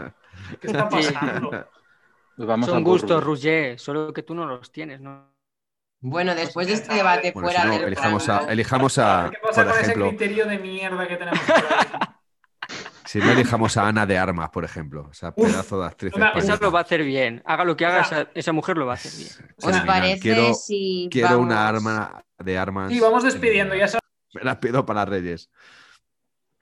[0.60, 1.66] ¿Qué está pasando?
[2.36, 3.22] Vamos Son gustos.
[3.22, 5.32] Roger, solo que tú no los tienes, ¿no?
[6.00, 9.38] Bueno, después de este debate Bueno, fuera si no, del elijamos a, elijamos a, ¿Qué
[9.40, 12.08] pasa por con ejemplo, ese criterio de mierda que tenemos por ahí?
[13.06, 16.30] Si no elijamos a Ana de Armas, por ejemplo, esa Uf, pedazo de actriz una-
[16.30, 17.42] Esa lo va a hacer bien.
[17.44, 19.54] Haga lo que haga, O sea, esa, esa mujer lo va a hacer bien.
[19.62, 22.92] ¿Os parece Quiero- si Quiero una arma de armas.
[22.92, 24.02] Y vamos despidiendo, ya sabes.
[24.34, 25.50] Me las pido para Reyes.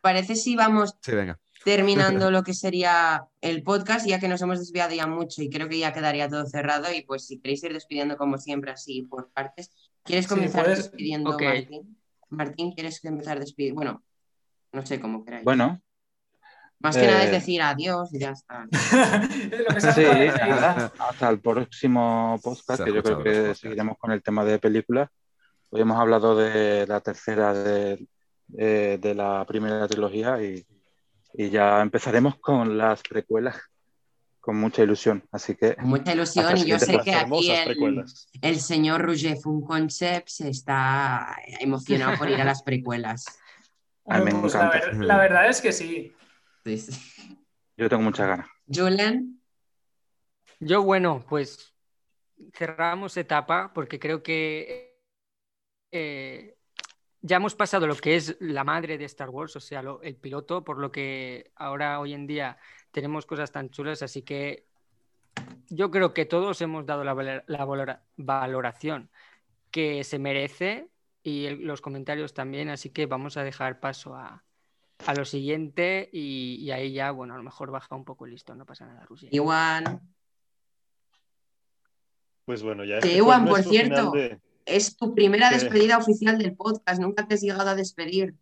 [0.00, 1.38] parece si vamos Sí, venga.
[1.64, 5.68] terminando lo que sería el podcast, ya que nos hemos desviado ya mucho y creo
[5.68, 6.92] que ya quedaría todo cerrado.
[6.92, 9.70] Y pues si queréis ir despidiendo como siempre, así por partes.
[10.02, 11.42] ¿Quieres Sí, comenzar puedes- despidiendo, Ok.
[11.42, 11.98] Martín?
[12.30, 13.76] Martín, ¿quieres empezar despidiendo?
[13.78, 14.02] Bueno,
[14.72, 15.44] no sé cómo queráis.
[15.44, 15.80] Bueno,
[16.82, 18.66] Más que nada es eh, decir adiós y ya está.
[19.94, 24.58] Sí, nada, hasta el próximo podcast, que yo creo que seguiremos con el tema de
[24.58, 25.08] películas.
[25.70, 28.06] Hoy hemos hablado de la tercera de,
[28.48, 30.66] de- de la primera trilogía y,
[31.34, 33.56] y ya empezaremos con las precuelas
[34.40, 35.22] con mucha ilusión.
[35.30, 38.04] Así que Con mucha ilusión y yo sé que aquí el,
[38.42, 43.24] el señor Roger Funconcept se está emocionado por ir a las precuelas.
[44.08, 46.12] A mí me Pues la, ver- la verdad es que sí.
[46.64, 47.36] Sí, sí.
[47.76, 48.48] yo tengo muchas ganas.
[48.66, 49.40] Julian,
[50.60, 51.74] Yo, bueno, pues
[52.54, 55.00] cerramos etapa porque creo que
[55.90, 56.56] eh,
[57.20, 60.16] ya hemos pasado lo que es la madre de Star Wars, o sea, lo- el
[60.16, 62.58] piloto, por lo que ahora hoy en día
[62.90, 64.66] tenemos cosas tan chulas, así que
[65.68, 69.10] yo creo que todos hemos dado la, valor- la valora- valoración
[69.70, 70.88] que se merece
[71.22, 74.44] y el- los comentarios también, así que vamos a dejar paso a,
[75.06, 78.32] a lo siguiente y, y ahí ya, bueno, a lo mejor baja un poco el
[78.32, 79.28] listón, no pasa nada, Roger.
[79.34, 80.00] Iwan,
[82.44, 82.98] Pues bueno, ya.
[83.00, 84.10] Que este Ewan, por cierto.
[84.12, 87.00] de- es tu primera despedida oficial del podcast.
[87.00, 88.34] Nunca te has llegado a despedir.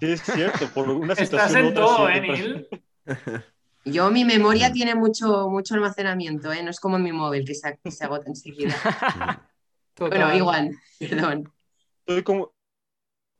[0.00, 2.68] Sí, es cierto, por una Estás situación u en otra todo, ¿eh, Neil?
[3.84, 6.60] Yo, mi memoria tiene mucho, mucho almacenamiento, ¿eh?
[6.64, 8.74] No es como en mi móvil que se, que se agota enseguida.
[9.94, 10.18] Total.
[10.18, 11.52] Bueno, igual, perdón.
[12.04, 12.52] Soy como,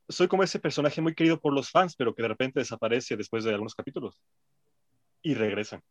[0.09, 3.43] soy como ese personaje muy querido por los fans, pero que de repente desaparece después
[3.43, 4.21] de algunos capítulos.
[5.21, 5.81] Y regresan.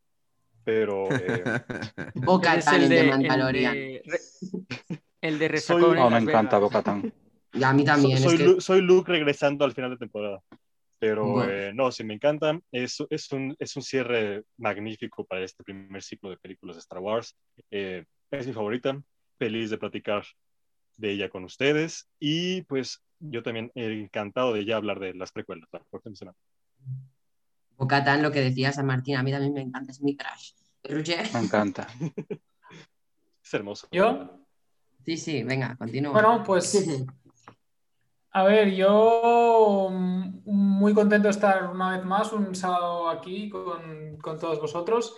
[0.65, 1.45] Pero eh,
[2.15, 3.75] Boca Tan el el de de, el Mandalorian.
[3.75, 6.59] de, re- el de Soy- resacón en Oh, me encanta.
[6.59, 7.13] Bocatán.
[7.53, 8.19] Y a mí también.
[8.19, 10.43] soy, es que- Lu- soy Luke regresando al final de temporada.
[10.99, 11.53] Pero Bueno.
[11.53, 12.63] eh, no, sí me encantan.
[12.73, 16.99] Es, es, un, es un cierre magnífico para este primer ciclo de películas de Star
[17.01, 17.37] Wars.
[17.71, 19.01] Eh, es mi favorita.
[19.39, 20.25] Feliz de platicar
[20.97, 22.09] de ella con ustedes.
[22.19, 26.37] Y pues yo también encantado de ya hablar de las precuelas la próxima semana.
[27.77, 30.53] Bocatán, lo que decía San Martín, a mí también me encanta, es mi crush.
[30.85, 31.27] Roger.
[31.33, 31.87] Me encanta.
[33.43, 33.87] Es hermoso.
[33.93, 34.41] ¿Yo?
[35.05, 36.13] Sí, sí, venga, continúa.
[36.13, 36.85] Bueno, pues
[38.33, 44.17] A ver, yo mm, muy contento de estar una vez más un sábado aquí con,
[44.17, 45.15] con todos vosotros.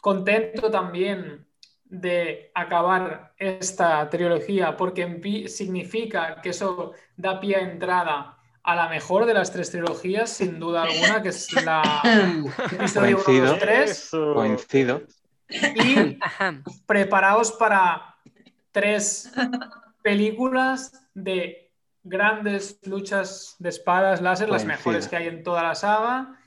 [0.00, 1.47] Contento también
[1.90, 9.24] de acabar esta trilogía porque significa que eso da pie a entrada a la mejor
[9.24, 12.02] de las tres trilogías, sin duda alguna, que es la
[12.72, 13.46] episodio 1, Coincido.
[13.46, 13.90] 2, 3.
[13.90, 14.34] Eso.
[14.34, 15.02] Coincido.
[15.48, 16.18] Y
[16.86, 18.16] preparaos para
[18.70, 19.32] tres
[20.02, 21.70] películas de
[22.04, 26.37] grandes luchas de espadas láser, las mejores que hay en toda la saga,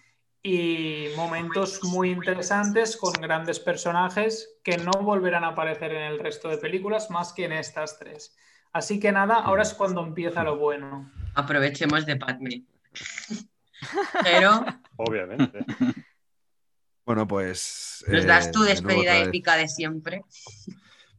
[0.44, 6.50] y momentos muy interesantes con grandes personajes que no volverán a aparecer en el resto
[6.50, 8.36] de películas más que en estas tres.
[8.74, 11.12] Así que nada, ahora es cuando empieza lo bueno.
[11.36, 12.64] Aprovechemos de Padme.
[14.24, 14.66] Pero
[14.98, 15.60] Obviamente.
[17.06, 18.04] Bueno, pues.
[18.08, 20.24] nos eh, das tu de nuevo despedida épica de siempre.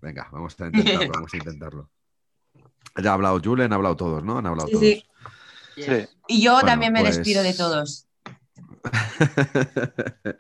[0.00, 1.90] Venga, vamos a intentarlo, vamos a intentarlo.
[3.02, 4.38] Ya ha hablado Julen, ha hablado todos, ¿no?
[4.38, 4.84] Han hablado Sí, todos.
[4.84, 5.06] sí.
[5.82, 6.08] Sí.
[6.28, 8.06] Y yo Bueno, también me pues- despido de todos.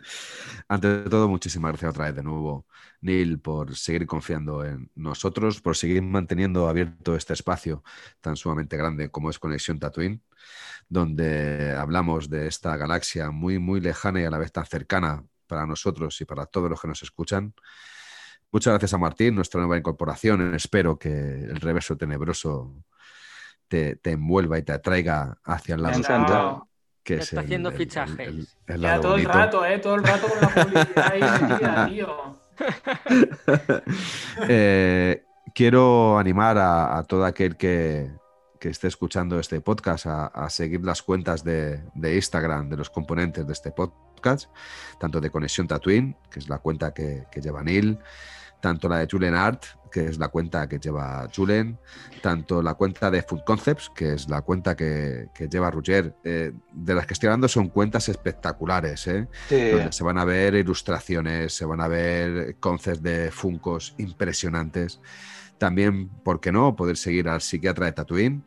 [0.68, 2.66] Ante todo, muchísimas gracias otra vez de nuevo,
[3.00, 7.84] Neil, por seguir confiando en nosotros, por seguir manteniendo abierto este espacio
[8.20, 10.22] tan sumamente grande como es Conexión Tatooine,
[10.88, 15.66] donde hablamos de esta galaxia muy, muy lejana y a la vez tan cercana para
[15.66, 17.54] nosotros y para todos los que nos escuchan.
[18.50, 20.54] Muchas gracias a Martín, nuestra nueva incorporación.
[20.54, 22.84] Espero que el reverso tenebroso
[23.68, 26.66] te, te envuelva y te atraiga hacia el lado
[27.04, 28.18] que Ya es está el- haciendo el- fichajes.
[28.28, 29.78] el- el- el Ya lado todo el rato, ¿eh?
[29.78, 32.42] Todo el rato con la publicidad ahí metida, tío.
[34.48, 35.24] Eh,
[35.54, 38.10] quiero animar a, a todo aquel que,
[38.60, 42.90] que esté escuchando este podcast a, a seguir las cuentas de, de Instagram de los
[42.90, 44.50] componentes de este podcast,
[44.98, 47.98] tanto de Conexión Tatooine, que es la cuenta que, que lleva Neil,
[48.60, 51.78] tanto la de Julen Art, que es la cuenta que lleva Julen,
[52.22, 56.14] tanto la cuenta de Food Concepts, que es la cuenta que, que lleva Roger.
[56.24, 59.28] Eh, de las que estoy hablando son cuentas espectaculares, ¿eh?
[59.48, 59.70] Sí.
[59.70, 65.00] donde se van a ver ilustraciones, se van a ver concepts de Funcos impresionantes.
[65.58, 66.74] También, ¿por qué no?
[66.74, 68.42] Poder seguir al psiquiatra de Tatooine,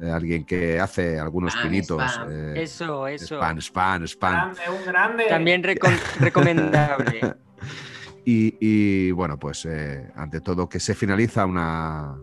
[0.00, 2.02] eh, alguien que hace algunos Spam, pinitos.
[2.12, 2.28] spam.
[2.30, 3.36] eh, Eso, eso.
[3.36, 4.32] Spam, spam, spam.
[4.54, 5.24] Grande, un grande.
[5.28, 7.34] También recom- recomendable.
[8.24, 12.16] Y, bueno, pues eh, ante todo que se finaliza una,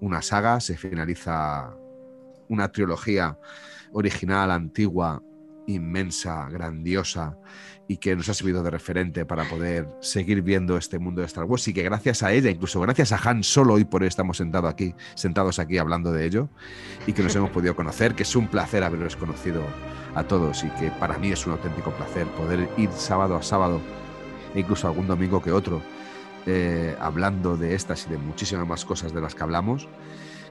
[0.00, 1.76] una saga, se finaliza
[2.48, 3.38] una trilogía
[3.92, 5.22] original, antigua,
[5.66, 7.38] inmensa, grandiosa
[7.86, 11.44] y que nos ha servido de referente para poder seguir viendo este mundo de Star
[11.44, 14.38] Wars y que gracias a ella, incluso gracias a Han Solo, hoy por hoy estamos
[14.38, 16.48] sentados aquí, sentados aquí hablando de ello
[17.06, 19.62] y que nos hemos podido conocer, que es un placer haberlos conocido
[20.14, 23.80] a todos y que para mí es un auténtico placer poder ir sábado a sábado
[24.54, 25.82] incluso algún domingo que otro,
[26.46, 29.88] eh, hablando de estas y de muchísimas más cosas de las que hablamos,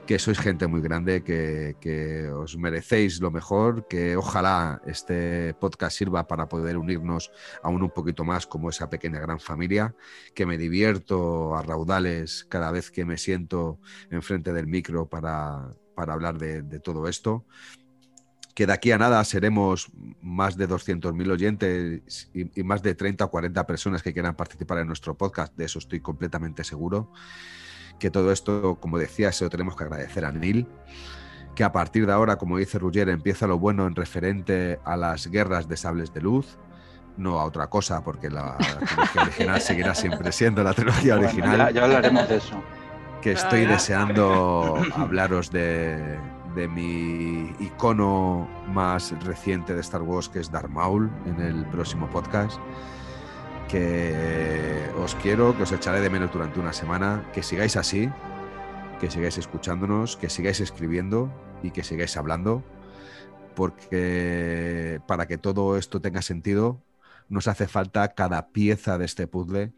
[0.06, 6.26] que sois gente muy grande, que, os merecéis lo mejor, que ojalá este podcast sirva
[6.26, 7.30] para poder unirnos
[7.62, 9.94] aún un poquito más como esa pequeña gran familia,
[10.34, 13.78] que me divierto a raudales cada vez que me siento
[14.10, 17.46] enfrente del micro para, hablar de todo esto
[18.54, 19.88] que de aquí a nada seremos
[20.22, 24.78] más de 200.000 oyentes y, y, más de 30 o 40 personas que quieran participar
[24.78, 27.10] en nuestro podcast, de eso estoy completamente seguro.
[27.98, 30.66] Que todo esto, como decía, se lo tenemos que agradecer a Neil.
[31.56, 35.28] Que a partir de ahora, como dice Ruggier, empieza lo bueno en referente a las
[35.28, 36.58] guerras de sables de luz,
[37.16, 41.58] no a otra cosa, porque la trilogía original seguirá siempre siendo la trilogía Bueno, original.
[41.58, 42.60] ya, ya hablaremos de eso.
[43.22, 46.18] Que estoy Ah, deseando hablaros de,
[46.54, 52.08] de mi icono más reciente de Star Wars, que es Darth Maul, en el próximo
[52.08, 52.58] podcast.
[53.68, 58.10] Que os quiero, que os echaré de menos durante una semana, que sigáis así,
[59.00, 61.32] que sigáis escuchándonos, que sigáis escribiendo
[61.62, 62.62] y que sigáis hablando,
[63.54, 66.80] porque para que todo esto tenga sentido,
[67.28, 69.72] nos hace falta cada pieza de este puzzle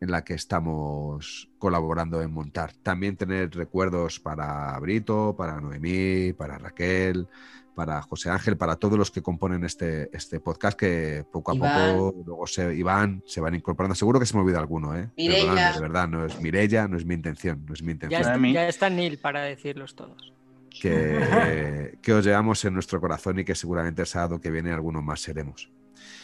[0.00, 2.72] en la que estamos colaborando en montar.
[2.82, 7.26] También tener recuerdos para Brito, para Noemí, para Raquel,
[7.74, 11.96] para José Ángel, para todos los que componen este, este podcast, que poco a Iván.
[11.96, 13.94] poco luego se, Iván se van incorporando.
[13.94, 15.10] Seguro que se me olvida alguno, ¿eh?
[15.16, 15.72] Mireia.
[15.72, 18.22] De verdad, no es Mirella, no es mi intención, no es mi Ya, intención.
[18.44, 20.32] está, ya está Neil para decirlos todos.
[20.80, 25.02] Que, que os llevamos en nuestro corazón y que seguramente el sábado que viene algunos
[25.04, 25.70] más seremos.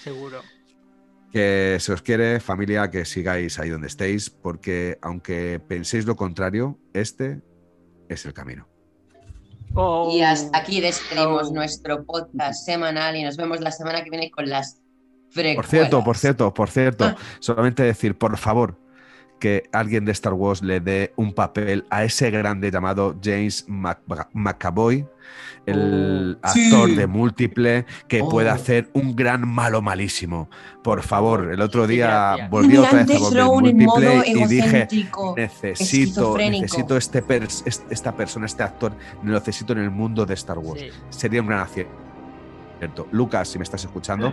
[0.03, 0.41] Seguro.
[1.33, 6.79] Que se os quiere, familia, que sigáis ahí donde estéis, porque aunque penséis lo contrario,
[6.93, 7.41] este
[8.09, 8.69] es el camino.
[9.75, 10.11] Oh.
[10.13, 11.55] Y hasta aquí despedimos oh.
[11.55, 14.81] nuestro podcast semanal y nos vemos la semana que viene con las
[15.31, 15.57] frecuencias.
[15.57, 17.17] Por cierto, por cierto, por cierto, ah.
[17.39, 18.77] solamente decir, por favor,
[19.41, 23.67] que alguien de Star Wars le dé un papel a ese grande llamado James
[24.33, 25.07] McAvoy,
[25.67, 28.53] el oh, actor de múltiple que puede oh.
[28.53, 30.49] hacer un gran malo malísimo.
[30.85, 34.89] Por favor, el otro día volví otra vez a volver múltiple y dije,
[35.37, 37.25] necesito, necesito este
[37.91, 38.93] esta persona, este actor,
[39.23, 40.83] lo necesito en el mundo de Star Wars.
[41.09, 42.10] Sería un gran acierto.
[43.13, 44.33] Lucas, si me estás escuchando,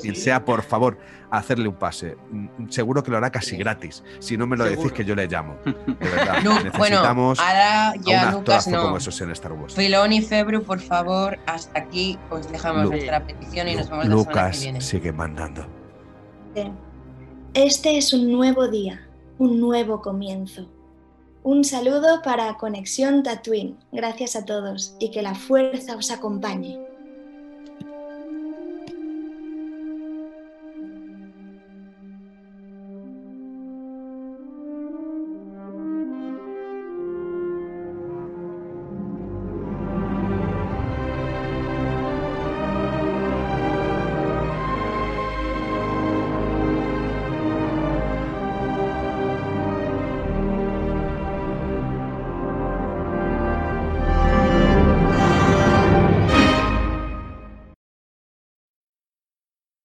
[0.00, 0.98] quien sea, por favor,
[1.30, 2.16] hacerle un pase.
[2.30, 4.02] Mm, seguro que lo hará casi gratis.
[4.18, 5.56] Si no me lo decís que yo le llamo.
[5.64, 6.42] De verdad.
[6.64, 8.82] Necesitamos ahora ya un Lucas no.
[8.82, 9.74] como esos en Star Wars.
[9.74, 14.14] Filón y Febru, por favor, hasta aquí os dejamos nuestra petición y nos vemos la
[14.14, 14.80] Lucas que viene.
[14.80, 15.66] sigue mandando.
[17.54, 19.06] Este es un nuevo día,
[19.38, 20.68] un nuevo comienzo.
[21.42, 23.78] Un saludo para Conexión Tatooine.
[23.92, 26.78] Gracias a todos y que la fuerza os acompañe.